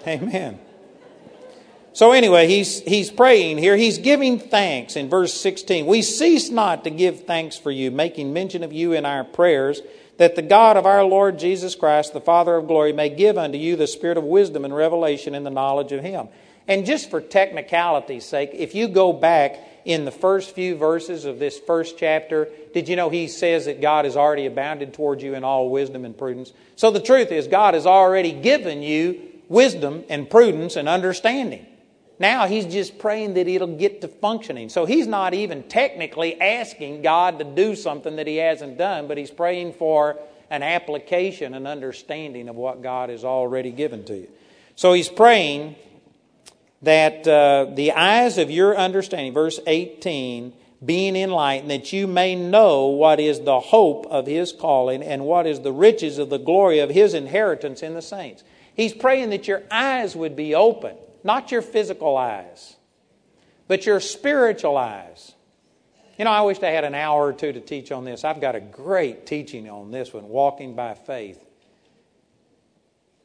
Amen. 0.05 0.59
So 1.93 2.11
anyway, 2.11 2.47
he's 2.47 2.81
he's 2.81 3.09
praying 3.09 3.57
here. 3.57 3.75
He's 3.75 3.97
giving 3.97 4.39
thanks 4.39 4.95
in 4.95 5.09
verse 5.09 5.33
16. 5.33 5.87
We 5.87 6.03
cease 6.03 6.51
not 6.51 6.83
to 6.83 6.91
give 6.91 7.25
thanks 7.25 7.57
for 7.57 7.71
you, 7.71 7.89
making 7.89 8.31
mention 8.33 8.63
of 8.63 8.71
you 8.71 8.93
in 8.93 9.03
our 9.03 9.23
prayers, 9.23 9.81
that 10.17 10.35
the 10.35 10.43
God 10.43 10.77
of 10.77 10.85
our 10.85 11.03
Lord 11.03 11.39
Jesus 11.39 11.73
Christ, 11.73 12.13
the 12.13 12.21
Father 12.21 12.55
of 12.55 12.67
glory, 12.67 12.93
may 12.93 13.09
give 13.09 13.39
unto 13.39 13.57
you 13.57 13.75
the 13.75 13.87
spirit 13.87 14.17
of 14.17 14.23
wisdom 14.23 14.63
and 14.63 14.75
revelation 14.75 15.33
in 15.33 15.43
the 15.43 15.49
knowledge 15.49 15.91
of 15.91 16.03
him 16.03 16.29
and 16.67 16.85
just 16.85 17.09
for 17.09 17.21
technicality's 17.21 18.25
sake, 18.25 18.51
if 18.53 18.75
you 18.75 18.87
go 18.87 19.13
back 19.13 19.59
in 19.85 20.05
the 20.05 20.11
first 20.11 20.53
few 20.53 20.75
verses 20.75 21.25
of 21.25 21.39
this 21.39 21.59
first 21.59 21.97
chapter, 21.97 22.47
did 22.73 22.87
you 22.87 22.95
know 22.95 23.09
he 23.09 23.27
says 23.27 23.65
that 23.65 23.81
God 23.81 24.05
has 24.05 24.15
already 24.15 24.45
abounded 24.45 24.93
towards 24.93 25.23
you 25.23 25.33
in 25.33 25.43
all 25.43 25.69
wisdom 25.69 26.05
and 26.05 26.17
prudence? 26.17 26.53
So 26.75 26.91
the 26.91 27.01
truth 27.01 27.31
is, 27.31 27.47
God 27.47 27.73
has 27.73 27.85
already 27.85 28.31
given 28.31 28.83
you 28.83 29.19
wisdom 29.49 30.03
and 30.07 30.29
prudence 30.29 30.75
and 30.75 30.87
understanding. 30.87 31.65
Now 32.19 32.45
he's 32.45 32.65
just 32.65 32.99
praying 32.99 33.33
that 33.33 33.47
it'll 33.47 33.75
get 33.77 34.01
to 34.01 34.07
functioning. 34.07 34.69
So 34.69 34.85
he's 34.85 35.07
not 35.07 35.33
even 35.33 35.63
technically 35.63 36.39
asking 36.39 37.01
God 37.01 37.39
to 37.39 37.43
do 37.43 37.75
something 37.75 38.17
that 38.17 38.27
he 38.27 38.35
hasn't 38.37 38.77
done, 38.77 39.07
but 39.07 39.17
he's 39.17 39.31
praying 39.31 39.73
for 39.73 40.19
an 40.51 40.61
application, 40.61 41.55
an 41.55 41.65
understanding 41.65 42.47
of 42.47 42.55
what 42.55 42.83
God 42.83 43.09
has 43.09 43.25
already 43.25 43.71
given 43.71 44.03
to 44.05 44.15
you. 44.15 44.27
So 44.75 44.93
he's 44.93 45.09
praying 45.09 45.75
that 46.81 47.27
uh, 47.27 47.67
the 47.73 47.91
eyes 47.91 48.37
of 48.37 48.49
your 48.49 48.75
understanding, 48.75 49.33
verse 49.33 49.59
18, 49.67 50.53
being 50.83 51.15
enlightened, 51.15 51.69
that 51.69 51.93
you 51.93 52.07
may 52.07 52.35
know 52.35 52.87
what 52.87 53.19
is 53.19 53.41
the 53.41 53.59
hope 53.59 54.07
of 54.07 54.25
his 54.25 54.51
calling 54.51 55.03
and 55.03 55.25
what 55.25 55.45
is 55.45 55.59
the 55.61 55.71
riches 55.71 56.17
of 56.17 56.29
the 56.29 56.39
glory 56.39 56.79
of 56.79 56.89
his 56.89 57.13
inheritance 57.13 57.83
in 57.83 57.93
the 57.93 58.01
saints. 58.01 58.43
He's 58.75 58.93
praying 58.93 59.29
that 59.29 59.47
your 59.47 59.61
eyes 59.69 60.15
would 60.15 60.35
be 60.35 60.55
open, 60.55 60.95
not 61.23 61.51
your 61.51 61.61
physical 61.61 62.17
eyes, 62.17 62.75
but 63.67 63.85
your 63.85 63.99
spiritual 63.99 64.75
eyes. 64.75 65.33
You 66.17 66.25
know, 66.25 66.31
I 66.31 66.41
wish 66.41 66.61
I 66.63 66.69
had 66.69 66.83
an 66.83 66.95
hour 66.95 67.27
or 67.27 67.33
two 67.33 67.53
to 67.53 67.61
teach 67.61 67.91
on 67.91 68.05
this. 68.05 68.23
I've 68.23 68.41
got 68.41 68.55
a 68.55 68.59
great 68.59 69.25
teaching 69.25 69.69
on 69.69 69.91
this 69.91 70.13
one, 70.13 70.29
walking 70.29 70.75
by 70.75 70.95
faith. 70.95 71.39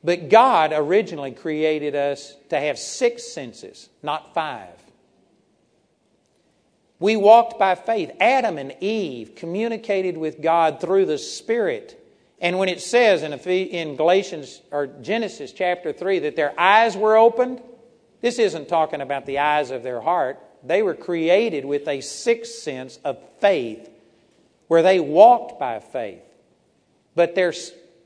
But 0.07 0.29
God 0.29 0.73
originally 0.73 1.33
created 1.33 1.97
us 1.97 2.37
to 2.51 2.61
have 2.61 2.79
six 2.79 3.25
senses, 3.25 3.89
not 4.05 4.35
five. 4.35 4.79
We 7.01 7.17
walked 7.17 7.59
by 7.59 7.75
faith. 7.75 8.13
Adam 8.21 8.57
and 8.57 8.77
Eve 8.81 9.35
communicated 9.35 10.17
with 10.17 10.41
God 10.41 10.81
through 10.81 11.07
the 11.07 11.19
Spirit. 11.19 12.01
And 12.41 12.57
when 12.57 12.69
it 12.69 12.81
says 12.81 13.25
in, 13.25 13.33
in 13.33 13.97
Galatians 13.97 14.63
or 14.71 14.87
Genesis 14.87 15.51
chapter 15.51 15.93
3 15.93 16.21
that 16.21 16.37
their 16.37 16.59
eyes 16.59 16.97
were 16.97 17.17
opened, 17.17 17.61
this 18.21 18.39
isn't 18.39 18.69
talking 18.69 19.01
about 19.01 19.27
the 19.27 19.41
eyes 19.41 19.73
of 19.73 19.83
their 19.83 20.01
heart. 20.01 20.41
They 20.63 20.85
were 20.85 20.95
created 20.95 21.65
with 21.65 21.89
a 21.89 22.01
sixth 22.01 22.55
sense 22.55 23.01
of 23.05 23.19
faith 23.41 23.91
where 24.69 24.85
they 24.85 25.01
walked 25.01 25.59
by 25.59 25.81
faith. 25.81 26.23
But 27.17 27.35
their 27.35 27.53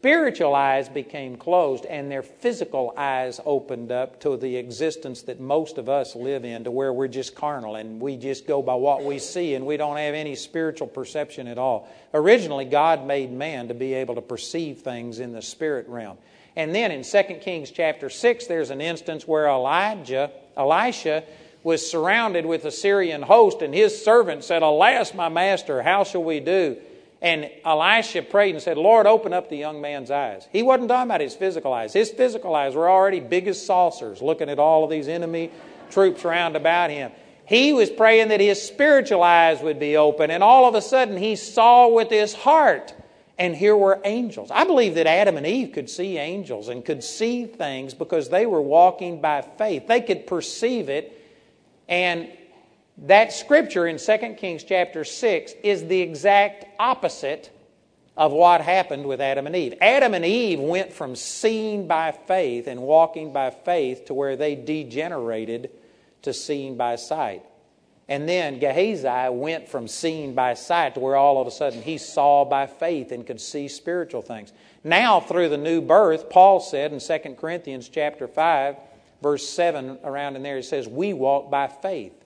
spiritual 0.01 0.55
eyes 0.55 0.88
became 0.88 1.36
closed 1.36 1.84
and 1.84 2.11
their 2.11 2.22
physical 2.22 2.94
eyes 2.96 3.38
opened 3.44 3.92
up 3.92 4.18
to 4.18 4.34
the 4.38 4.57
existence 4.57 5.20
that 5.20 5.38
most 5.38 5.76
of 5.76 5.90
us 5.90 6.16
live 6.16 6.42
in, 6.42 6.64
to 6.64 6.70
where 6.70 6.90
we're 6.90 7.07
just 7.07 7.34
carnal 7.34 7.76
and 7.76 8.01
we 8.01 8.16
just 8.16 8.46
go 8.46 8.62
by 8.62 8.74
what 8.74 9.05
we 9.05 9.18
see 9.18 9.55
and 9.55 9.66
we 9.66 9.76
don't 9.76 9.98
have 9.98 10.14
any 10.14 10.34
spiritual 10.34 10.86
perception 10.86 11.46
at 11.46 11.59
all. 11.59 11.86
Originally, 12.14 12.64
God 12.64 13.07
made 13.07 13.30
man 13.30 13.68
to 13.68 13.74
be 13.74 13.92
able 13.92 14.14
to 14.14 14.22
perceive 14.22 14.78
things 14.78 15.18
in 15.18 15.34
the 15.34 15.42
spirit 15.42 15.86
realm. 15.86 16.16
And 16.57 16.74
then 16.74 16.90
in 16.92 17.03
2 17.03 17.22
Kings 17.42 17.70
chapter 17.70 18.09
6, 18.09 18.46
there's 18.46 18.70
an 18.70 18.80
instance 18.80 19.28
where 19.28 19.48
Elijah, 19.48 20.30
Elisha, 20.57 21.24
was 21.62 21.88
surrounded 21.88 22.46
with 22.46 22.64
a 22.64 22.70
Syrian 22.70 23.20
host, 23.20 23.61
and 23.61 23.74
his 23.74 24.03
servant 24.03 24.44
said, 24.44 24.62
Alas, 24.62 25.12
my 25.12 25.28
master, 25.28 25.82
how 25.82 26.05
shall 26.05 26.24
we 26.24 26.40
do? 26.40 26.78
And 27.22 27.50
Elisha 27.64 28.22
prayed 28.22 28.54
and 28.54 28.62
said, 28.62 28.78
Lord, 28.78 29.06
open 29.06 29.32
up 29.34 29.50
the 29.50 29.56
young 29.56 29.80
man's 29.80 30.10
eyes. 30.10 30.48
He 30.52 30.62
wasn't 30.62 30.88
talking 30.88 31.10
about 31.10 31.20
his 31.20 31.34
physical 31.34 31.72
eyes. 31.72 31.92
His 31.92 32.10
physical 32.10 32.54
eyes 32.54 32.74
were 32.74 32.88
already 32.88 33.20
big 33.20 33.46
as 33.46 33.64
saucers, 33.64 34.22
looking 34.22 34.48
at 34.48 34.58
all 34.58 34.84
of 34.84 34.90
these 34.90 35.06
enemy 35.06 35.50
troops 35.90 36.24
round 36.24 36.56
about 36.56 36.90
him. 36.90 37.12
He 37.44 37.72
was 37.72 37.90
praying 37.90 38.28
that 38.28 38.40
his 38.40 38.62
spiritual 38.62 39.22
eyes 39.22 39.60
would 39.60 39.78
be 39.78 39.96
open, 39.96 40.30
and 40.30 40.42
all 40.42 40.66
of 40.66 40.74
a 40.74 40.80
sudden 40.80 41.16
he 41.16 41.36
saw 41.36 41.88
with 41.88 42.08
his 42.08 42.32
heart, 42.32 42.94
and 43.38 43.54
here 43.56 43.76
were 43.76 44.00
angels. 44.04 44.50
I 44.50 44.64
believe 44.64 44.94
that 44.94 45.06
Adam 45.06 45.36
and 45.36 45.46
Eve 45.46 45.72
could 45.72 45.90
see 45.90 46.16
angels 46.16 46.68
and 46.68 46.84
could 46.84 47.02
see 47.02 47.46
things 47.46 47.92
because 47.92 48.28
they 48.28 48.46
were 48.46 48.62
walking 48.62 49.20
by 49.20 49.42
faith. 49.42 49.88
They 49.88 50.00
could 50.00 50.26
perceive 50.26 50.88
it, 50.88 51.20
and 51.88 52.30
that 53.01 53.32
scripture 53.32 53.86
in 53.86 53.98
2 53.98 54.34
Kings 54.36 54.62
chapter 54.62 55.05
6 55.05 55.55
is 55.62 55.86
the 55.86 56.01
exact 56.01 56.66
opposite 56.78 57.51
of 58.16 58.32
what 58.32 58.61
happened 58.61 59.07
with 59.07 59.20
Adam 59.20 59.46
and 59.46 59.57
Eve. 59.57 59.74
Adam 59.80 60.12
and 60.12 60.24
Eve 60.24 60.61
went 60.61 60.92
from 60.92 61.16
seeing 61.16 61.86
by 61.86 62.12
faith 62.12 62.66
and 62.66 62.82
walking 62.82 63.32
by 63.32 63.48
faith 63.48 64.05
to 64.07 64.14
where 64.14 64.36
they 64.36 64.55
degenerated 64.55 65.70
to 66.22 66.34
seeing 66.34 66.76
by 66.76 66.96
sight. 66.96 67.42
And 68.07 68.28
then 68.28 68.59
Gehazi 68.59 69.34
went 69.34 69.68
from 69.68 69.88
seeing 69.88 70.34
by 70.34 70.53
sight 70.53 70.94
to 70.94 71.01
where 71.01 71.16
all 71.16 71.40
of 71.40 71.46
a 71.46 71.51
sudden 71.51 71.80
he 71.80 71.96
saw 71.96 72.44
by 72.44 72.66
faith 72.66 73.12
and 73.12 73.26
could 73.26 73.40
see 73.40 73.68
spiritual 73.68 74.20
things. 74.20 74.53
Now 74.84 75.20
through 75.20 75.48
the 75.48 75.57
new 75.57 75.80
birth, 75.80 76.28
Paul 76.28 76.61
said 76.61 76.92
in 76.92 77.01
2 77.01 77.36
Corinthians 77.40 77.88
chapter 77.88 78.28
5, 78.28 78.76
verse 79.22 79.48
7 79.48 80.01
around 80.05 80.36
in 80.36 80.42
there, 80.42 80.57
he 80.57 80.62
says, 80.62 80.86
We 80.86 81.14
walk 81.14 81.51
by 81.51 81.68
faith 81.68 82.19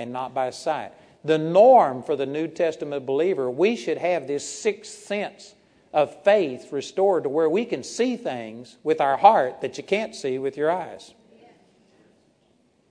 and 0.00 0.12
not 0.12 0.32
by 0.32 0.50
sight. 0.50 0.92
The 1.24 1.36
norm 1.36 2.02
for 2.02 2.16
the 2.16 2.24
New 2.24 2.48
Testament 2.48 3.04
believer, 3.04 3.50
we 3.50 3.76
should 3.76 3.98
have 3.98 4.26
this 4.26 4.48
sixth 4.48 5.04
sense 5.04 5.54
of 5.92 6.24
faith 6.24 6.72
restored 6.72 7.24
to 7.24 7.28
where 7.28 7.50
we 7.50 7.66
can 7.66 7.82
see 7.82 8.16
things 8.16 8.78
with 8.82 9.00
our 9.00 9.18
heart 9.18 9.60
that 9.60 9.76
you 9.76 9.84
can't 9.84 10.14
see 10.14 10.38
with 10.38 10.56
your 10.56 10.70
eyes. 10.70 11.12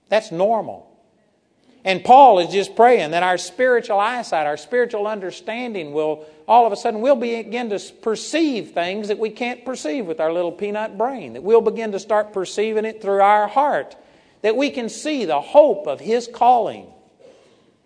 That's 0.08 0.30
normal. 0.30 0.86
And 1.84 2.04
Paul 2.04 2.38
is 2.38 2.52
just 2.52 2.76
praying 2.76 3.12
that 3.12 3.22
our 3.22 3.38
spiritual 3.38 3.98
eyesight, 3.98 4.46
our 4.46 4.58
spiritual 4.58 5.06
understanding 5.06 5.92
will 5.92 6.26
all 6.46 6.66
of 6.66 6.72
a 6.72 6.76
sudden 6.76 7.00
we'll 7.00 7.16
begin 7.16 7.70
to 7.70 7.80
perceive 8.02 8.72
things 8.72 9.08
that 9.08 9.18
we 9.18 9.30
can't 9.30 9.64
perceive 9.64 10.06
with 10.06 10.20
our 10.20 10.32
little 10.32 10.52
peanut 10.52 10.98
brain, 10.98 11.32
that 11.32 11.42
we'll 11.42 11.60
begin 11.60 11.92
to 11.92 11.98
start 11.98 12.32
perceiving 12.32 12.84
it 12.84 13.00
through 13.00 13.20
our 13.20 13.48
heart 13.48 13.96
that 14.42 14.56
we 14.56 14.70
can 14.70 14.88
see 14.88 15.24
the 15.24 15.40
hope 15.40 15.86
of 15.86 16.00
His 16.00 16.28
calling. 16.32 16.86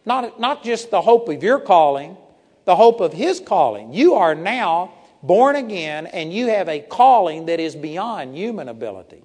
Not, 0.07 0.39
not 0.39 0.65
just 0.65 0.91
the 0.91 1.01
hope 1.01 1.29
of 1.29 1.43
your 1.43 1.59
calling, 1.59 2.17
the 2.65 2.77
hope 2.77 3.01
of 3.01 3.13
His 3.13 3.41
calling. 3.41 3.93
You 3.93 4.15
are 4.15 4.35
now 4.35 4.93
born 5.23 5.57
again 5.57 6.07
and 6.07 6.33
you 6.33 6.49
have 6.49 6.69
a 6.69 6.81
calling 6.81 7.47
that 7.47 7.61
is 7.61 7.75
beyond 7.75 8.37
human 8.37 8.69
ability. 8.69 9.23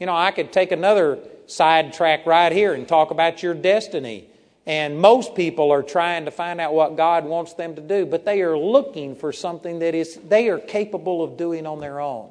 You 0.00 0.06
know, 0.06 0.16
I 0.16 0.30
could 0.30 0.52
take 0.52 0.72
another 0.72 1.18
sidetrack 1.46 2.26
right 2.26 2.52
here 2.52 2.74
and 2.74 2.86
talk 2.86 3.10
about 3.10 3.42
your 3.42 3.54
destiny 3.54 4.28
And 4.66 4.98
most 4.98 5.36
people 5.36 5.70
are 5.70 5.82
trying 5.82 6.24
to 6.24 6.32
find 6.32 6.60
out 6.60 6.74
what 6.74 6.96
God 6.96 7.24
wants 7.24 7.54
them 7.54 7.76
to 7.76 7.80
do, 7.80 8.04
but 8.04 8.24
they 8.24 8.42
are 8.42 8.58
looking 8.58 9.14
for 9.14 9.32
something 9.32 9.78
that 9.78 9.94
is 9.94 10.18
they 10.28 10.48
are 10.48 10.58
capable 10.58 11.22
of 11.22 11.36
doing 11.36 11.66
on 11.66 11.78
their 11.78 12.00
own. 12.00 12.30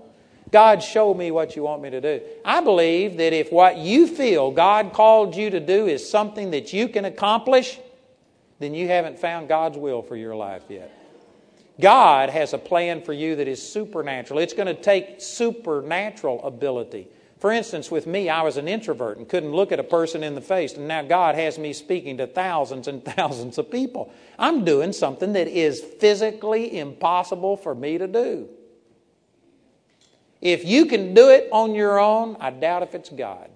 God, 0.56 0.82
show 0.82 1.14
me 1.14 1.32
what 1.32 1.58
you 1.58 1.64
want 1.64 1.82
me 1.82 1.89
to 1.89 1.99
do. 1.99 2.22
I 2.45 2.62
believe 2.62 3.18
that 3.18 3.34
if 3.34 3.51
what 3.51 3.76
you 3.76 4.08
feel 4.08 4.51
God 4.51 4.93
called 4.93 5.36
you 5.36 5.49
to 5.49 5.60
do 5.60 5.86
is 5.88 6.10
something 6.10 6.51
that 6.51 6.72
you 6.72 6.88
can 6.88 7.03
accomplish, 7.03 7.78
then 8.60 8.74
you 8.74 8.88
haven't 8.88 9.20
found 9.20 9.49
God's 9.49 9.78
will 9.78 10.01
for 10.01 10.16
your 10.16 10.34
life 10.34 10.64
yet. 10.70 10.97
God 11.82 12.30
has 12.30 12.53
a 12.53 12.58
plan 12.58 13.01
for 13.01 13.12
you 13.12 13.36
that 13.36 13.49
is 13.49 13.62
supernatural. 13.62 14.39
It's 14.39 14.53
going 14.53 14.74
to 14.74 14.82
take 14.82 15.20
supernatural 15.20 16.41
ability. 16.45 17.10
For 17.38 17.51
instance, 17.51 17.91
with 17.91 18.08
me, 18.08 18.30
I 18.30 18.41
was 18.41 18.56
an 18.56 18.70
introvert 18.70 19.18
and 19.18 19.28
couldn't 19.28 19.51
look 19.51 19.74
at 19.74 19.82
a 19.82 19.84
person 19.84 20.24
in 20.24 20.36
the 20.36 20.41
face, 20.41 20.76
and 20.76 20.88
now 20.88 21.01
God 21.01 21.36
has 21.36 21.60
me 21.60 21.74
speaking 21.74 22.16
to 22.20 22.28
thousands 22.28 22.88
and 22.88 23.03
thousands 23.18 23.58
of 23.58 23.70
people. 23.70 24.10
I'm 24.39 24.64
doing 24.64 24.93
something 24.93 25.34
that 25.34 25.49
is 25.49 25.82
physically 25.82 26.80
impossible 26.80 27.58
for 27.58 27.76
me 27.76 27.97
to 27.97 28.08
do. 28.08 28.47
If 30.46 30.64
you 30.64 30.86
can 30.86 31.16
do 31.16 31.32
it 31.32 31.50
on 31.52 31.74
your 31.74 32.00
own, 32.00 32.38
I 32.39 32.52
doubt 32.52 32.84
if 32.84 32.93
it's 32.93 33.10
God. 33.10 33.50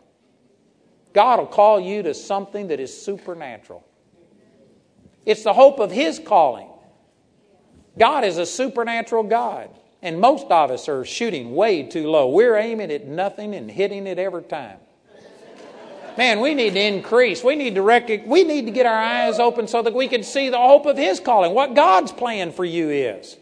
God 1.14 1.38
will 1.38 1.46
call 1.46 1.80
you 1.80 2.02
to 2.02 2.16
something 2.16 2.70
that 2.70 2.80
is 2.80 3.00
supernatural. 3.00 3.86
It's 5.24 5.44
the 5.44 5.54
hope 5.54 5.78
of 5.78 5.92
His 5.92 6.18
calling. 6.18 6.68
God 7.96 8.24
is 8.24 8.40
a 8.40 8.46
supernatural 8.46 9.22
God. 9.22 9.70
And 10.02 10.20
most 10.20 10.48
of 10.50 10.72
us 10.72 10.90
are 10.90 11.06
shooting 11.06 11.54
way 11.54 11.84
too 11.84 12.10
low. 12.10 12.30
We're 12.30 12.58
aiming 12.58 12.90
at 12.92 13.06
nothing 13.06 13.54
and 13.54 13.70
hitting 13.70 14.08
it 14.08 14.18
every 14.18 14.42
time. 14.42 14.80
Man, 16.18 16.40
we 16.40 16.56
need 16.56 16.74
to 16.74 16.82
increase. 16.82 17.44
We 17.44 17.56
need 17.56 17.76
to 17.76 17.84
rec- 17.84 18.26
we 18.26 18.44
need 18.44 18.66
to 18.66 18.72
get 18.72 18.88
our 18.88 19.00
eyes 19.00 19.38
open 19.38 19.68
so 19.68 19.84
that 19.84 19.94
we 19.94 20.08
can 20.08 20.24
see 20.24 20.50
the 20.50 20.58
hope 20.58 20.88
of 20.88 20.98
His 20.98 21.20
calling, 21.20 21.54
what 21.54 21.76
God's 21.76 22.12
plan 22.12 22.52
for 22.52 22.66
you 22.66 22.90
is. 22.90 23.38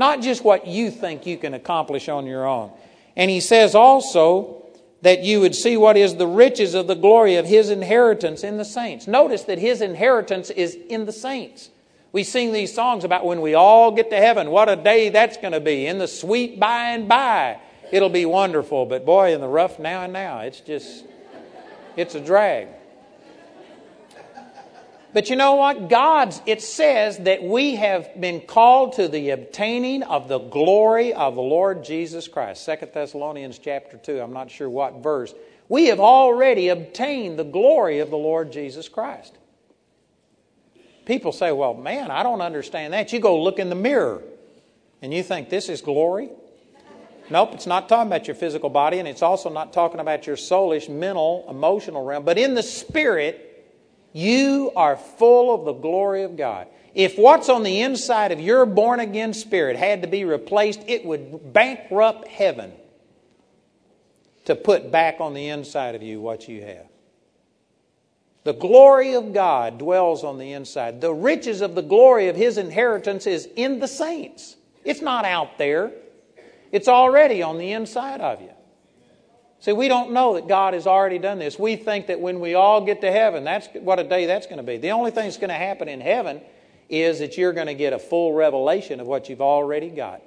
Not 0.00 0.22
just 0.22 0.42
what 0.42 0.66
you 0.66 0.90
think 0.90 1.26
you 1.26 1.36
can 1.36 1.52
accomplish 1.52 2.08
on 2.08 2.24
your 2.24 2.46
own. 2.46 2.72
And 3.16 3.30
He 3.30 3.40
says 3.40 3.74
also 3.74 4.64
that 5.02 5.22
you 5.22 5.40
would 5.40 5.54
see 5.54 5.76
what 5.76 5.98
is 5.98 6.16
the 6.16 6.26
riches 6.26 6.72
of 6.72 6.86
the 6.86 6.94
glory 6.94 7.36
of 7.36 7.44
His 7.44 7.68
inheritance 7.68 8.42
in 8.42 8.56
the 8.56 8.64
saints. 8.64 9.06
Notice 9.06 9.42
that 9.42 9.58
His 9.58 9.82
inheritance 9.82 10.48
is 10.48 10.74
in 10.88 11.04
the 11.04 11.12
saints. 11.12 11.68
We 12.12 12.24
sing 12.24 12.50
these 12.50 12.74
songs 12.74 13.04
about 13.04 13.26
when 13.26 13.42
we 13.42 13.52
all 13.52 13.92
get 13.92 14.08
to 14.08 14.16
heaven, 14.16 14.50
what 14.50 14.70
a 14.70 14.76
day 14.76 15.10
that's 15.10 15.36
going 15.36 15.52
to 15.52 15.60
be. 15.60 15.86
In 15.86 15.98
the 15.98 16.08
sweet 16.08 16.58
by 16.58 16.92
and 16.92 17.06
by, 17.06 17.58
it'll 17.92 18.08
be 18.08 18.24
wonderful. 18.24 18.86
But 18.86 19.04
boy, 19.04 19.34
in 19.34 19.42
the 19.42 19.48
rough 19.48 19.78
now 19.78 20.04
and 20.04 20.14
now, 20.14 20.40
it's 20.40 20.60
just, 20.60 21.04
it's 21.94 22.14
a 22.14 22.20
drag. 22.20 22.68
But 25.12 25.28
you 25.28 25.36
know 25.36 25.54
what? 25.54 25.88
God's, 25.88 26.40
it 26.46 26.62
says 26.62 27.18
that 27.18 27.42
we 27.42 27.74
have 27.76 28.20
been 28.20 28.40
called 28.40 28.92
to 28.94 29.08
the 29.08 29.30
obtaining 29.30 30.04
of 30.04 30.28
the 30.28 30.38
glory 30.38 31.12
of 31.12 31.34
the 31.34 31.42
Lord 31.42 31.82
Jesus 31.82 32.28
Christ. 32.28 32.62
Second 32.62 32.92
Thessalonians 32.92 33.58
chapter 33.58 33.96
2, 33.96 34.20
I'm 34.20 34.32
not 34.32 34.50
sure 34.50 34.70
what 34.70 35.02
verse. 35.02 35.34
We 35.68 35.86
have 35.86 36.00
already 36.00 36.68
obtained 36.68 37.38
the 37.38 37.44
glory 37.44 37.98
of 37.98 38.10
the 38.10 38.16
Lord 38.16 38.52
Jesus 38.52 38.88
Christ. 38.88 39.36
People 41.06 41.32
say, 41.32 41.50
well, 41.50 41.74
man, 41.74 42.10
I 42.10 42.22
don't 42.22 42.40
understand 42.40 42.92
that. 42.92 43.12
You 43.12 43.18
go 43.18 43.42
look 43.42 43.58
in 43.58 43.68
the 43.68 43.74
mirror 43.74 44.22
and 45.02 45.12
you 45.12 45.24
think 45.24 45.48
this 45.48 45.68
is 45.68 45.80
glory. 45.80 46.30
Nope, 47.30 47.54
it's 47.54 47.66
not 47.66 47.88
talking 47.88 48.08
about 48.08 48.26
your 48.26 48.34
physical 48.34 48.70
body, 48.70 48.98
and 48.98 49.06
it's 49.06 49.22
also 49.22 49.50
not 49.50 49.72
talking 49.72 50.00
about 50.00 50.26
your 50.26 50.34
soulish, 50.34 50.88
mental, 50.88 51.46
emotional 51.48 52.04
realm. 52.04 52.24
But 52.24 52.38
in 52.38 52.54
the 52.54 52.62
spirit, 52.62 53.49
you 54.12 54.72
are 54.76 54.96
full 54.96 55.54
of 55.54 55.64
the 55.64 55.72
glory 55.72 56.22
of 56.22 56.36
God. 56.36 56.68
If 56.94 57.16
what's 57.16 57.48
on 57.48 57.62
the 57.62 57.82
inside 57.82 58.32
of 58.32 58.40
your 58.40 58.66
born 58.66 59.00
again 59.00 59.32
spirit 59.32 59.76
had 59.76 60.02
to 60.02 60.08
be 60.08 60.24
replaced, 60.24 60.80
it 60.86 61.04
would 61.04 61.52
bankrupt 61.52 62.26
heaven 62.26 62.72
to 64.46 64.56
put 64.56 64.90
back 64.90 65.20
on 65.20 65.34
the 65.34 65.48
inside 65.48 65.94
of 65.94 66.02
you 66.02 66.20
what 66.20 66.48
you 66.48 66.62
have. 66.62 66.86
The 68.42 68.54
glory 68.54 69.14
of 69.14 69.32
God 69.32 69.78
dwells 69.78 70.24
on 70.24 70.38
the 70.38 70.52
inside. 70.52 71.00
The 71.00 71.12
riches 71.12 71.60
of 71.60 71.74
the 71.74 71.82
glory 71.82 72.28
of 72.28 72.36
His 72.36 72.58
inheritance 72.58 73.26
is 73.26 73.48
in 73.54 73.78
the 73.78 73.88
saints. 73.88 74.56
It's 74.82 75.02
not 75.02 75.24
out 75.24 75.58
there, 75.58 75.92
it's 76.72 76.88
already 76.88 77.42
on 77.42 77.58
the 77.58 77.72
inside 77.72 78.20
of 78.20 78.40
you. 78.40 78.50
See, 79.60 79.72
we 79.72 79.88
don't 79.88 80.12
know 80.12 80.34
that 80.34 80.48
God 80.48 80.72
has 80.72 80.86
already 80.86 81.18
done 81.18 81.38
this. 81.38 81.58
We 81.58 81.76
think 81.76 82.06
that 82.06 82.18
when 82.18 82.40
we 82.40 82.54
all 82.54 82.80
get 82.80 83.02
to 83.02 83.12
heaven, 83.12 83.44
that's 83.44 83.68
what 83.74 83.98
a 83.98 84.04
day 84.04 84.24
that's 84.24 84.46
going 84.46 84.56
to 84.56 84.62
be. 84.62 84.78
The 84.78 84.92
only 84.92 85.10
thing 85.10 85.24
that's 85.24 85.36
going 85.36 85.50
to 85.50 85.54
happen 85.54 85.86
in 85.86 86.00
heaven 86.00 86.40
is 86.88 87.18
that 87.18 87.36
you're 87.36 87.52
going 87.52 87.66
to 87.66 87.74
get 87.74 87.92
a 87.92 87.98
full 87.98 88.32
revelation 88.32 89.00
of 89.00 89.06
what 89.06 89.28
you've 89.28 89.42
already 89.42 89.90
got. 89.90 90.22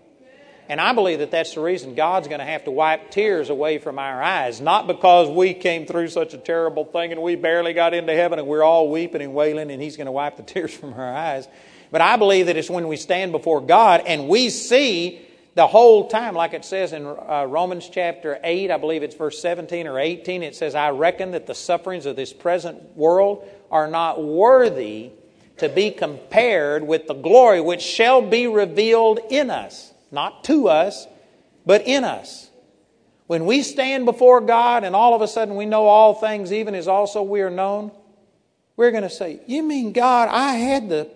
And 0.70 0.80
I 0.80 0.94
believe 0.94 1.20
that 1.20 1.32
that's 1.32 1.56
the 1.56 1.62
reason 1.62 1.96
God's 1.96 2.28
going 2.28 2.40
to 2.40 2.46
have 2.46 2.64
to 2.66 2.72
wipe 2.72 3.12
tears 3.12 3.50
away 3.50 3.80
from 3.80 4.00
our 4.00 4.22
eyes. 4.22 4.62
Not 4.62 4.88
because 4.88 5.30
we 5.30 5.54
came 5.54 5.86
through 5.86 6.08
such 6.08 6.34
a 6.34 6.38
terrible 6.38 6.86
thing 6.86 7.12
and 7.12 7.22
we 7.22 7.36
barely 7.36 7.74
got 7.74 7.94
into 7.94 8.14
heaven 8.14 8.40
and 8.40 8.48
we're 8.48 8.64
all 8.64 8.90
weeping 8.90 9.22
and 9.22 9.34
wailing 9.34 9.72
and 9.72 9.82
He's 9.82 9.98
going 9.98 10.06
to 10.06 10.12
wipe 10.12 10.38
the 10.38 10.44
tears 10.44 10.74
from 10.74 10.94
our 10.94 11.14
eyes. 11.14 11.48
But 11.92 12.02
I 12.02 12.16
believe 12.18 12.46
that 12.46 12.56
it's 12.56 12.70
when 12.70 12.88
we 12.88 12.98
stand 12.98 13.32
before 13.32 13.62
God 13.62 14.04
and 14.06 14.30
we 14.30 14.50
see 14.50 15.22
the 15.56 15.68
whole 15.68 16.08
time, 16.08 16.34
like 16.36 16.54
it 16.54 16.66
says 16.66 16.94
in 16.94 17.06
uh, 17.06 17.46
Romans 17.48 17.90
chapter 17.90 18.40
8, 18.44 18.72
I 18.72 18.78
believe 18.78 19.04
it's 19.04 19.16
verse 19.16 19.40
17 19.42 19.88
or 19.88 20.00
18, 20.00 20.44
it 20.44 20.56
says, 20.56 20.74
I 20.74 20.90
reckon 20.90 21.32
that 21.32 21.46
the 21.46 21.56
sufferings 21.56 22.06
of 22.06 22.16
this 22.16 22.34
present 22.34 22.96
world 22.96 23.48
are 23.70 23.88
not 23.88 24.24
worthy 24.24 25.12
to 25.58 25.70
be 25.70 25.92
compared 25.92 26.86
with 26.86 27.08
the 27.08 27.14
glory 27.14 27.62
which 27.62 27.82
shall 27.82 28.22
be 28.22 28.48
revealed 28.48 29.20
in 29.30 29.52
us 29.52 29.94
not 30.14 30.44
to 30.46 30.70
us, 30.70 31.08
but 31.66 31.86
in 31.88 32.06
us. 32.06 32.50
When 33.28 33.46
we 33.46 33.64
stand 33.64 34.06
before 34.06 34.40
God 34.42 34.84
and 34.84 34.96
all 34.96 35.16
of 35.16 35.22
a 35.22 35.28
sudden 35.28 35.56
we 35.56 35.66
know 35.66 35.88
all 35.88 36.14
things, 36.14 36.54
even 36.54 36.76
as 36.76 36.88
also 36.88 37.24
we 37.24 37.42
are 37.42 37.50
known, 37.50 37.92
we're 38.78 38.92
going 38.92 39.04
to 39.04 39.10
say, 39.10 39.42
You 39.48 39.64
mean, 39.64 39.92
God, 39.92 40.30
I 40.30 40.54
had 40.54 40.88
the 40.88 41.10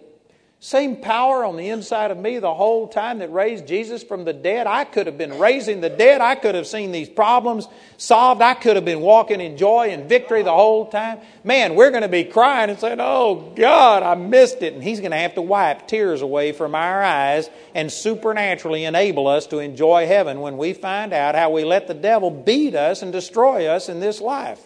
same 0.60 0.96
power 0.96 1.46
on 1.46 1.56
the 1.56 1.70
inside 1.70 2.10
of 2.10 2.18
me 2.18 2.40
the 2.40 2.54
whole 2.54 2.88
time 2.88 3.20
that 3.20 3.32
raised 3.32 3.68
Jesus 3.68 4.02
from 4.02 4.26
the 4.26 4.34
dead. 4.34 4.66
I 4.66 4.86
could 4.86 5.06
have 5.06 5.18
been 5.18 5.38
raising 5.38 5.82
the 5.82 5.90
dead. 5.90 6.20
I 6.20 6.34
could 6.34 6.56
have 6.56 6.66
seen 6.66 6.92
these 6.92 7.08
problems 7.08 7.68
solved. 7.98 8.42
I 8.42 8.56
could 8.56 8.76
have 8.76 8.84
been 8.84 9.02
walking 9.02 9.40
in 9.40 9.56
joy 9.56 9.90
and 9.90 10.10
victory 10.10 10.42
the 10.42 10.52
whole 10.52 10.88
time. 10.88 11.20
Man, 11.44 11.76
we're 11.76 11.92
going 11.92 12.02
to 12.02 12.10
be 12.10 12.24
crying 12.24 12.72
and 12.72 12.80
saying, 12.80 12.98
Oh 13.00 13.54
God, 13.56 14.02
I 14.02 14.16
missed 14.16 14.64
it. 14.64 14.74
And 14.74 14.84
He's 14.84 15.00
going 15.00 15.12
to 15.12 15.18
have 15.18 15.36
to 15.36 15.44
wipe 15.44 15.88
tears 15.88 16.24
away 16.24 16.54
from 16.54 16.74
our 16.74 17.04
eyes 17.04 17.52
and 17.76 17.92
supernaturally 17.92 18.84
enable 18.86 19.28
us 19.28 19.46
to 19.48 19.60
enjoy 19.60 20.08
heaven 20.08 20.42
when 20.42 20.58
we 20.58 20.74
find 20.74 21.14
out 21.14 21.36
how 21.36 21.52
we 21.52 21.66
let 21.66 21.88
the 21.88 21.94
devil 21.94 22.32
beat 22.32 22.74
us 22.74 23.04
and 23.04 23.12
destroy 23.12 23.68
us 23.68 23.90
in 23.90 24.00
this 24.00 24.20
life. 24.20 24.66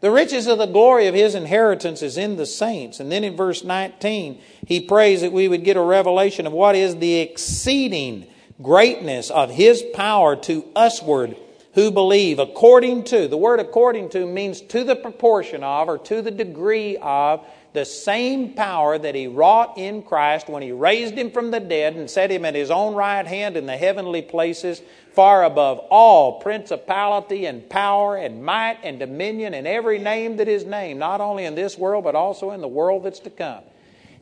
The 0.00 0.10
riches 0.10 0.46
of 0.46 0.58
the 0.58 0.66
glory 0.66 1.06
of 1.06 1.14
his 1.14 1.34
inheritance 1.34 2.02
is 2.02 2.18
in 2.18 2.36
the 2.36 2.46
saints. 2.46 3.00
And 3.00 3.10
then 3.10 3.24
in 3.24 3.36
verse 3.36 3.64
19, 3.64 4.40
he 4.66 4.80
prays 4.80 5.22
that 5.22 5.32
we 5.32 5.48
would 5.48 5.64
get 5.64 5.76
a 5.76 5.82
revelation 5.82 6.46
of 6.46 6.52
what 6.52 6.76
is 6.76 6.96
the 6.96 7.16
exceeding 7.16 8.26
greatness 8.62 9.30
of 9.30 9.50
his 9.50 9.82
power 9.94 10.36
to 10.36 10.64
usward 10.76 11.36
who 11.74 11.90
believe 11.90 12.38
according 12.38 13.04
to. 13.04 13.28
The 13.28 13.36
word 13.36 13.60
according 13.60 14.08
to 14.10 14.26
means 14.26 14.60
to 14.62 14.82
the 14.82 14.96
proportion 14.96 15.62
of 15.62 15.88
or 15.88 15.98
to 15.98 16.22
the 16.22 16.30
degree 16.30 16.96
of 16.96 17.46
the 17.76 17.84
same 17.84 18.54
power 18.54 18.96
that 18.96 19.14
he 19.14 19.26
wrought 19.26 19.76
in 19.76 20.00
Christ 20.00 20.48
when 20.48 20.62
he 20.62 20.72
raised 20.72 21.12
him 21.12 21.30
from 21.30 21.50
the 21.50 21.60
dead 21.60 21.94
and 21.94 22.10
set 22.10 22.30
him 22.30 22.46
at 22.46 22.54
his 22.54 22.70
own 22.70 22.94
right 22.94 23.26
hand 23.26 23.54
in 23.54 23.66
the 23.66 23.76
heavenly 23.76 24.22
places, 24.22 24.80
far 25.12 25.44
above 25.44 25.80
all 25.90 26.40
principality 26.40 27.44
and 27.44 27.68
power 27.68 28.16
and 28.16 28.42
might 28.42 28.78
and 28.82 28.98
dominion 28.98 29.52
and 29.52 29.66
every 29.66 29.98
name 29.98 30.38
that 30.38 30.48
is 30.48 30.64
named, 30.64 30.98
not 30.98 31.20
only 31.20 31.44
in 31.44 31.54
this 31.54 31.76
world, 31.76 32.02
but 32.02 32.14
also 32.14 32.52
in 32.52 32.62
the 32.62 32.66
world 32.66 33.02
that's 33.02 33.20
to 33.20 33.30
come. 33.30 33.62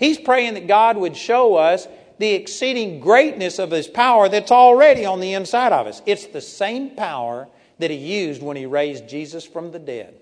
He's 0.01 0.19
praying 0.19 0.55
that 0.55 0.67
God 0.67 0.97
would 0.97 1.17
show 1.17 1.55
us 1.55 1.87
the 2.19 2.33
exceeding 2.33 2.99
greatness 2.99 3.61
of 3.61 3.71
his 3.71 3.87
power 3.87 4.29
that's 4.29 4.51
already 4.51 5.05
on 5.05 5.21
the 5.21 5.35
inside 5.35 5.73
of 5.73 5.87
us. 5.87 6.03
It's 6.07 6.27
the 6.27 6.41
same 6.41 6.97
power 6.97 7.47
that 7.79 7.93
he 7.93 7.97
used 7.97 8.43
when 8.43 8.57
he 8.57 8.67
raised 8.67 9.09
Jesus 9.09 9.45
from 9.45 9.71
the 9.71 9.79
dead. 9.79 10.17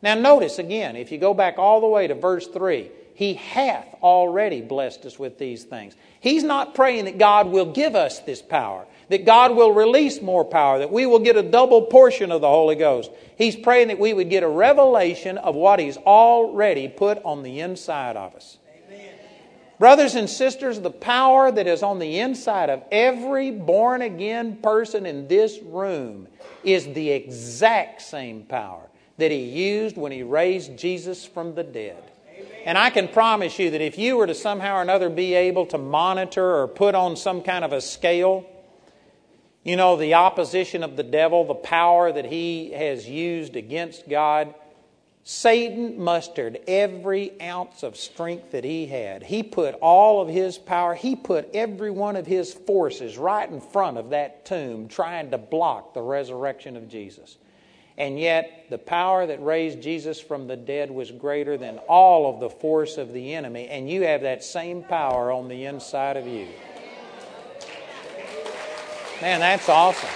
Now, 0.00 0.14
notice 0.14 0.58
again, 0.58 0.96
if 0.96 1.10
you 1.10 1.18
go 1.18 1.34
back 1.34 1.58
all 1.58 1.80
the 1.80 1.88
way 1.88 2.06
to 2.06 2.14
verse 2.14 2.46
3, 2.46 2.90
He 3.14 3.34
hath 3.34 3.86
already 4.00 4.60
blessed 4.60 5.04
us 5.04 5.18
with 5.18 5.38
these 5.38 5.64
things. 5.64 5.94
He's 6.20 6.44
not 6.44 6.74
praying 6.74 7.06
that 7.06 7.18
God 7.18 7.48
will 7.48 7.72
give 7.72 7.96
us 7.96 8.20
this 8.20 8.40
power, 8.40 8.86
that 9.08 9.24
God 9.24 9.56
will 9.56 9.72
release 9.72 10.22
more 10.22 10.44
power, 10.44 10.78
that 10.78 10.92
we 10.92 11.06
will 11.06 11.18
get 11.18 11.36
a 11.36 11.42
double 11.42 11.82
portion 11.82 12.30
of 12.30 12.40
the 12.40 12.48
Holy 12.48 12.76
Ghost. 12.76 13.10
He's 13.36 13.56
praying 13.56 13.88
that 13.88 13.98
we 13.98 14.14
would 14.14 14.30
get 14.30 14.44
a 14.44 14.48
revelation 14.48 15.36
of 15.38 15.56
what 15.56 15.80
He's 15.80 15.96
already 15.96 16.86
put 16.86 17.20
on 17.24 17.42
the 17.42 17.60
inside 17.60 18.16
of 18.16 18.34
us. 18.36 18.58
Brothers 19.80 20.16
and 20.16 20.28
sisters, 20.28 20.80
the 20.80 20.90
power 20.90 21.52
that 21.52 21.68
is 21.68 21.84
on 21.84 22.00
the 22.00 22.18
inside 22.18 22.68
of 22.68 22.82
every 22.90 23.52
born 23.52 24.02
again 24.02 24.56
person 24.56 25.06
in 25.06 25.28
this 25.28 25.60
room 25.62 26.26
is 26.64 26.92
the 26.94 27.10
exact 27.10 28.02
same 28.02 28.42
power 28.42 28.87
that 29.18 29.30
He 29.30 29.42
used 29.42 29.96
when 29.96 30.12
He 30.12 30.22
raised 30.22 30.76
Jesus 30.76 31.26
from 31.26 31.54
the 31.54 31.64
dead. 31.64 32.02
And 32.64 32.76
I 32.76 32.90
can 32.90 33.08
promise 33.08 33.58
you 33.58 33.70
that 33.70 33.80
if 33.80 33.98
you 33.98 34.16
were 34.16 34.26
to 34.26 34.34
somehow 34.34 34.78
or 34.78 34.82
another 34.82 35.08
be 35.08 35.34
able 35.34 35.66
to 35.66 35.78
monitor 35.78 36.56
or 36.58 36.68
put 36.68 36.94
on 36.94 37.16
some 37.16 37.42
kind 37.42 37.64
of 37.64 37.72
a 37.72 37.80
scale, 37.80 38.46
you 39.64 39.76
know, 39.76 39.96
the 39.96 40.14
opposition 40.14 40.82
of 40.82 40.96
the 40.96 41.02
devil, 41.02 41.44
the 41.44 41.54
power 41.54 42.12
that 42.12 42.26
he 42.26 42.70
has 42.72 43.08
used 43.08 43.56
against 43.56 44.08
God, 44.08 44.54
Satan 45.24 46.00
mustered 46.00 46.58
every 46.66 47.38
ounce 47.40 47.82
of 47.82 47.96
strength 47.96 48.52
that 48.52 48.64
he 48.64 48.86
had. 48.86 49.22
He 49.22 49.42
put 49.42 49.74
all 49.74 50.22
of 50.22 50.28
his 50.28 50.56
power, 50.56 50.94
he 50.94 51.14
put 51.16 51.50
every 51.54 51.90
one 51.90 52.16
of 52.16 52.26
his 52.26 52.54
forces 52.54 53.18
right 53.18 53.48
in 53.48 53.60
front 53.60 53.98
of 53.98 54.10
that 54.10 54.46
tomb, 54.46 54.88
trying 54.88 55.30
to 55.32 55.38
block 55.38 55.92
the 55.92 56.00
resurrection 56.00 56.76
of 56.76 56.88
Jesus. 56.88 57.36
And 57.98 58.18
yet, 58.18 58.66
the 58.70 58.78
power 58.78 59.26
that 59.26 59.42
raised 59.42 59.82
Jesus 59.82 60.20
from 60.20 60.46
the 60.46 60.56
dead 60.56 60.88
was 60.88 61.10
greater 61.10 61.56
than 61.56 61.78
all 61.88 62.32
of 62.32 62.38
the 62.38 62.48
force 62.48 62.96
of 62.96 63.12
the 63.12 63.34
enemy, 63.34 63.66
and 63.66 63.90
you 63.90 64.02
have 64.02 64.22
that 64.22 64.44
same 64.44 64.84
power 64.84 65.32
on 65.32 65.48
the 65.48 65.64
inside 65.64 66.16
of 66.16 66.24
you. 66.24 66.46
Man, 69.20 69.40
that's 69.40 69.68
awesome. 69.68 70.08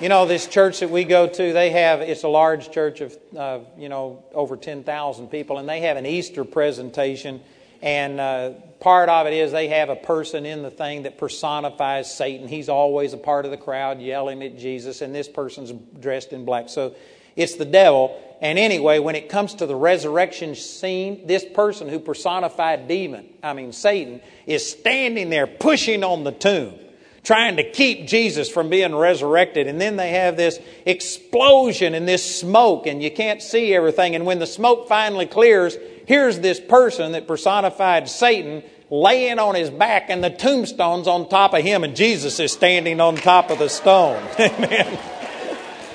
You 0.00 0.08
know, 0.08 0.24
this 0.24 0.46
church 0.46 0.78
that 0.80 0.90
we 0.90 1.02
go 1.02 1.26
to, 1.26 1.52
they 1.52 1.70
have, 1.70 2.02
it's 2.02 2.22
a 2.22 2.28
large 2.28 2.70
church 2.70 3.00
of, 3.00 3.18
uh, 3.36 3.60
you 3.76 3.88
know, 3.88 4.22
over 4.34 4.56
10,000 4.56 5.28
people, 5.28 5.58
and 5.58 5.68
they 5.68 5.80
have 5.80 5.96
an 5.96 6.06
Easter 6.06 6.44
presentation. 6.44 7.40
And 7.82 8.20
uh, 8.20 8.50
part 8.80 9.08
of 9.08 9.26
it 9.26 9.32
is 9.32 9.52
they 9.52 9.68
have 9.68 9.88
a 9.88 9.96
person 9.96 10.46
in 10.46 10.62
the 10.62 10.70
thing 10.70 11.02
that 11.02 11.18
personifies 11.18 12.12
Satan. 12.12 12.48
He's 12.48 12.68
always 12.68 13.12
a 13.12 13.18
part 13.18 13.44
of 13.44 13.50
the 13.50 13.56
crowd 13.56 14.00
yelling 14.00 14.42
at 14.42 14.58
Jesus, 14.58 15.02
and 15.02 15.14
this 15.14 15.28
person's 15.28 15.72
dressed 16.00 16.32
in 16.32 16.44
black. 16.44 16.68
So 16.68 16.94
it's 17.36 17.56
the 17.56 17.64
devil. 17.64 18.20
And 18.40 18.58
anyway, 18.58 18.98
when 18.98 19.14
it 19.14 19.28
comes 19.28 19.54
to 19.54 19.66
the 19.66 19.76
resurrection 19.76 20.54
scene, 20.54 21.26
this 21.26 21.44
person 21.44 21.88
who 21.88 21.98
personified 21.98 22.88
demon, 22.88 23.26
I 23.42 23.52
mean 23.52 23.72
Satan, 23.72 24.20
is 24.46 24.68
standing 24.68 25.30
there 25.30 25.46
pushing 25.46 26.04
on 26.04 26.24
the 26.24 26.32
tomb, 26.32 26.74
trying 27.22 27.56
to 27.56 27.70
keep 27.70 28.06
Jesus 28.06 28.48
from 28.48 28.68
being 28.68 28.94
resurrected. 28.94 29.66
And 29.66 29.80
then 29.80 29.96
they 29.96 30.10
have 30.10 30.36
this 30.36 30.58
explosion 30.84 31.94
and 31.94 32.06
this 32.06 32.40
smoke, 32.40 32.86
and 32.86 33.02
you 33.02 33.10
can't 33.10 33.42
see 33.42 33.74
everything. 33.74 34.14
And 34.14 34.26
when 34.26 34.38
the 34.38 34.46
smoke 34.46 34.88
finally 34.88 35.26
clears, 35.26 35.76
here's 36.06 36.40
this 36.40 36.58
person 36.58 37.12
that 37.12 37.28
personified 37.28 38.08
Satan 38.08 38.62
laying 38.90 39.38
on 39.38 39.54
his 39.54 39.68
back, 39.68 40.06
and 40.08 40.22
the 40.22 40.30
tombstone's 40.30 41.08
on 41.08 41.28
top 41.28 41.54
of 41.54 41.62
him, 41.62 41.84
and 41.84 41.94
Jesus 41.94 42.40
is 42.40 42.52
standing 42.52 43.00
on 43.00 43.16
top 43.16 43.50
of 43.50 43.58
the 43.58 43.68
stone. 43.68 44.22
Amen. 44.38 44.98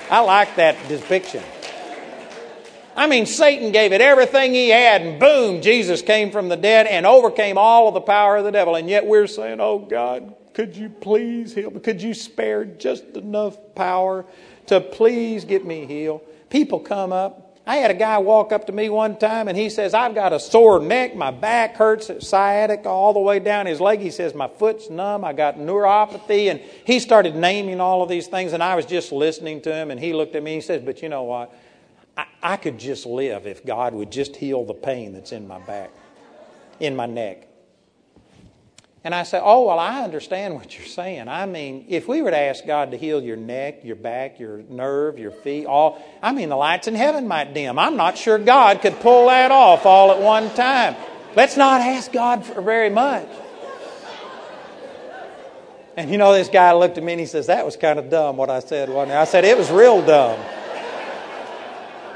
I 0.10 0.20
like 0.20 0.58
that 0.58 0.78
depiction. 0.88 1.44
I 2.96 3.08
mean, 3.08 3.26
Satan 3.26 3.72
gave 3.72 3.94
it 3.94 4.02
everything 4.02 4.54
he 4.54 4.70
had, 4.70 5.02
and 5.02 5.20
boom, 5.20 5.62
Jesus 5.62 6.02
came 6.02 6.32
from 6.32 6.50
the 6.50 6.58
dead 6.58 6.88
and 6.88 7.06
overcame 7.06 7.58
all 7.58 7.88
of 7.88 7.94
the 7.94 8.02
power 8.02 8.38
of 8.38 8.44
the 8.44 8.52
devil. 8.52 8.76
And 8.76 8.90
yet 8.90 9.06
we're 9.06 9.28
saying, 9.28 9.62
Oh 9.62 9.80
God, 9.80 10.36
could 10.54 10.76
you 10.76 10.90
please 10.90 11.56
heal 11.56 11.72
me? 11.72 11.80
Could 11.80 12.02
you 12.02 12.14
spare 12.14 12.66
just 12.66 13.06
enough 13.16 13.58
power 13.76 14.26
to 14.68 14.82
please 14.82 15.46
get 15.46 15.66
me 15.66 15.86
healed? 15.86 16.22
People 16.50 16.80
come 16.80 17.14
up. 17.14 17.41
I 17.66 17.76
had 17.78 17.92
a 17.92 17.96
guy 17.96 18.18
walk 18.18 18.52
up 18.52 18.66
to 18.68 18.72
me 18.72 18.90
one 18.90 19.18
time 19.18 19.48
and 19.48 19.56
he 19.56 19.70
says, 19.70 19.94
I've 19.94 20.16
got 20.16 20.34
a 20.34 20.40
sore 20.40 20.80
neck, 20.80 21.16
my 21.16 21.30
back 21.30 21.76
hurts, 21.76 22.10
sciatica 22.28 22.90
all 22.90 23.14
the 23.14 23.20
way 23.20 23.38
down 23.40 23.68
his 23.68 23.80
leg. 23.80 24.00
He 24.00 24.10
says, 24.10 24.34
My 24.34 24.48
foot's 24.48 24.90
numb, 24.90 25.24
I 25.24 25.34
got 25.34 25.58
neuropathy. 25.58 26.50
And 26.50 26.60
he 26.60 27.00
started 27.00 27.36
naming 27.36 27.80
all 27.80 28.02
of 28.02 28.10
these 28.10 28.28
things, 28.28 28.54
and 28.54 28.64
I 28.64 28.76
was 28.76 28.88
just 28.88 29.12
listening 29.12 29.62
to 29.62 29.74
him. 29.74 29.92
And 29.92 30.00
he 30.00 30.12
looked 30.14 30.36
at 30.36 30.42
me 30.42 30.54
and 30.54 30.62
he 30.62 30.66
says, 30.66 30.82
But 30.82 31.04
you 31.04 31.10
know 31.10 31.24
what? 31.24 31.54
I, 32.18 32.26
I 32.42 32.58
could 32.58 32.80
just 32.80 33.06
live 33.06 33.46
if 33.46 33.64
God 33.64 33.94
would 33.94 34.12
just 34.12 34.36
heal 34.36 34.66
the 34.66 34.74
pain 34.74 35.14
that's 35.14 35.32
in 35.32 35.48
my 35.48 35.60
back, 35.60 35.92
in 36.80 36.96
my 36.96 37.06
neck. 37.06 37.48
And 39.04 39.16
I 39.16 39.24
say, 39.24 39.40
Oh, 39.42 39.66
well, 39.66 39.80
I 39.80 40.04
understand 40.04 40.56
what 40.56 40.78
you're 40.78 40.88
saying. 40.88 41.28
I 41.28 41.46
mean, 41.46 41.86
if 41.90 42.08
we 42.08 42.22
were 42.22 42.32
to 42.32 42.38
ask 42.38 42.66
God 42.66 42.92
to 42.92 42.98
heal 42.98 43.22
your 43.22 43.36
neck, 43.36 43.84
your 43.84 43.96
back, 43.96 44.40
your 44.40 44.58
nerve, 44.70 45.18
your 45.18 45.32
feet, 45.32 45.66
all, 45.66 46.02
I 46.22 46.32
mean, 46.34 46.50
the 46.50 46.56
lights 46.56 46.88
in 46.88 46.96
heaven 46.96 47.28
might 47.28 47.54
dim. 47.54 47.80
I'm 47.80 47.98
not 47.98 48.18
sure 48.18 48.38
God 48.38 48.82
could 48.82 49.00
pull 49.00 49.28
that 49.28 49.52
off 49.52 49.86
all 49.86 50.12
at 50.12 50.20
one 50.20 50.54
time. 50.54 50.96
Let's 51.36 51.58
not 51.58 51.82
ask 51.82 52.12
God 52.12 52.46
for 52.46 52.62
very 52.62 52.90
much. 52.90 53.28
And 55.98 56.10
you 56.10 56.18
know, 56.18 56.34
this 56.34 56.48
guy 56.48 56.72
looked 56.74 56.98
at 56.98 57.04
me 57.04 57.14
and 57.14 57.20
he 57.20 57.26
says, 57.26 57.48
That 57.48 57.66
was 57.66 57.76
kind 57.76 58.00
of 58.00 58.10
dumb 58.10 58.38
what 58.38 58.50
I 58.50 58.60
said, 58.60 58.90
wasn't 58.90 59.12
it? 59.12 59.16
I 59.16 59.26
said, 59.26 59.46
It 59.46 59.58
was 59.58 59.70
real 59.72 60.06
dumb. 60.06 60.40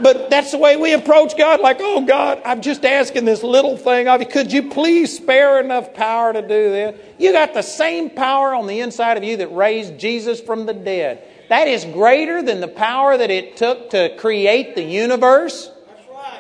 But 0.02 0.30
that's 0.30 0.52
the 0.52 0.58
way 0.58 0.78
we 0.78 0.94
approach 0.94 1.38
God. 1.38 1.62
Like, 1.62 1.78
oh 1.80 2.06
God, 2.06 2.42
I'm 2.46 2.62
just 2.62 2.86
asking 2.86 3.26
this 3.26 3.44
little 3.44 3.78
thing 3.78 4.08
of 4.08 4.22
you. 4.22 4.28
Could 4.28 4.52
you 4.52 4.70
please 4.70 5.16
spare 5.16 5.60
enough 5.60 5.94
power 5.94 6.34
to 6.34 6.42
do 6.42 6.48
this? 6.48 7.00
You 7.18 7.32
got 7.32 7.54
the 7.54 7.62
same 7.62 8.10
power 8.10 8.54
on 8.54 8.68
the 8.68 8.80
inside 8.80 9.18
of 9.18 9.24
you 9.24 9.38
that 9.38 9.48
raised 9.56 9.98
Jesus 9.98 10.42
from 10.42 10.66
the 10.66 10.74
dead. 10.74 11.24
That 11.50 11.68
is 11.68 11.86
greater 11.86 12.42
than 12.42 12.60
the 12.60 12.68
power 12.68 13.18
that 13.18 13.30
it 13.30 13.58
took 13.58 13.92
to 13.92 14.16
create 14.18 14.76
the 14.76 14.84
universe. 14.84 15.72
That's 15.88 16.10
right. 16.10 16.40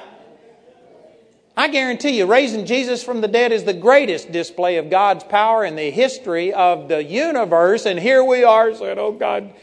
I 1.55 1.67
guarantee 1.67 2.17
you, 2.17 2.25
raising 2.25 2.65
Jesus 2.65 3.03
from 3.03 3.21
the 3.21 3.27
dead 3.27 3.51
is 3.51 3.63
the 3.63 3.73
greatest 3.73 4.31
display 4.31 4.77
of 4.77 4.89
God's 4.89 5.23
power 5.23 5.63
in 5.63 5.75
the 5.75 5.91
history 5.91 6.53
of 6.53 6.87
the 6.89 7.03
universe. 7.03 7.85
And 7.85 7.99
here 7.99 8.23
we 8.23 8.43
are 8.43 8.73
saying, 8.73 8.97
oh 8.97 9.11
God, 9.11 9.53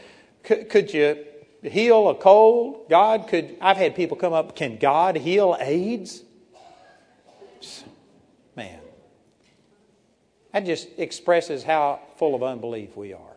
could, 0.45 0.69
could 0.71 0.95
you 0.95 1.25
heal 1.63 2.09
a 2.09 2.15
cold. 2.15 2.89
God 2.89 3.29
could, 3.29 3.57
I've 3.61 3.77
had 3.77 3.95
people 3.95 4.17
come 4.17 4.33
up, 4.33 4.57
can 4.57 4.79
God 4.79 5.17
heal 5.17 5.57
AIDS? 5.61 6.23
Man, 8.57 8.81
that 10.53 10.67
just 10.67 10.89
expresses 10.99 11.63
how 11.63 12.01
full 12.17 12.35
of 12.35 12.43
unbelief 12.43 12.97
we 12.97 13.13
are. 13.13 13.37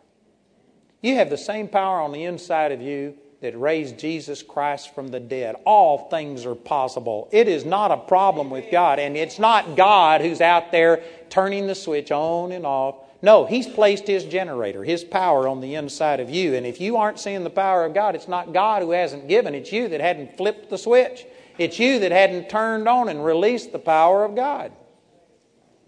You 1.01 1.15
have 1.15 1.29
the 1.29 1.37
same 1.37 1.67
power 1.67 2.01
on 2.01 2.11
the 2.11 2.23
inside 2.23 2.71
of 2.71 2.81
you 2.81 3.15
that 3.41 3.59
raised 3.59 3.99
Jesus 3.99 4.41
Christ 4.41 4.95
from 4.95 5.09
the 5.09 5.19
dead. 5.19 5.55
All 5.65 6.09
things 6.09 6.45
are 6.47 6.55
possible. 6.55 7.29
It 7.31 7.47
is 7.47 7.63
not 7.63 7.91
a 7.91 7.97
problem 7.97 8.49
with 8.49 8.71
God, 8.71 8.97
and 8.97 9.15
it's 9.15 9.37
not 9.37 9.75
God 9.75 10.21
who's 10.21 10.41
out 10.41 10.71
there 10.71 11.03
turning 11.29 11.67
the 11.67 11.75
switch 11.75 12.11
on 12.11 12.51
and 12.51 12.65
off. 12.65 12.95
No, 13.25 13.47
He's 13.47 13.65
placed 13.65 14.05
His 14.05 14.23
generator, 14.23 14.83
His 14.83 15.03
power 15.03 15.47
on 15.47 15.59
the 15.59 15.73
inside 15.73 16.19
of 16.19 16.29
you. 16.29 16.53
And 16.53 16.63
if 16.63 16.79
you 16.79 16.95
aren't 16.97 17.19
seeing 17.19 17.43
the 17.43 17.49
power 17.49 17.83
of 17.83 17.95
God, 17.95 18.13
it's 18.13 18.27
not 18.27 18.53
God 18.53 18.83
who 18.83 18.91
hasn't 18.91 19.27
given, 19.27 19.55
it's 19.55 19.71
you 19.71 19.87
that 19.87 19.99
hadn't 19.99 20.37
flipped 20.37 20.69
the 20.69 20.77
switch. 20.77 21.25
It's 21.57 21.79
you 21.79 21.97
that 21.99 22.11
hadn't 22.11 22.51
turned 22.51 22.87
on 22.87 23.09
and 23.09 23.25
released 23.25 23.71
the 23.71 23.79
power 23.79 24.23
of 24.23 24.35
God. 24.35 24.73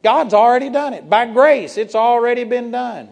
God's 0.04 0.34
already 0.34 0.72
done 0.72 0.96
it. 0.96 1.12
By 1.12 1.32
grace, 1.32 1.78
it's 1.78 1.94
already 1.94 2.44
been 2.44 2.72
done. 2.72 3.10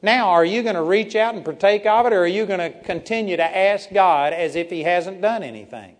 Now, 0.00 0.30
are 0.30 0.46
you 0.46 0.62
going 0.62 0.76
to 0.76 0.82
reach 0.82 1.14
out 1.14 1.34
and 1.34 1.44
partake 1.44 1.84
of 1.84 2.06
it, 2.06 2.14
or 2.14 2.20
are 2.20 2.26
you 2.26 2.46
going 2.46 2.60
to 2.60 2.80
continue 2.84 3.36
to 3.36 3.56
ask 3.56 3.92
God 3.92 4.32
as 4.32 4.56
if 4.56 4.70
He 4.70 4.82
hasn't 4.82 5.20
done 5.20 5.42
anything? 5.42 5.96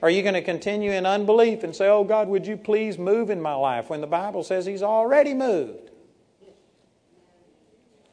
Are 0.00 0.08
you 0.08 0.22
going 0.22 0.34
to 0.34 0.42
continue 0.42 0.92
in 0.92 1.04
unbelief 1.04 1.62
and 1.62 1.76
say, 1.76 1.88
Oh, 1.88 2.04
God, 2.04 2.28
would 2.28 2.46
you 2.46 2.56
please 2.56 2.96
move 2.96 3.28
in 3.28 3.42
my 3.42 3.54
life 3.54 3.90
when 3.90 4.00
the 4.00 4.06
Bible 4.06 4.42
says 4.42 4.64
He's 4.64 4.82
already 4.82 5.34
moved? 5.34 5.85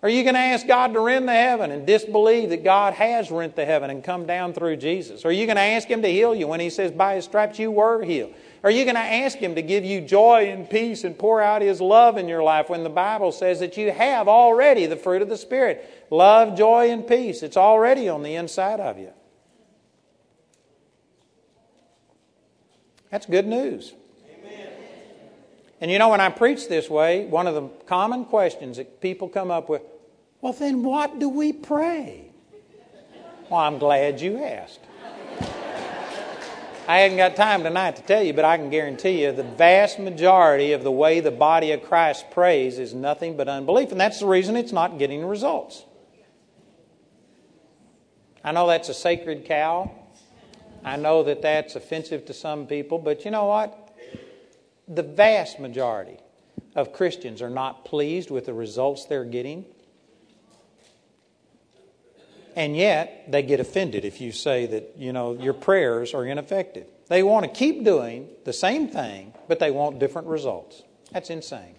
Are 0.03 0.09
you 0.09 0.23
going 0.23 0.35
to 0.35 0.41
ask 0.41 0.67
God 0.67 0.91
to 0.93 0.99
rent 0.99 1.27
the 1.27 1.31
heaven 1.31 1.71
and 1.71 1.87
disbelieve 1.87 2.49
that 2.49 2.61
God 2.61 2.93
has 2.93 3.31
rent 3.31 3.55
the 3.55 3.63
heaven 3.63 3.89
and 3.89 4.03
come 4.03 4.25
down 4.25 4.51
through 4.51 4.75
Jesus? 4.75 5.23
Are 5.23 5.31
you 5.31 5.45
going 5.45 5.55
to 5.55 5.61
ask 5.61 5.87
Him 5.87 6.01
to 6.01 6.09
heal 6.09 6.35
you 6.35 6.45
when 6.45 6.59
He 6.59 6.69
says, 6.69 6.91
by 6.91 7.15
His 7.15 7.23
stripes 7.23 7.57
you 7.57 7.71
were 7.71 8.03
healed? 8.03 8.33
Are 8.65 8.69
you 8.69 8.83
going 8.83 8.95
to 8.95 9.01
ask 9.01 9.37
Him 9.37 9.55
to 9.55 9.61
give 9.61 9.85
you 9.85 10.01
joy 10.01 10.49
and 10.49 10.69
peace 10.69 11.05
and 11.05 11.17
pour 11.17 11.41
out 11.41 11.61
His 11.61 11.79
love 11.79 12.17
in 12.17 12.27
your 12.27 12.43
life 12.43 12.69
when 12.69 12.83
the 12.83 12.89
Bible 12.89 13.31
says 13.31 13.61
that 13.61 13.77
you 13.77 13.93
have 13.93 14.27
already 14.27 14.87
the 14.87 14.97
fruit 14.97 15.21
of 15.21 15.29
the 15.29 15.37
Spirit? 15.37 15.89
Love, 16.09 16.57
joy, 16.57 16.91
and 16.91 17.07
peace. 17.07 17.41
It's 17.41 17.55
already 17.55 18.09
on 18.09 18.23
the 18.23 18.35
inside 18.35 18.81
of 18.81 18.99
you. 18.99 19.11
That's 23.09 23.25
good 23.25 23.47
news. 23.47 23.93
And 25.79 25.89
you 25.89 25.99
know, 25.99 26.09
when 26.09 26.21
I 26.21 26.29
preach 26.29 26.67
this 26.67 26.89
way, 26.89 27.25
one 27.25 27.47
of 27.47 27.55
the 27.55 27.69
common 27.85 28.25
questions 28.25 28.77
that 28.77 28.99
people 28.99 29.29
come 29.29 29.51
up 29.51 29.69
with 29.69 29.81
well, 30.43 30.51
then 30.51 30.83
what 30.83 31.19
do 31.19 31.29
we 31.29 31.53
pray? 31.53 32.29
Well, 33.49 33.61
I'm 33.61 33.77
glad 33.77 34.19
you 34.19 34.43
asked. 34.43 34.81
I 36.85 36.97
hadn't 36.97 37.15
got 37.15 37.37
time 37.37 37.63
tonight 37.63 37.95
to 37.95 38.01
tell 38.01 38.21
you, 38.21 38.33
but 38.33 38.43
I 38.43 38.57
can 38.57 38.69
guarantee 38.69 39.23
you 39.23 39.31
the 39.31 39.43
vast 39.43 39.99
majority 39.99 40.73
of 40.73 40.83
the 40.83 40.91
way 40.91 41.21
the 41.21 41.31
body 41.31 41.71
of 41.71 41.81
Christ 41.81 42.29
prays 42.29 42.77
is 42.77 42.93
nothing 42.93 43.37
but 43.37 43.47
unbelief, 43.47 43.93
and 43.93 44.01
that's 44.01 44.19
the 44.19 44.25
reason 44.25 44.57
it's 44.57 44.73
not 44.73 44.99
getting 44.99 45.25
results. 45.25 45.85
I 48.43 48.51
know 48.51 48.67
that's 48.67 48.89
a 48.89 48.93
sacred 48.93 49.45
cow. 49.45 49.89
I 50.83 50.97
know 50.97 51.23
that 51.23 51.41
that's 51.41 51.77
offensive 51.77 52.25
to 52.25 52.33
some 52.33 52.67
people, 52.67 52.99
but 52.99 53.23
you 53.23 53.31
know 53.31 53.45
what? 53.45 53.95
The 54.89 55.03
vast 55.03 55.61
majority 55.61 56.17
of 56.75 56.91
Christians 56.91 57.41
are 57.41 57.49
not 57.49 57.85
pleased 57.85 58.29
with 58.29 58.47
the 58.47 58.53
results 58.53 59.05
they're 59.05 59.23
getting. 59.23 59.63
And 62.55 62.77
yet, 62.77 63.31
they 63.31 63.41
get 63.41 63.59
offended 63.59 64.05
if 64.05 64.21
you 64.21 64.31
say 64.31 64.67
that, 64.67 64.93
you 64.97 65.11
know, 65.11 65.33
your 65.33 65.53
prayers 65.53 66.13
are 66.13 66.25
ineffective. 66.25 66.85
They 67.07 67.23
want 67.23 67.45
to 67.45 67.51
keep 67.51 67.83
doing 67.83 68.29
the 68.45 68.53
same 68.53 68.87
thing, 68.87 69.33
but 69.47 69.59
they 69.59 69.71
want 69.71 69.99
different 69.99 70.27
results. 70.27 70.83
That's 71.11 71.29
insane. 71.29 71.75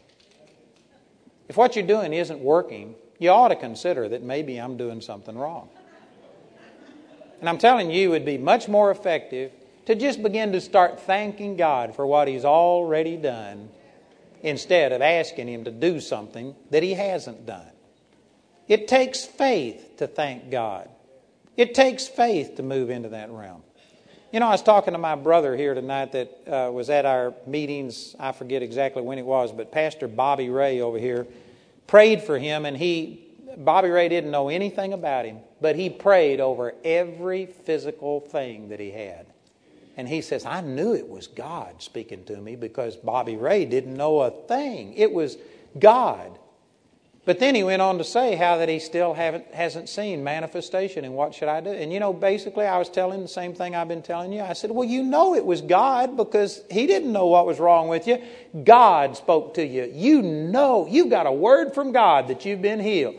If 1.48 1.56
what 1.56 1.76
you're 1.76 1.86
doing 1.86 2.12
isn't 2.12 2.40
working, 2.40 2.94
you 3.18 3.30
ought 3.30 3.48
to 3.48 3.56
consider 3.56 4.08
that 4.08 4.22
maybe 4.22 4.58
I'm 4.58 4.76
doing 4.76 5.00
something 5.00 5.36
wrong. 5.36 5.68
And 7.40 7.48
I'm 7.48 7.58
telling 7.58 7.90
you, 7.90 8.08
it 8.08 8.10
would 8.10 8.24
be 8.24 8.38
much 8.38 8.68
more 8.68 8.90
effective 8.90 9.52
to 9.86 9.94
just 9.94 10.22
begin 10.22 10.52
to 10.52 10.60
start 10.60 11.00
thanking 11.00 11.56
God 11.56 11.94
for 11.94 12.06
what 12.06 12.26
He's 12.26 12.44
already 12.44 13.16
done 13.16 13.68
instead 14.42 14.92
of 14.92 15.02
asking 15.02 15.48
Him 15.48 15.64
to 15.64 15.70
do 15.70 16.00
something 16.00 16.54
that 16.70 16.82
He 16.82 16.94
hasn't 16.94 17.44
done. 17.44 17.70
It 18.68 18.88
takes 18.88 19.24
faith 19.24 19.98
to 19.98 20.06
thank 20.06 20.50
God, 20.50 20.88
it 21.56 21.74
takes 21.74 22.06
faith 22.06 22.56
to 22.56 22.62
move 22.62 22.90
into 22.90 23.10
that 23.10 23.30
realm. 23.30 23.62
You 24.32 24.40
know, 24.40 24.48
I 24.48 24.50
was 24.50 24.62
talking 24.62 24.94
to 24.94 24.98
my 24.98 25.14
brother 25.14 25.56
here 25.56 25.74
tonight 25.74 26.10
that 26.10 26.48
uh, 26.48 26.72
was 26.72 26.90
at 26.90 27.06
our 27.06 27.34
meetings. 27.46 28.16
I 28.18 28.32
forget 28.32 28.64
exactly 28.64 29.00
when 29.00 29.16
it 29.16 29.24
was, 29.24 29.52
but 29.52 29.70
Pastor 29.70 30.08
Bobby 30.08 30.50
Ray 30.50 30.80
over 30.80 30.98
here 30.98 31.28
prayed 31.86 32.20
for 32.20 32.36
him, 32.36 32.66
and 32.66 32.76
he, 32.76 33.28
Bobby 33.58 33.90
Ray 33.90 34.08
didn't 34.08 34.32
know 34.32 34.48
anything 34.48 34.92
about 34.92 35.24
him, 35.24 35.38
but 35.60 35.76
he 35.76 35.88
prayed 35.88 36.40
over 36.40 36.74
every 36.84 37.46
physical 37.46 38.18
thing 38.18 38.70
that 38.70 38.80
he 38.80 38.90
had. 38.90 39.26
And 39.96 40.08
he 40.08 40.20
says, 40.20 40.44
I 40.44 40.60
knew 40.60 40.94
it 40.94 41.08
was 41.08 41.28
God 41.28 41.80
speaking 41.80 42.24
to 42.24 42.36
me 42.36 42.56
because 42.56 42.96
Bobby 42.96 43.36
Ray 43.36 43.64
didn't 43.64 43.94
know 43.94 44.22
a 44.22 44.32
thing. 44.32 44.94
It 44.94 45.12
was 45.12 45.36
God. 45.78 46.36
But 47.26 47.38
then 47.38 47.54
he 47.54 47.64
went 47.64 47.80
on 47.80 47.96
to 47.98 48.04
say 48.04 48.34
how 48.34 48.58
that 48.58 48.68
he 48.68 48.78
still 48.78 49.14
hasn't 49.14 49.88
seen 49.88 50.22
manifestation 50.22 51.06
and 51.06 51.14
what 51.14 51.34
should 51.34 51.48
I 51.48 51.62
do? 51.62 51.70
And 51.70 51.90
you 51.90 51.98
know, 51.98 52.12
basically, 52.12 52.66
I 52.66 52.76
was 52.76 52.90
telling 52.90 53.22
the 53.22 53.28
same 53.28 53.54
thing 53.54 53.74
I've 53.74 53.88
been 53.88 54.02
telling 54.02 54.30
you. 54.30 54.42
I 54.42 54.52
said, 54.52 54.70
Well, 54.70 54.86
you 54.86 55.02
know 55.02 55.34
it 55.34 55.44
was 55.44 55.62
God 55.62 56.18
because 56.18 56.62
he 56.70 56.86
didn't 56.86 57.12
know 57.12 57.26
what 57.26 57.46
was 57.46 57.58
wrong 57.58 57.88
with 57.88 58.06
you. 58.06 58.22
God 58.62 59.16
spoke 59.16 59.54
to 59.54 59.64
you. 59.64 59.90
You 59.94 60.20
know, 60.20 60.86
you've 60.86 61.08
got 61.08 61.26
a 61.26 61.32
word 61.32 61.72
from 61.72 61.92
God 61.92 62.28
that 62.28 62.44
you've 62.44 62.60
been 62.60 62.80
healed. 62.80 63.14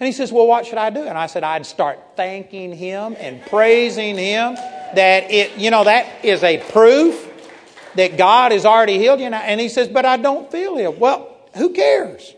And 0.00 0.06
he 0.06 0.12
says, 0.12 0.32
Well, 0.32 0.46
what 0.46 0.64
should 0.64 0.78
I 0.78 0.88
do? 0.88 1.02
And 1.02 1.18
I 1.18 1.26
said, 1.26 1.44
I'd 1.44 1.66
start 1.66 1.98
thanking 2.16 2.72
him 2.72 3.14
and 3.18 3.44
praising 3.46 4.16
him 4.16 4.54
that 4.94 5.30
it, 5.30 5.58
you 5.58 5.70
know, 5.70 5.84
that 5.84 6.24
is 6.24 6.42
a 6.42 6.58
proof 6.70 7.26
that 7.94 8.16
God 8.16 8.52
has 8.52 8.64
already 8.64 8.96
healed 8.96 9.20
you. 9.20 9.26
And 9.26 9.60
he 9.60 9.68
says, 9.68 9.86
But 9.86 10.06
I 10.06 10.16
don't 10.16 10.50
feel 10.50 10.78
ill. 10.78 10.94
Well, 10.94 11.36
who 11.54 11.74
cares? 11.74 12.34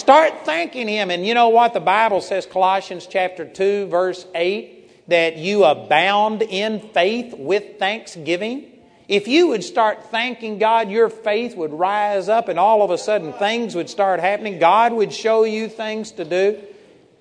Start 0.00 0.46
thanking 0.46 0.88
Him. 0.88 1.10
And 1.10 1.26
you 1.26 1.34
know 1.34 1.50
what? 1.50 1.74
The 1.74 1.80
Bible 1.80 2.22
says, 2.22 2.46
Colossians 2.46 3.06
chapter 3.06 3.44
2, 3.44 3.88
verse 3.88 4.26
8, 4.34 5.08
that 5.10 5.36
you 5.36 5.64
abound 5.64 6.40
in 6.40 6.80
faith 6.80 7.34
with 7.36 7.78
thanksgiving. 7.78 8.64
If 9.08 9.28
you 9.28 9.48
would 9.48 9.62
start 9.62 10.10
thanking 10.10 10.58
God, 10.58 10.90
your 10.90 11.10
faith 11.10 11.54
would 11.54 11.74
rise 11.74 12.30
up 12.30 12.48
and 12.48 12.58
all 12.58 12.80
of 12.80 12.90
a 12.90 12.96
sudden 12.96 13.34
things 13.34 13.74
would 13.74 13.90
start 13.90 14.20
happening. 14.20 14.58
God 14.58 14.94
would 14.94 15.12
show 15.12 15.44
you 15.44 15.68
things 15.68 16.12
to 16.12 16.24
do. 16.24 16.58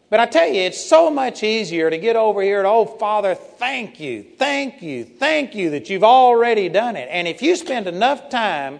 But 0.09 0.21
I 0.21 0.25
tell 0.25 0.47
you, 0.47 0.61
it's 0.61 0.81
so 0.81 1.09
much 1.09 1.43
easier 1.43 1.89
to 1.89 1.97
get 1.97 2.15
over 2.15 2.41
here 2.41 2.59
and, 2.59 2.67
oh, 2.67 2.85
Father, 2.85 3.35
thank 3.35 3.99
you, 3.99 4.23
thank 4.37 4.81
you, 4.81 5.03
thank 5.03 5.53
you 5.53 5.71
that 5.71 5.89
you've 5.89 6.05
already 6.05 6.69
done 6.69 6.95
it. 6.95 7.09
And 7.11 7.27
if 7.27 7.41
you 7.41 7.57
spend 7.57 7.87
enough 7.87 8.29
time 8.29 8.79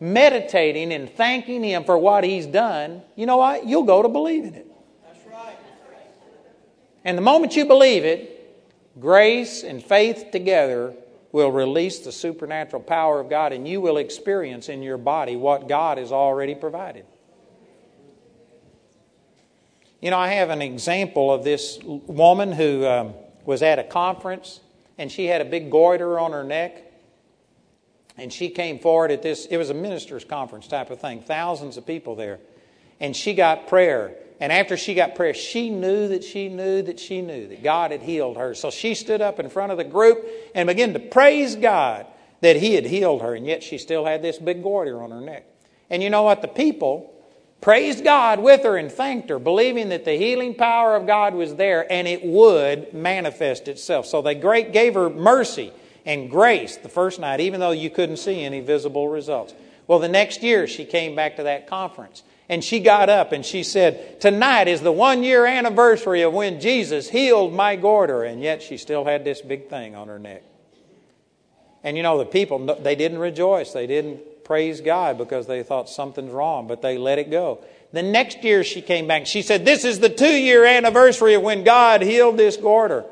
meditating 0.00 0.92
and 0.92 1.10
thanking 1.10 1.62
Him 1.62 1.84
for 1.84 1.98
what 1.98 2.24
He's 2.24 2.46
done, 2.46 3.02
you 3.16 3.26
know 3.26 3.36
what? 3.36 3.66
You'll 3.66 3.84
go 3.84 4.02
to 4.02 4.08
believing 4.08 4.54
it. 4.54 4.66
That's 5.04 5.26
right. 5.26 5.58
And 7.04 7.16
the 7.16 7.22
moment 7.22 7.56
you 7.56 7.64
believe 7.64 8.04
it, 8.04 8.34
grace 9.00 9.62
and 9.62 9.82
faith 9.82 10.30
together 10.30 10.94
will 11.32 11.50
release 11.50 12.00
the 12.00 12.12
supernatural 12.12 12.82
power 12.82 13.20
of 13.20 13.28
God, 13.28 13.52
and 13.52 13.66
you 13.66 13.80
will 13.80 13.98
experience 13.98 14.68
in 14.68 14.82
your 14.82 14.98
body 14.98 15.36
what 15.36 15.68
God 15.68 15.98
has 15.98 16.12
already 16.12 16.54
provided. 16.54 17.04
You 20.00 20.10
know, 20.10 20.18
I 20.18 20.28
have 20.28 20.50
an 20.50 20.62
example 20.62 21.32
of 21.32 21.42
this 21.42 21.80
woman 21.82 22.52
who 22.52 22.86
um, 22.86 23.14
was 23.44 23.62
at 23.62 23.80
a 23.80 23.84
conference 23.84 24.60
and 24.96 25.10
she 25.10 25.26
had 25.26 25.40
a 25.40 25.44
big 25.44 25.70
goiter 25.70 26.18
on 26.18 26.32
her 26.32 26.44
neck 26.44 26.87
and 28.18 28.32
she 28.32 28.48
came 28.50 28.78
forward 28.78 29.10
at 29.10 29.22
this, 29.22 29.46
it 29.46 29.56
was 29.56 29.70
a 29.70 29.74
minister's 29.74 30.24
conference 30.24 30.66
type 30.66 30.90
of 30.90 31.00
thing, 31.00 31.20
thousands 31.20 31.76
of 31.76 31.86
people 31.86 32.16
there. 32.16 32.40
And 33.00 33.16
she 33.16 33.32
got 33.34 33.68
prayer. 33.68 34.14
And 34.40 34.52
after 34.52 34.76
she 34.76 34.94
got 34.94 35.14
prayer, 35.14 35.34
she 35.34 35.70
knew 35.70 36.08
that 36.08 36.24
she 36.24 36.48
knew 36.48 36.82
that 36.82 36.98
she 36.98 37.22
knew 37.22 37.48
that 37.48 37.62
God 37.62 37.92
had 37.92 38.02
healed 38.02 38.36
her. 38.36 38.54
So 38.54 38.70
she 38.70 38.94
stood 38.94 39.20
up 39.20 39.38
in 39.38 39.48
front 39.48 39.72
of 39.72 39.78
the 39.78 39.84
group 39.84 40.26
and 40.54 40.66
began 40.66 40.92
to 40.94 40.98
praise 40.98 41.54
God 41.56 42.06
that 42.40 42.56
He 42.56 42.74
had 42.74 42.86
healed 42.86 43.22
her. 43.22 43.34
And 43.34 43.46
yet 43.46 43.62
she 43.62 43.78
still 43.78 44.04
had 44.04 44.22
this 44.22 44.38
big 44.38 44.62
goiter 44.62 45.00
on 45.00 45.10
her 45.10 45.20
neck. 45.20 45.44
And 45.90 46.02
you 46.02 46.10
know 46.10 46.22
what? 46.24 46.42
The 46.42 46.48
people 46.48 47.14
praised 47.60 48.04
God 48.04 48.40
with 48.40 48.62
her 48.64 48.76
and 48.76 48.90
thanked 48.90 49.30
her, 49.30 49.38
believing 49.38 49.88
that 49.88 50.04
the 50.04 50.16
healing 50.16 50.54
power 50.54 50.94
of 50.94 51.06
God 51.06 51.34
was 51.34 51.56
there 51.56 51.90
and 51.90 52.06
it 52.06 52.24
would 52.24 52.92
manifest 52.92 53.68
itself. 53.68 54.06
So 54.06 54.22
they 54.22 54.34
great 54.34 54.72
gave 54.72 54.94
her 54.94 55.10
mercy 55.10 55.72
and 56.04 56.30
grace 56.30 56.76
the 56.76 56.88
first 56.88 57.20
night, 57.20 57.40
even 57.40 57.60
though 57.60 57.70
you 57.70 57.90
couldn't 57.90 58.16
see 58.18 58.42
any 58.42 58.60
visible 58.60 59.08
results. 59.08 59.54
Well, 59.86 59.98
the 59.98 60.08
next 60.08 60.42
year 60.42 60.66
she 60.66 60.84
came 60.84 61.16
back 61.16 61.36
to 61.36 61.44
that 61.44 61.66
conference 61.66 62.22
and 62.48 62.64
she 62.64 62.80
got 62.80 63.10
up 63.10 63.32
and 63.32 63.44
she 63.44 63.62
said, 63.62 64.20
Tonight 64.20 64.68
is 64.68 64.80
the 64.80 64.92
one 64.92 65.22
year 65.22 65.44
anniversary 65.44 66.22
of 66.22 66.32
when 66.32 66.60
Jesus 66.60 67.08
healed 67.08 67.52
my 67.52 67.76
goiter. 67.76 68.24
And 68.24 68.40
yet 68.40 68.62
she 68.62 68.78
still 68.78 69.04
had 69.04 69.24
this 69.24 69.42
big 69.42 69.68
thing 69.68 69.94
on 69.94 70.08
her 70.08 70.18
neck. 70.18 70.42
And 71.84 71.96
you 71.96 72.02
know, 72.02 72.18
the 72.18 72.26
people, 72.26 72.58
they 72.58 72.96
didn't 72.96 73.18
rejoice. 73.18 73.72
They 73.72 73.86
didn't 73.86 74.44
praise 74.44 74.80
God 74.80 75.18
because 75.18 75.46
they 75.46 75.62
thought 75.62 75.90
something's 75.90 76.32
wrong, 76.32 76.66
but 76.66 76.80
they 76.80 76.96
let 76.96 77.18
it 77.18 77.30
go. 77.30 77.62
The 77.92 78.02
next 78.02 78.42
year 78.42 78.64
she 78.64 78.80
came 78.80 79.06
back. 79.06 79.26
She 79.26 79.42
said, 79.42 79.64
This 79.64 79.84
is 79.84 80.00
the 80.00 80.08
two 80.08 80.26
year 80.26 80.64
anniversary 80.64 81.34
of 81.34 81.42
when 81.42 81.64
God 81.64 82.00
healed 82.02 82.38
this 82.38 82.56
goiter. 82.56 83.04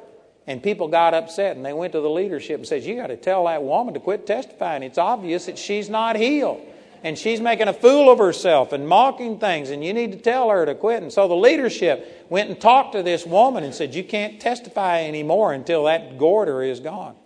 And 0.46 0.62
people 0.62 0.86
got 0.88 1.12
upset 1.12 1.56
and 1.56 1.64
they 1.64 1.72
went 1.72 1.92
to 1.92 2.00
the 2.00 2.10
leadership 2.10 2.56
and 2.58 2.66
said, 2.66 2.84
You 2.84 2.96
got 2.96 3.08
to 3.08 3.16
tell 3.16 3.46
that 3.46 3.62
woman 3.62 3.94
to 3.94 4.00
quit 4.00 4.26
testifying. 4.26 4.82
It's 4.82 4.98
obvious 4.98 5.46
that 5.46 5.58
she's 5.58 5.90
not 5.90 6.16
healed. 6.16 6.60
And 7.02 7.18
she's 7.18 7.40
making 7.40 7.68
a 7.68 7.72
fool 7.72 8.10
of 8.10 8.18
herself 8.18 8.72
and 8.72 8.88
mocking 8.88 9.38
things, 9.38 9.70
and 9.70 9.84
you 9.84 9.92
need 9.92 10.12
to 10.12 10.18
tell 10.18 10.50
her 10.50 10.64
to 10.66 10.74
quit. 10.74 11.02
And 11.02 11.12
so 11.12 11.28
the 11.28 11.36
leadership 11.36 12.26
went 12.30 12.48
and 12.48 12.60
talked 12.60 12.92
to 12.92 13.02
this 13.02 13.26
woman 13.26 13.64
and 13.64 13.74
said, 13.74 13.94
You 13.94 14.04
can't 14.04 14.40
testify 14.40 15.02
anymore 15.02 15.52
until 15.52 15.84
that 15.84 16.16
goiter 16.18 16.62
is 16.62 16.80
gone. 16.80 17.16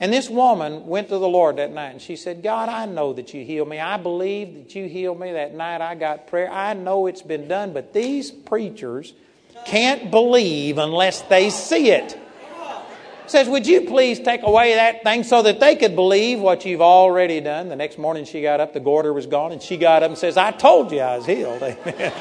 And 0.00 0.12
this 0.12 0.28
woman 0.28 0.86
went 0.86 1.08
to 1.08 1.18
the 1.18 1.28
Lord 1.28 1.56
that 1.56 1.72
night 1.72 1.90
and 1.90 2.00
she 2.00 2.14
said, 2.14 2.42
God, 2.42 2.68
I 2.68 2.86
know 2.86 3.12
that 3.14 3.34
you 3.34 3.44
healed 3.44 3.68
me. 3.68 3.80
I 3.80 3.96
believe 3.96 4.54
that 4.54 4.74
you 4.74 4.88
healed 4.88 5.18
me 5.18 5.32
that 5.32 5.54
night. 5.54 5.80
I 5.80 5.96
got 5.96 6.28
prayer. 6.28 6.50
I 6.50 6.74
know 6.74 7.06
it's 7.06 7.22
been 7.22 7.48
done, 7.48 7.72
but 7.72 7.92
these 7.92 8.30
preachers 8.30 9.12
can't 9.66 10.12
believe 10.12 10.78
unless 10.78 11.22
they 11.22 11.50
see 11.50 11.90
it 11.90 12.16
says, 13.30 13.48
Would 13.48 13.66
you 13.66 13.82
please 13.82 14.20
take 14.20 14.42
away 14.42 14.74
that 14.74 15.02
thing 15.02 15.24
so 15.24 15.42
that 15.42 15.60
they 15.60 15.76
could 15.76 15.94
believe 15.94 16.40
what 16.40 16.64
you've 16.64 16.82
already 16.82 17.40
done? 17.40 17.68
The 17.68 17.76
next 17.76 17.98
morning 17.98 18.24
she 18.24 18.42
got 18.42 18.60
up, 18.60 18.72
the 18.72 18.80
goiter 18.80 19.12
was 19.12 19.26
gone, 19.26 19.52
and 19.52 19.62
she 19.62 19.76
got 19.76 20.02
up 20.02 20.10
and 20.10 20.18
says, 20.18 20.36
I 20.36 20.50
told 20.50 20.92
you 20.92 21.00
I 21.00 21.16
was 21.16 21.26
healed. 21.26 21.62
Amen. 21.62 22.12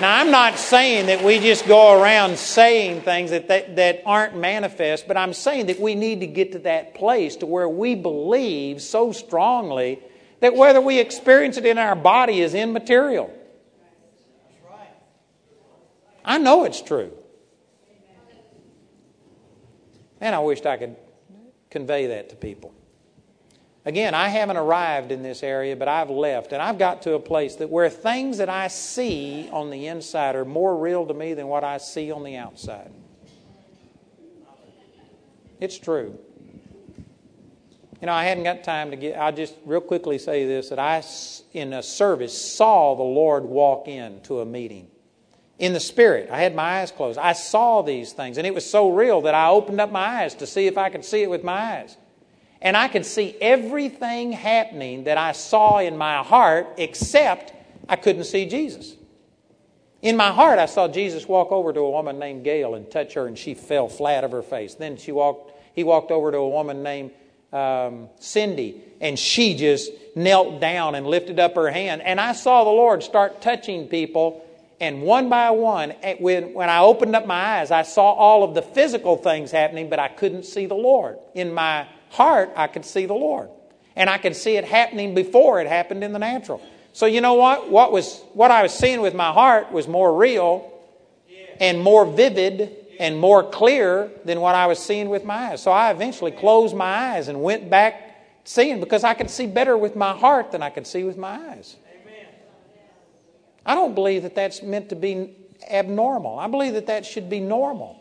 Now, 0.00 0.18
I'm 0.18 0.32
not 0.32 0.58
saying 0.58 1.06
that 1.06 1.22
we 1.22 1.38
just 1.38 1.68
go 1.68 2.02
around 2.02 2.36
saying 2.36 3.02
things 3.02 3.30
that, 3.30 3.46
that, 3.46 3.76
that, 3.76 4.02
aren't 4.04 4.36
manifest, 4.36 5.06
but 5.06 5.16
I'm 5.16 5.32
saying 5.32 5.66
that 5.66 5.78
we 5.78 5.94
need 5.94 6.18
to 6.20 6.26
get 6.26 6.50
to 6.52 6.58
that 6.60 6.94
place 6.94 7.36
to 7.36 7.46
where 7.46 7.68
we 7.68 7.94
believe 7.94 8.82
so 8.82 9.12
strongly 9.12 10.00
that 10.40 10.56
whether 10.56 10.80
we 10.80 10.98
experience 10.98 11.58
it 11.58 11.64
in 11.64 11.78
our 11.78 11.94
body 11.94 12.40
is 12.40 12.54
immaterial. 12.54 13.32
I 16.24 16.38
know 16.38 16.64
it's 16.64 16.80
true. 16.80 17.12
And 20.20 20.34
I 20.34 20.38
wished 20.38 20.64
I 20.64 20.76
could 20.76 20.96
convey 21.70 22.06
that 22.06 22.30
to 22.30 22.36
people. 22.36 22.72
Again, 23.84 24.14
I 24.14 24.28
haven't 24.28 24.56
arrived 24.56 25.12
in 25.12 25.22
this 25.22 25.42
area, 25.42 25.76
but 25.76 25.88
I've 25.88 26.08
left, 26.08 26.52
and 26.52 26.62
I've 26.62 26.78
got 26.78 27.02
to 27.02 27.14
a 27.14 27.20
place 27.20 27.56
that 27.56 27.68
where 27.68 27.90
things 27.90 28.38
that 28.38 28.48
I 28.48 28.68
see 28.68 29.50
on 29.52 29.68
the 29.68 29.88
inside 29.88 30.36
are 30.36 30.46
more 30.46 30.74
real 30.78 31.04
to 31.06 31.12
me 31.12 31.34
than 31.34 31.48
what 31.48 31.64
I 31.64 31.76
see 31.76 32.10
on 32.10 32.24
the 32.24 32.36
outside. 32.36 32.90
It's 35.60 35.78
true. 35.78 36.18
You 38.00 38.06
know, 38.06 38.12
I 38.12 38.24
hadn't 38.24 38.44
got 38.44 38.64
time 38.64 38.90
to 38.90 38.96
get, 38.96 39.18
I'll 39.18 39.32
just 39.32 39.54
real 39.66 39.82
quickly 39.82 40.16
say 40.16 40.46
this 40.46 40.70
that 40.70 40.78
I, 40.78 41.02
in 41.52 41.74
a 41.74 41.82
service, 41.82 42.36
saw 42.36 42.94
the 42.94 43.02
Lord 43.02 43.44
walk 43.44 43.88
into 43.88 44.40
a 44.40 44.46
meeting 44.46 44.88
in 45.58 45.72
the 45.72 45.80
spirit. 45.80 46.28
I 46.30 46.40
had 46.40 46.54
my 46.54 46.80
eyes 46.80 46.90
closed. 46.90 47.18
I 47.18 47.32
saw 47.32 47.82
these 47.82 48.12
things, 48.12 48.38
and 48.38 48.46
it 48.46 48.54
was 48.54 48.68
so 48.68 48.90
real 48.90 49.22
that 49.22 49.34
I 49.34 49.48
opened 49.48 49.80
up 49.80 49.92
my 49.92 50.22
eyes 50.22 50.34
to 50.36 50.46
see 50.46 50.66
if 50.66 50.76
I 50.76 50.90
could 50.90 51.04
see 51.04 51.22
it 51.22 51.30
with 51.30 51.44
my 51.44 51.76
eyes. 51.76 51.96
And 52.60 52.76
I 52.76 52.88
could 52.88 53.04
see 53.04 53.36
everything 53.40 54.32
happening 54.32 55.04
that 55.04 55.18
I 55.18 55.32
saw 55.32 55.78
in 55.78 55.96
my 55.96 56.22
heart 56.22 56.66
except 56.78 57.52
I 57.88 57.96
couldn't 57.96 58.24
see 58.24 58.46
Jesus. 58.46 58.94
In 60.00 60.16
my 60.16 60.30
heart, 60.30 60.58
I 60.58 60.66
saw 60.66 60.88
Jesus 60.88 61.26
walk 61.26 61.50
over 61.50 61.72
to 61.72 61.80
a 61.80 61.90
woman 61.90 62.18
named 62.18 62.44
Gail 62.44 62.74
and 62.74 62.90
touch 62.90 63.14
her, 63.14 63.26
and 63.26 63.38
she 63.38 63.54
fell 63.54 63.88
flat 63.88 64.24
of 64.24 64.32
her 64.32 64.42
face. 64.42 64.74
Then 64.74 64.96
she 64.96 65.12
walked, 65.12 65.52
he 65.74 65.84
walked 65.84 66.10
over 66.10 66.30
to 66.30 66.38
a 66.38 66.48
woman 66.48 66.82
named 66.82 67.10
um, 67.54 68.08
Cindy, 68.18 68.82
and 69.00 69.18
she 69.18 69.54
just 69.54 69.90
knelt 70.14 70.60
down 70.60 70.94
and 70.94 71.06
lifted 71.06 71.38
up 71.38 71.54
her 71.54 71.70
hand. 71.70 72.02
And 72.02 72.20
I 72.20 72.32
saw 72.32 72.64
the 72.64 72.70
Lord 72.70 73.02
start 73.02 73.40
touching 73.40 73.88
people, 73.88 74.43
and 74.84 75.00
one 75.00 75.30
by 75.30 75.50
one, 75.50 75.94
eh, 76.02 76.16
when, 76.18 76.52
when 76.52 76.68
I 76.68 76.80
opened 76.80 77.16
up 77.16 77.26
my 77.26 77.58
eyes, 77.58 77.70
I 77.70 77.82
saw 77.82 78.12
all 78.12 78.44
of 78.44 78.54
the 78.54 78.60
physical 78.60 79.16
things 79.16 79.50
happening, 79.50 79.88
but 79.88 79.98
I 79.98 80.08
couldn't 80.08 80.44
see 80.44 80.66
the 80.66 80.74
Lord. 80.74 81.16
In 81.34 81.54
my 81.54 81.86
heart, 82.10 82.52
I 82.54 82.66
could 82.66 82.84
see 82.84 83.06
the 83.06 83.14
Lord. 83.14 83.48
And 83.96 84.10
I 84.10 84.18
could 84.18 84.36
see 84.36 84.56
it 84.56 84.64
happening 84.64 85.14
before 85.14 85.60
it 85.60 85.66
happened 85.66 86.04
in 86.04 86.12
the 86.12 86.18
natural. 86.18 86.60
So 86.92 87.06
you 87.06 87.22
know 87.22 87.34
what? 87.34 87.70
What 87.70 87.92
was 87.92 88.20
what 88.34 88.50
I 88.50 88.62
was 88.62 88.74
seeing 88.74 89.00
with 89.00 89.14
my 89.14 89.32
heart 89.32 89.72
was 89.72 89.88
more 89.88 90.14
real 90.14 90.70
and 91.60 91.80
more 91.80 92.04
vivid 92.04 92.76
and 93.00 93.16
more 93.16 93.42
clear 93.42 94.10
than 94.24 94.40
what 94.40 94.54
I 94.54 94.66
was 94.66 94.78
seeing 94.78 95.08
with 95.08 95.24
my 95.24 95.52
eyes. 95.52 95.62
So 95.62 95.70
I 95.70 95.90
eventually 95.90 96.30
closed 96.30 96.76
my 96.76 97.14
eyes 97.14 97.28
and 97.28 97.42
went 97.42 97.70
back 97.70 98.44
seeing 98.44 98.80
because 98.80 99.02
I 99.02 99.14
could 99.14 99.30
see 99.30 99.46
better 99.46 99.76
with 99.76 99.96
my 99.96 100.12
heart 100.12 100.52
than 100.52 100.62
I 100.62 100.70
could 100.70 100.86
see 100.86 101.04
with 101.04 101.16
my 101.16 101.38
eyes. 101.50 101.76
I 103.64 103.74
don't 103.74 103.94
believe 103.94 104.22
that 104.22 104.34
that's 104.34 104.62
meant 104.62 104.90
to 104.90 104.96
be 104.96 105.36
abnormal. 105.70 106.38
I 106.38 106.48
believe 106.48 106.74
that 106.74 106.86
that 106.86 107.06
should 107.06 107.30
be 107.30 107.40
normal. 107.40 108.00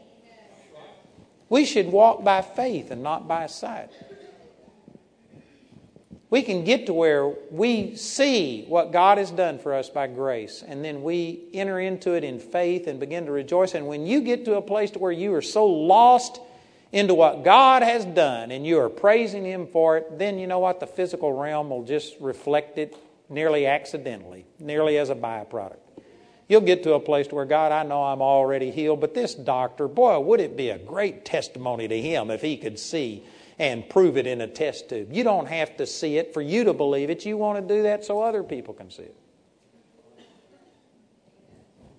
We 1.50 1.66
should 1.66 1.88
walk 1.88 2.24
by 2.24 2.42
faith 2.42 2.92
and 2.92 3.04
not 3.04 3.28
by 3.28 3.48
sight 3.48 3.92
we 6.34 6.42
can 6.42 6.64
get 6.64 6.88
to 6.88 6.94
where 6.94 7.28
we 7.52 7.96
see 7.96 8.66
what 8.68 8.92
God 8.92 9.20
has 9.20 9.30
done 9.30 9.60
for 9.60 9.72
us 9.72 9.88
by 9.88 10.08
grace, 10.08 10.64
and 10.68 10.84
then 10.84 11.04
we 11.04 11.44
enter 11.54 11.80
into 11.80 12.14
it 12.14 12.24
in 12.24 12.40
faith 12.40 12.88
and 12.88 13.00
begin 13.00 13.28
to 13.28 13.32
rejoice. 13.32 13.76
And 13.76 13.86
when 13.86 14.08
you 14.08 14.20
get 14.20 14.44
to 14.46 14.56
a 14.56 14.62
place 14.64 14.90
to 14.92 15.00
where 15.00 15.12
you 15.12 15.32
are 15.36 15.44
so 15.44 15.68
lost 15.68 16.42
into 16.92 17.14
what 17.14 17.44
God 17.44 17.84
has 17.84 18.04
done 18.04 18.50
and 18.50 18.66
you 18.66 18.80
are 18.80 18.90
praising 18.90 19.46
Him 19.46 19.68
for 19.68 19.98
it, 19.98 20.18
then 20.18 20.40
you 20.40 20.48
know 20.48 20.58
what? 20.58 20.80
The 20.80 20.88
physical 20.88 21.34
realm 21.34 21.70
will 21.70 21.84
just 21.84 22.16
reflect 22.20 22.80
it 22.80 22.98
nearly 23.30 23.66
accidentally, 23.66 24.46
nearly 24.60 24.98
as 24.98 25.10
a 25.10 25.16
byproduct. 25.16 25.78
You'll 26.48 26.62
get 26.62 26.84
to 26.84 26.94
a 26.94 27.00
place 27.00 27.32
where 27.32 27.46
God, 27.46 27.72
I 27.72 27.84
know 27.84 28.04
I'm 28.04 28.22
already 28.22 28.70
healed, 28.70 29.00
but 29.00 29.14
this 29.14 29.34
doctor, 29.34 29.88
boy, 29.88 30.20
would 30.20 30.40
it 30.40 30.58
be 30.58 30.70
a 30.70 30.78
great 30.78 31.26
testimony 31.26 31.88
to 31.88 32.00
him 32.02 32.30
if 32.30 32.42
he 32.42 32.58
could 32.58 32.78
see 32.78 33.24
and 33.60 33.88
prove 33.88 34.18
it 34.18 34.28
in 34.28 34.42
a 34.42 34.48
test 34.48 34.90
tube. 34.90 35.14
You 35.14 35.24
don't 35.24 35.48
have 35.48 35.78
to 35.78 35.86
see 35.86 36.18
it 36.18 36.34
for 36.34 36.42
you 36.42 36.64
to 36.64 36.74
believe 36.74 37.10
it. 37.10 37.26
You 37.26 37.38
want 37.38 37.66
to 37.66 37.76
do 37.76 37.84
that 37.84 38.04
so 38.04 38.22
other 38.22 38.44
people 38.44 38.74
can 38.74 38.90
see 38.90 39.04
it. 39.04 39.16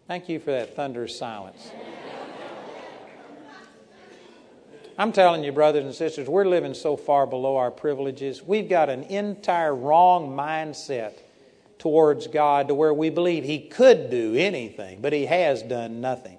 Thank 0.06 0.28
you 0.28 0.38
for 0.38 0.50
that 0.50 0.76
thunderous 0.76 1.16
silence. 1.18 1.70
I'm 4.96 5.10
telling 5.10 5.42
you, 5.42 5.50
brothers 5.50 5.84
and 5.84 5.94
sisters, 5.94 6.28
we're 6.28 6.44
living 6.44 6.74
so 6.74 6.96
far 6.96 7.26
below 7.26 7.56
our 7.56 7.72
privileges. 7.72 8.42
We've 8.42 8.68
got 8.68 8.88
an 8.88 9.02
entire 9.04 9.74
wrong 9.74 10.36
mindset 10.36 11.14
towards 11.78 12.28
God 12.28 12.68
to 12.68 12.74
where 12.74 12.94
we 12.94 13.10
believe 13.10 13.42
He 13.42 13.58
could 13.58 14.08
do 14.08 14.34
anything, 14.36 15.00
but 15.00 15.12
He 15.12 15.26
has 15.26 15.62
done 15.62 16.00
nothing. 16.00 16.38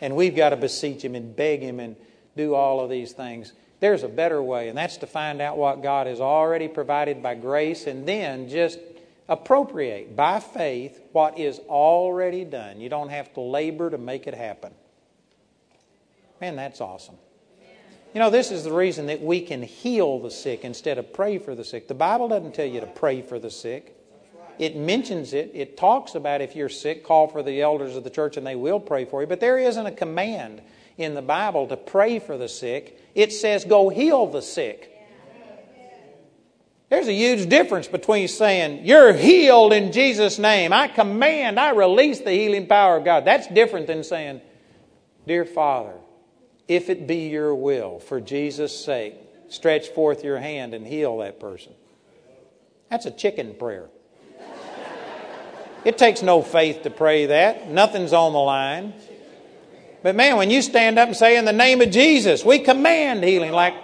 And 0.00 0.14
we've 0.14 0.36
got 0.36 0.50
to 0.50 0.56
beseech 0.56 1.02
Him 1.02 1.16
and 1.16 1.34
beg 1.34 1.62
Him 1.62 1.80
and 1.80 1.96
do 2.36 2.54
all 2.54 2.80
of 2.80 2.90
these 2.90 3.12
things. 3.12 3.52
There's 3.80 4.04
a 4.04 4.08
better 4.08 4.40
way, 4.40 4.68
and 4.68 4.78
that's 4.78 4.98
to 4.98 5.06
find 5.08 5.42
out 5.42 5.56
what 5.56 5.82
God 5.82 6.06
has 6.06 6.20
already 6.20 6.68
provided 6.68 7.22
by 7.22 7.34
grace 7.34 7.88
and 7.88 8.06
then 8.06 8.48
just 8.48 8.78
appropriate 9.28 10.14
by 10.14 10.38
faith 10.38 11.00
what 11.10 11.38
is 11.38 11.58
already 11.68 12.44
done. 12.44 12.80
You 12.80 12.88
don't 12.88 13.08
have 13.08 13.34
to 13.34 13.40
labor 13.40 13.90
to 13.90 13.98
make 13.98 14.28
it 14.28 14.34
happen. 14.34 14.72
Man, 16.40 16.54
that's 16.54 16.80
awesome. 16.80 17.16
You 18.14 18.20
know, 18.20 18.30
this 18.30 18.52
is 18.52 18.62
the 18.62 18.72
reason 18.72 19.06
that 19.06 19.20
we 19.20 19.40
can 19.40 19.60
heal 19.60 20.20
the 20.20 20.30
sick 20.30 20.64
instead 20.64 20.98
of 20.98 21.12
pray 21.12 21.38
for 21.38 21.56
the 21.56 21.64
sick. 21.64 21.88
The 21.88 21.94
Bible 21.94 22.28
doesn't 22.28 22.54
tell 22.54 22.64
you 22.64 22.78
to 22.80 22.86
pray 22.86 23.22
for 23.22 23.40
the 23.40 23.50
sick. 23.50 23.96
It 24.56 24.76
mentions 24.76 25.32
it. 25.32 25.50
It 25.52 25.76
talks 25.76 26.14
about 26.14 26.40
if 26.40 26.54
you're 26.54 26.68
sick, 26.68 27.02
call 27.02 27.26
for 27.26 27.42
the 27.42 27.60
elders 27.60 27.96
of 27.96 28.04
the 28.04 28.10
church 28.10 28.36
and 28.36 28.46
they 28.46 28.54
will 28.54 28.78
pray 28.78 29.04
for 29.04 29.20
you. 29.20 29.26
But 29.26 29.40
there 29.40 29.58
isn't 29.58 29.84
a 29.84 29.90
command 29.90 30.62
in 30.96 31.14
the 31.14 31.22
Bible 31.22 31.66
to 31.66 31.76
pray 31.76 32.20
for 32.20 32.38
the 32.38 32.48
sick. 32.48 33.00
It 33.16 33.32
says, 33.32 33.64
go 33.64 33.88
heal 33.88 34.28
the 34.28 34.42
sick. 34.42 34.92
There's 36.88 37.08
a 37.08 37.12
huge 37.12 37.48
difference 37.48 37.88
between 37.88 38.28
saying, 38.28 38.86
You're 38.86 39.12
healed 39.12 39.72
in 39.72 39.90
Jesus' 39.90 40.38
name. 40.38 40.72
I 40.72 40.86
command, 40.86 41.58
I 41.58 41.70
release 41.70 42.20
the 42.20 42.30
healing 42.30 42.68
power 42.68 42.98
of 42.98 43.04
God. 43.04 43.24
That's 43.24 43.48
different 43.48 43.88
than 43.88 44.04
saying, 44.04 44.40
Dear 45.26 45.44
Father, 45.44 45.94
if 46.68 46.88
it 46.90 47.06
be 47.06 47.28
your 47.28 47.54
will, 47.54 47.98
for 47.98 48.20
Jesus' 48.20 48.84
sake, 48.84 49.14
stretch 49.48 49.88
forth 49.88 50.24
your 50.24 50.38
hand 50.38 50.74
and 50.74 50.86
heal 50.86 51.18
that 51.18 51.40
person. 51.40 51.72
That's 52.90 53.06
a 53.06 53.10
chicken 53.10 53.54
prayer. 53.58 53.88
It 55.84 55.98
takes 55.98 56.22
no 56.22 56.40
faith 56.40 56.82
to 56.84 56.90
pray 56.90 57.26
that. 57.26 57.68
Nothing's 57.68 58.14
on 58.14 58.32
the 58.32 58.38
line. 58.38 58.94
But 60.02 60.14
man, 60.14 60.36
when 60.36 60.50
you 60.50 60.62
stand 60.62 60.98
up 60.98 61.08
and 61.08 61.16
say, 61.16 61.36
In 61.36 61.44
the 61.44 61.52
name 61.52 61.80
of 61.80 61.90
Jesus, 61.90 62.44
we 62.44 62.58
command 62.58 63.22
healing, 63.22 63.52
like 63.52 63.74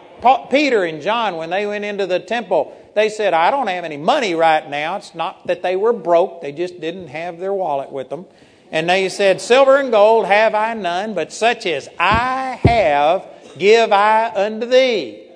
Peter 0.51 0.85
and 0.85 1.03
John, 1.03 1.37
when 1.37 1.51
they 1.51 1.67
went 1.67 1.85
into 1.85 2.07
the 2.07 2.21
temple, 2.21 2.77
they 2.95 3.09
said, 3.09 3.35
I 3.35 3.51
don't 3.51 3.67
have 3.69 3.85
any 3.85 3.97
money 3.97 4.35
right 4.35 4.69
now. 4.69 4.97
It's 4.97 5.15
not 5.15 5.47
that 5.47 5.63
they 5.63 5.77
were 5.77 5.93
broke, 5.93 6.41
they 6.43 6.53
just 6.53 6.81
didn't 6.81 7.09
have 7.09 7.39
their 7.39 7.55
wallet 7.55 7.93
with 7.93 8.09
them. 8.09 8.27
And 8.71 8.89
they 8.89 9.09
said, 9.09 9.41
Silver 9.41 9.77
and 9.79 9.91
gold 9.91 10.27
have 10.27 10.55
I 10.55 10.75
none, 10.75 11.15
but 11.15 11.33
such 11.33 11.67
as 11.67 11.89
I 11.99 12.61
have, 12.63 13.27
give 13.59 13.93
I 13.93 14.33
unto 14.33 14.67
thee. 14.67 15.27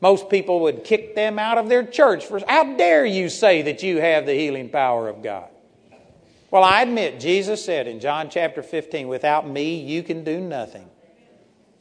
Most 0.00 0.30
people 0.30 0.60
would 0.60 0.84
kick 0.84 1.14
them 1.14 1.38
out 1.38 1.58
of 1.58 1.68
their 1.68 1.84
church 1.84 2.24
for, 2.24 2.40
how 2.46 2.76
dare 2.76 3.04
you 3.04 3.28
say 3.28 3.62
that 3.62 3.82
you 3.82 4.00
have 4.00 4.26
the 4.26 4.34
healing 4.34 4.70
power 4.70 5.08
of 5.08 5.22
God? 5.22 5.48
Well, 6.50 6.64
I 6.64 6.82
admit, 6.82 7.20
Jesus 7.20 7.62
said 7.62 7.86
in 7.86 8.00
John 8.00 8.30
chapter 8.30 8.62
15, 8.62 9.08
without 9.08 9.46
me, 9.46 9.80
you 9.80 10.02
can 10.02 10.24
do 10.24 10.40
nothing. 10.40 10.88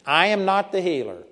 I 0.05 0.27
am 0.27 0.45
not 0.45 0.71
the 0.71 0.81
healer. 0.81 1.23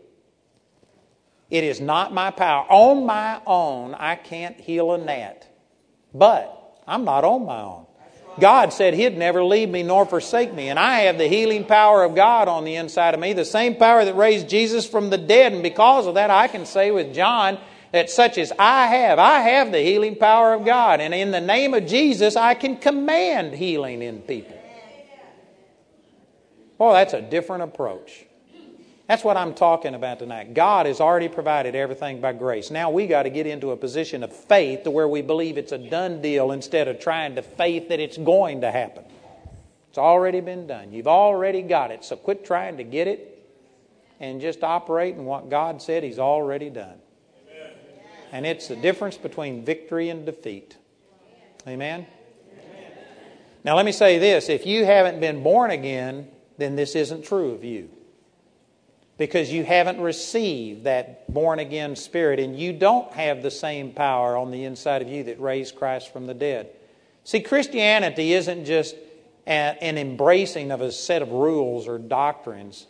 It 1.49 1.63
is 1.63 1.81
not 1.81 2.13
my 2.13 2.31
power. 2.31 2.65
On 2.69 3.05
my 3.05 3.41
own, 3.45 3.93
I 3.93 4.15
can't 4.15 4.59
heal 4.59 4.93
a 4.93 4.97
gnat. 4.97 5.47
But 6.13 6.81
I'm 6.87 7.03
not 7.03 7.23
on 7.23 7.45
my 7.45 7.61
own. 7.61 7.85
God 8.39 8.73
said 8.73 8.93
He'd 8.93 9.17
never 9.17 9.43
leave 9.43 9.69
me 9.69 9.83
nor 9.83 10.05
forsake 10.05 10.53
me. 10.53 10.69
And 10.69 10.77
I 10.77 11.01
have 11.01 11.17
the 11.17 11.27
healing 11.27 11.65
power 11.65 12.03
of 12.03 12.15
God 12.15 12.47
on 12.47 12.65
the 12.65 12.75
inside 12.75 13.13
of 13.13 13.19
me, 13.19 13.33
the 13.33 13.45
same 13.45 13.75
power 13.75 14.03
that 14.03 14.15
raised 14.15 14.49
Jesus 14.49 14.87
from 14.87 15.09
the 15.09 15.17
dead. 15.17 15.53
And 15.53 15.63
because 15.63 16.07
of 16.07 16.15
that, 16.15 16.29
I 16.29 16.47
can 16.47 16.65
say 16.65 16.91
with 16.91 17.13
John, 17.13 17.57
that 17.91 18.09
such 18.09 18.37
as 18.37 18.51
I 18.59 18.87
have, 18.87 19.19
I 19.19 19.39
have 19.39 19.71
the 19.71 19.79
healing 19.79 20.15
power 20.15 20.53
of 20.53 20.65
God. 20.65 20.99
And 20.99 21.13
in 21.13 21.31
the 21.31 21.39
name 21.39 21.73
of 21.73 21.85
Jesus, 21.85 22.35
I 22.35 22.53
can 22.53 22.75
command 22.75 23.53
healing 23.53 24.01
in 24.01 24.19
people. 24.21 24.61
Boy, 26.77 26.93
that's 26.93 27.13
a 27.13 27.21
different 27.21 27.63
approach. 27.63 28.24
That's 29.07 29.23
what 29.23 29.37
I'm 29.37 29.53
talking 29.53 29.93
about 29.93 30.17
tonight. 30.19 30.55
God 30.55 30.87
has 30.87 30.99
already 30.99 31.27
provided 31.27 31.75
everything 31.75 32.21
by 32.21 32.33
grace. 32.33 32.71
Now 32.71 32.89
we 32.89 33.05
got 33.05 33.23
to 33.23 33.29
get 33.29 33.45
into 33.45 33.71
a 33.71 33.77
position 33.77 34.23
of 34.23 34.35
faith 34.35 34.83
to 34.83 34.91
where 34.91 35.07
we 35.07 35.21
believe 35.21 35.57
it's 35.57 35.71
a 35.71 35.77
done 35.77 36.21
deal 36.21 36.51
instead 36.51 36.87
of 36.87 36.99
trying 36.99 37.35
to 37.35 37.43
faith 37.43 37.89
that 37.89 37.99
it's 37.99 38.17
going 38.17 38.61
to 38.61 38.71
happen. 38.71 39.03
It's 39.89 39.99
already 39.99 40.41
been 40.41 40.65
done. 40.65 40.91
You've 40.91 41.07
already 41.07 41.61
got 41.61 41.91
it. 41.91 42.03
So 42.03 42.15
quit 42.15 42.43
trying 42.43 42.77
to 42.77 42.83
get 42.83 43.07
it 43.07 43.47
and 44.19 44.41
just 44.41 44.63
operate 44.63 45.15
in 45.15 45.25
what 45.25 45.49
God 45.49 45.81
said 45.81 46.03
He's 46.03 46.19
already 46.19 46.69
done. 46.69 46.97
And 48.31 48.45
it's 48.45 48.67
the 48.67 48.75
difference 48.75 49.17
between 49.17 49.63
victory 49.63 50.09
and 50.09 50.25
defeat. 50.25 50.77
Amen? 51.67 52.07
Now, 53.63 53.75
let 53.75 53.85
me 53.85 53.91
say 53.91 54.19
this 54.19 54.49
if 54.49 54.65
you 54.65 54.83
haven't 54.83 55.19
been 55.19 55.43
born 55.43 55.71
again, 55.71 56.27
then 56.57 56.75
this 56.75 56.95
isn't 56.95 57.23
true 57.23 57.51
of 57.51 57.63
you. 57.63 57.89
Because 59.17 59.51
you 59.51 59.63
haven't 59.63 60.01
received 60.01 60.83
that 60.83 61.31
born 61.33 61.59
again 61.59 61.95
spirit, 61.95 62.39
and 62.39 62.59
you 62.59 62.73
don't 62.73 63.11
have 63.13 63.41
the 63.41 63.51
same 63.51 63.91
power 63.91 64.35
on 64.35 64.51
the 64.51 64.65
inside 64.65 65.01
of 65.01 65.07
you 65.07 65.23
that 65.23 65.39
raised 65.39 65.75
Christ 65.75 66.11
from 66.11 66.27
the 66.27 66.33
dead. 66.33 66.69
See, 67.23 67.39
Christianity 67.39 68.33
isn't 68.33 68.65
just 68.65 68.95
an 69.47 69.97
embracing 69.97 70.71
of 70.71 70.81
a 70.81 70.91
set 70.91 71.21
of 71.21 71.31
rules 71.31 71.87
or 71.87 71.97
doctrines. 71.97 72.87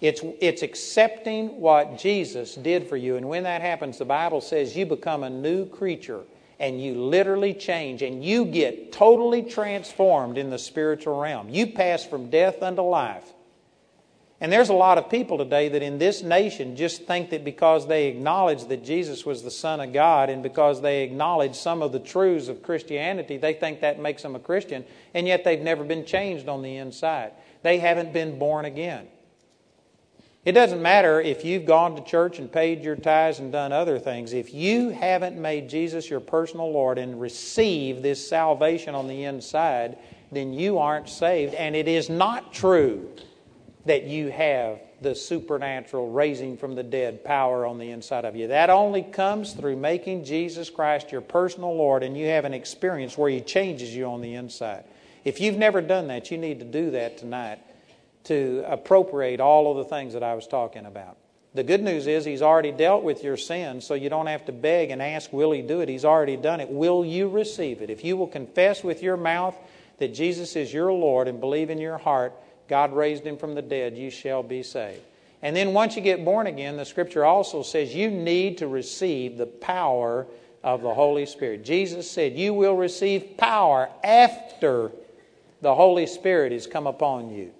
It's, 0.00 0.20
it's 0.40 0.62
accepting 0.62 1.60
what 1.60 1.98
Jesus 1.98 2.54
did 2.54 2.88
for 2.88 2.96
you. 2.96 3.16
And 3.16 3.28
when 3.28 3.42
that 3.42 3.62
happens, 3.62 3.98
the 3.98 4.04
Bible 4.04 4.40
says 4.40 4.76
you 4.76 4.86
become 4.86 5.24
a 5.24 5.30
new 5.30 5.66
creature 5.66 6.22
and 6.60 6.80
you 6.80 6.94
literally 6.94 7.54
change 7.54 8.02
and 8.02 8.24
you 8.24 8.44
get 8.44 8.92
totally 8.92 9.42
transformed 9.42 10.38
in 10.38 10.50
the 10.50 10.58
spiritual 10.58 11.20
realm. 11.20 11.48
You 11.48 11.68
pass 11.68 12.04
from 12.04 12.30
death 12.30 12.62
unto 12.62 12.82
life. 12.82 13.32
And 14.40 14.52
there's 14.52 14.68
a 14.68 14.74
lot 14.74 14.98
of 14.98 15.10
people 15.10 15.36
today 15.36 15.68
that 15.68 15.82
in 15.82 15.98
this 15.98 16.22
nation 16.22 16.76
just 16.76 17.06
think 17.06 17.30
that 17.30 17.44
because 17.44 17.88
they 17.88 18.06
acknowledge 18.06 18.66
that 18.66 18.84
Jesus 18.84 19.26
was 19.26 19.42
the 19.42 19.50
Son 19.50 19.80
of 19.80 19.92
God 19.92 20.30
and 20.30 20.44
because 20.44 20.80
they 20.80 21.02
acknowledge 21.02 21.56
some 21.56 21.82
of 21.82 21.90
the 21.90 21.98
truths 21.98 22.46
of 22.46 22.62
Christianity, 22.62 23.36
they 23.36 23.54
think 23.54 23.80
that 23.80 23.98
makes 23.98 24.22
them 24.22 24.36
a 24.36 24.38
Christian, 24.38 24.84
and 25.12 25.26
yet 25.26 25.42
they've 25.42 25.60
never 25.60 25.82
been 25.82 26.04
changed 26.04 26.48
on 26.48 26.62
the 26.62 26.76
inside. 26.76 27.32
They 27.62 27.78
haven't 27.78 28.12
been 28.12 28.38
born 28.38 28.64
again. 28.64 29.08
It 30.44 30.52
doesn't 30.52 30.80
matter 30.80 31.20
if 31.20 31.44
you've 31.44 31.66
gone 31.66 31.96
to 31.96 32.04
church 32.04 32.38
and 32.38 32.50
paid 32.50 32.84
your 32.84 32.94
tithes 32.94 33.40
and 33.40 33.50
done 33.50 33.72
other 33.72 33.98
things. 33.98 34.32
If 34.32 34.54
you 34.54 34.90
haven't 34.90 35.36
made 35.36 35.68
Jesus 35.68 36.08
your 36.08 36.20
personal 36.20 36.70
Lord 36.70 36.96
and 36.96 37.20
received 37.20 38.04
this 38.04 38.26
salvation 38.26 38.94
on 38.94 39.08
the 39.08 39.24
inside, 39.24 39.98
then 40.30 40.52
you 40.52 40.78
aren't 40.78 41.08
saved. 41.08 41.54
And 41.54 41.74
it 41.74 41.88
is 41.88 42.08
not 42.08 42.54
true 42.54 43.10
that 43.88 44.04
you 44.04 44.30
have 44.30 44.80
the 45.00 45.14
supernatural 45.14 46.10
raising 46.10 46.56
from 46.56 46.74
the 46.74 46.82
dead 46.82 47.24
power 47.24 47.66
on 47.66 47.78
the 47.78 47.90
inside 47.90 48.24
of 48.24 48.36
you. 48.36 48.48
That 48.48 48.70
only 48.70 49.02
comes 49.02 49.52
through 49.52 49.76
making 49.76 50.24
Jesus 50.24 50.70
Christ 50.70 51.12
your 51.12 51.20
personal 51.20 51.74
Lord 51.74 52.02
and 52.02 52.16
you 52.16 52.26
have 52.26 52.44
an 52.44 52.54
experience 52.54 53.16
where 53.16 53.30
He 53.30 53.40
changes 53.40 53.94
you 53.94 54.06
on 54.06 54.20
the 54.20 54.34
inside. 54.34 54.84
If 55.24 55.40
you've 55.40 55.56
never 55.56 55.80
done 55.80 56.08
that, 56.08 56.30
you 56.30 56.38
need 56.38 56.60
to 56.60 56.64
do 56.64 56.92
that 56.92 57.18
tonight 57.18 57.60
to 58.24 58.64
appropriate 58.66 59.40
all 59.40 59.70
of 59.70 59.78
the 59.78 59.84
things 59.84 60.12
that 60.12 60.22
I 60.22 60.34
was 60.34 60.46
talking 60.46 60.86
about. 60.86 61.16
The 61.54 61.64
good 61.64 61.82
news 61.82 62.06
is 62.06 62.24
He's 62.24 62.42
already 62.42 62.72
dealt 62.72 63.02
with 63.02 63.24
your 63.24 63.36
sins, 63.36 63.86
so 63.86 63.94
you 63.94 64.10
don't 64.10 64.26
have 64.26 64.44
to 64.46 64.52
beg 64.52 64.90
and 64.90 65.00
ask, 65.00 65.32
Will 65.32 65.52
He 65.52 65.62
do 65.62 65.80
it? 65.80 65.88
He's 65.88 66.04
already 66.04 66.36
done 66.36 66.60
it. 66.60 66.68
Will 66.68 67.04
you 67.04 67.28
receive 67.28 67.80
it? 67.80 67.90
If 67.90 68.04
you 68.04 68.16
will 68.16 68.26
confess 68.26 68.84
with 68.84 69.02
your 69.02 69.16
mouth 69.16 69.56
that 69.98 70.14
Jesus 70.14 70.56
is 70.56 70.72
your 70.72 70.92
Lord 70.92 71.26
and 71.26 71.40
believe 71.40 71.70
in 71.70 71.78
your 71.78 71.98
heart, 71.98 72.34
God 72.68 72.92
raised 72.92 73.24
him 73.24 73.36
from 73.36 73.54
the 73.54 73.62
dead, 73.62 73.96
you 73.96 74.10
shall 74.10 74.42
be 74.42 74.62
saved. 74.62 75.02
And 75.42 75.54
then 75.54 75.72
once 75.72 75.96
you 75.96 76.02
get 76.02 76.24
born 76.24 76.46
again, 76.46 76.76
the 76.76 76.84
scripture 76.84 77.24
also 77.24 77.62
says 77.62 77.94
you 77.94 78.10
need 78.10 78.58
to 78.58 78.66
receive 78.66 79.36
the 79.36 79.46
power 79.46 80.26
of 80.64 80.82
the 80.82 80.92
Holy 80.92 81.26
Spirit. 81.26 81.64
Jesus 81.64 82.10
said, 82.10 82.36
You 82.36 82.52
will 82.52 82.76
receive 82.76 83.36
power 83.36 83.88
after 84.02 84.90
the 85.60 85.74
Holy 85.74 86.06
Spirit 86.06 86.52
has 86.52 86.66
come 86.66 86.86
upon 86.86 87.30
you. 87.30 87.52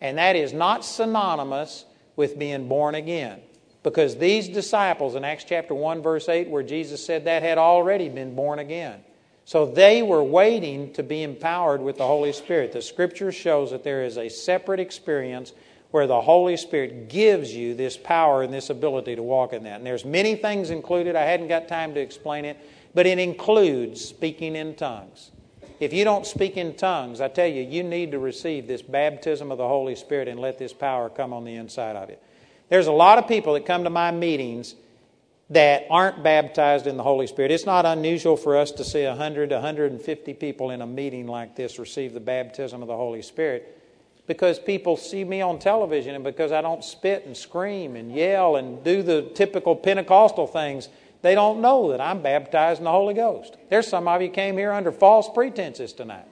And 0.00 0.18
that 0.18 0.36
is 0.36 0.52
not 0.52 0.84
synonymous 0.84 1.84
with 2.16 2.38
being 2.38 2.68
born 2.68 2.94
again. 2.94 3.40
Because 3.82 4.16
these 4.16 4.48
disciples 4.48 5.14
in 5.14 5.24
Acts 5.24 5.44
chapter 5.44 5.74
1, 5.74 6.02
verse 6.02 6.28
8, 6.28 6.48
where 6.48 6.62
Jesus 6.62 7.04
said 7.04 7.24
that, 7.24 7.42
had 7.42 7.58
already 7.58 8.08
been 8.08 8.34
born 8.34 8.58
again. 8.58 9.00
So 9.44 9.66
they 9.66 10.02
were 10.02 10.22
waiting 10.22 10.92
to 10.92 11.02
be 11.02 11.22
empowered 11.22 11.80
with 11.80 11.98
the 11.98 12.06
Holy 12.06 12.32
Spirit. 12.32 12.72
The 12.72 12.82
scripture 12.82 13.32
shows 13.32 13.70
that 13.72 13.84
there 13.84 14.04
is 14.04 14.16
a 14.16 14.28
separate 14.28 14.80
experience 14.80 15.52
where 15.90 16.06
the 16.06 16.20
Holy 16.20 16.56
Spirit 16.56 17.08
gives 17.08 17.52
you 17.52 17.74
this 17.74 17.96
power 17.96 18.42
and 18.42 18.52
this 18.52 18.70
ability 18.70 19.16
to 19.16 19.22
walk 19.22 19.52
in 19.52 19.64
that. 19.64 19.76
And 19.76 19.86
there's 19.86 20.04
many 20.04 20.36
things 20.36 20.70
included. 20.70 21.16
I 21.16 21.24
hadn't 21.24 21.48
got 21.48 21.68
time 21.68 21.92
to 21.94 22.00
explain 22.00 22.44
it, 22.44 22.58
but 22.94 23.06
it 23.06 23.18
includes 23.18 24.02
speaking 24.02 24.56
in 24.56 24.74
tongues. 24.74 25.32
If 25.80 25.92
you 25.92 26.04
don't 26.04 26.26
speak 26.26 26.56
in 26.56 26.74
tongues, 26.76 27.20
I 27.20 27.28
tell 27.28 27.48
you, 27.48 27.62
you 27.62 27.82
need 27.82 28.12
to 28.12 28.20
receive 28.20 28.66
this 28.68 28.82
baptism 28.82 29.50
of 29.50 29.58
the 29.58 29.66
Holy 29.66 29.96
Spirit 29.96 30.28
and 30.28 30.38
let 30.38 30.56
this 30.56 30.72
power 30.72 31.10
come 31.10 31.32
on 31.32 31.44
the 31.44 31.56
inside 31.56 31.96
of 31.96 32.08
you. 32.08 32.16
There's 32.68 32.86
a 32.86 32.92
lot 32.92 33.18
of 33.18 33.26
people 33.26 33.54
that 33.54 33.66
come 33.66 33.84
to 33.84 33.90
my 33.90 34.12
meetings 34.12 34.76
that 35.52 35.86
aren't 35.90 36.22
baptized 36.22 36.86
in 36.86 36.96
the 36.96 37.02
Holy 37.02 37.26
Spirit. 37.26 37.50
It's 37.50 37.66
not 37.66 37.84
unusual 37.84 38.36
for 38.36 38.56
us 38.56 38.72
to 38.72 38.84
see 38.84 39.04
100 39.04 39.50
150 39.50 40.34
people 40.34 40.70
in 40.70 40.80
a 40.80 40.86
meeting 40.86 41.26
like 41.26 41.54
this 41.54 41.78
receive 41.78 42.14
the 42.14 42.20
baptism 42.20 42.80
of 42.80 42.88
the 42.88 42.96
Holy 42.96 43.22
Spirit 43.22 43.78
because 44.26 44.58
people 44.58 44.96
see 44.96 45.24
me 45.24 45.40
on 45.40 45.58
television 45.58 46.14
and 46.14 46.24
because 46.24 46.52
I 46.52 46.62
don't 46.62 46.82
spit 46.82 47.26
and 47.26 47.36
scream 47.36 47.96
and 47.96 48.14
yell 48.14 48.56
and 48.56 48.82
do 48.82 49.02
the 49.02 49.22
typical 49.34 49.76
Pentecostal 49.76 50.46
things, 50.46 50.88
they 51.20 51.34
don't 51.34 51.60
know 51.60 51.90
that 51.90 52.00
I'm 52.00 52.22
baptized 52.22 52.78
in 52.78 52.84
the 52.84 52.90
Holy 52.90 53.14
Ghost. 53.14 53.56
There's 53.68 53.86
some 53.86 54.08
of 54.08 54.22
you 54.22 54.30
came 54.30 54.56
here 54.56 54.72
under 54.72 54.90
false 54.90 55.28
pretenses 55.28 55.92
tonight. 55.92 56.24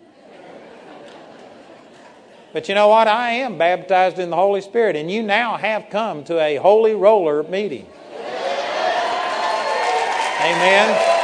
But 2.52 2.68
you 2.68 2.74
know 2.74 2.88
what? 2.88 3.06
I 3.06 3.30
am 3.30 3.58
baptized 3.58 4.18
in 4.18 4.30
the 4.30 4.36
Holy 4.36 4.60
Spirit, 4.60 4.96
and 4.96 5.08
you 5.08 5.22
now 5.22 5.56
have 5.56 5.86
come 5.88 6.24
to 6.24 6.40
a 6.40 6.56
holy 6.56 6.96
roller 6.96 7.44
meeting. 7.44 7.86
Amen. 10.40 11.18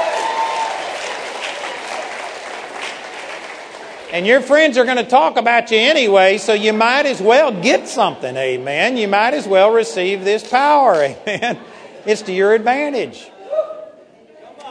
And 4.12 4.26
your 4.26 4.40
friends 4.40 4.78
are 4.78 4.84
going 4.84 4.98
to 4.98 5.04
talk 5.04 5.36
about 5.36 5.70
you 5.70 5.78
anyway, 5.78 6.38
so 6.38 6.52
you 6.52 6.72
might 6.72 7.06
as 7.06 7.20
well 7.20 7.50
get 7.50 7.88
something. 7.88 8.36
Amen. 8.36 8.96
You 8.96 9.08
might 9.08 9.34
as 9.34 9.46
well 9.46 9.72
receive 9.72 10.24
this 10.24 10.48
power. 10.48 10.94
Amen. 11.26 11.58
It's 12.04 12.22
to 12.22 12.32
your 12.32 12.54
advantage. 12.54 13.30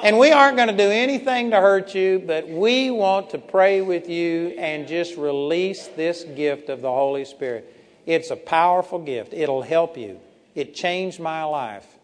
And 0.04 0.20
we 0.20 0.32
aren't 0.32 0.58
going 0.58 0.70
to 0.70 0.78
do 0.78 0.90
anything 0.90 1.52
to 1.52 1.60
hurt 1.60 1.96
you, 1.96 2.24
but 2.26 2.48
we 2.48 2.92
want 2.92 3.32
to 3.32 3.40
pray 3.40 3.82
with 3.82 4.08
you 4.10 4.50
and 4.58 4.88
just 4.88 5.18
release 5.18 5.88
this 5.88 6.24
gift 6.24 6.70
of 6.70 6.82
the 6.82 6.92
Holy 6.92 7.26
Spirit. 7.26 7.72
It's 8.06 8.30
a 8.30 8.36
powerful 8.36 9.00
gift, 9.00 9.34
it'll 9.34 9.64
help 9.64 9.98
you. 9.98 10.20
It 10.54 10.76
changed 10.76 11.20
my 11.20 11.44
life. 11.44 11.95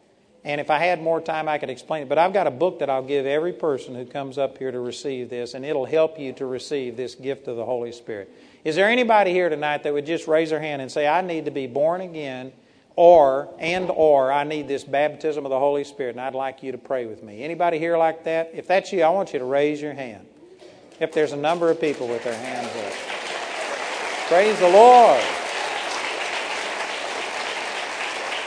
And 0.44 0.60
if 0.60 0.72
I 0.72 0.80
had 0.80 1.02
more 1.02 1.22
time, 1.22 1.48
I 1.48 1.60
could 1.60 1.70
explain 1.70 2.04
it. 2.04 2.10
But 2.10 2.18
I've 2.18 2.34
got 2.34 2.48
a 2.48 2.52
book 2.52 2.80
that 2.80 2.89
I'll 2.89 3.04
give 3.04 3.28
every 3.28 3.54
person 3.54 3.94
who 3.94 4.06
comes 4.06 4.39
up 4.39 4.58
here 4.58 4.72
to 4.72 4.80
receive 4.80 5.30
this, 5.30 5.54
and 5.54 5.64
it'll 5.64 5.86
help 5.86 6.20
you 6.20 6.34
to 6.34 6.48
receive 6.48 6.98
this 6.98 7.14
gift 7.14 7.48
of 7.48 7.58
the 7.58 7.66
Holy 7.66 7.92
Spirit. 7.92 8.34
Is 8.64 8.76
there 8.76 8.89
anybody 8.89 9.32
here 9.32 9.50
tonight 9.50 9.84
that 9.84 9.94
would 9.94 10.06
just 10.06 10.28
raise 10.28 10.50
their 10.50 10.60
hand 10.60 10.82
and 10.82 10.92
say, 10.92 11.08
I 11.08 11.22
need 11.22 11.46
to 11.46 11.52
be 11.52 11.68
born 11.68 12.02
again, 12.02 12.52
or, 12.96 13.50
and 13.60 13.89
or, 13.92 14.32
I 14.32 14.44
need 14.44 14.68
this 14.68 14.84
baptism 14.84 15.46
of 15.46 15.52
the 15.52 15.60
Holy 15.60 15.84
Spirit, 15.84 16.12
and 16.12 16.22
I'd 16.22 16.36
like 16.36 16.64
you 16.64 16.72
to 16.72 16.78
pray 16.78 17.06
with 17.06 17.24
me? 17.24 17.44
Anybody 17.44 17.78
here 17.78 17.98
like 17.98 18.24
that? 18.24 18.52
If 18.54 18.68
that's 18.68 18.92
you, 18.92 19.04
I 19.04 19.10
want 19.10 19.34
you 19.34 19.39
to 19.39 19.46
raise 19.46 19.80
your 19.80 19.94
hand. 19.94 20.26
If 21.00 21.14
there's 21.14 21.32
a 21.32 21.38
number 21.38 21.70
of 21.70 21.80
people 21.80 22.08
with 22.08 22.24
their 22.24 22.36
hands 22.36 22.68
up. 22.68 22.94
Praise 24.28 24.60
the 24.60 24.70
Lord. 24.70 25.22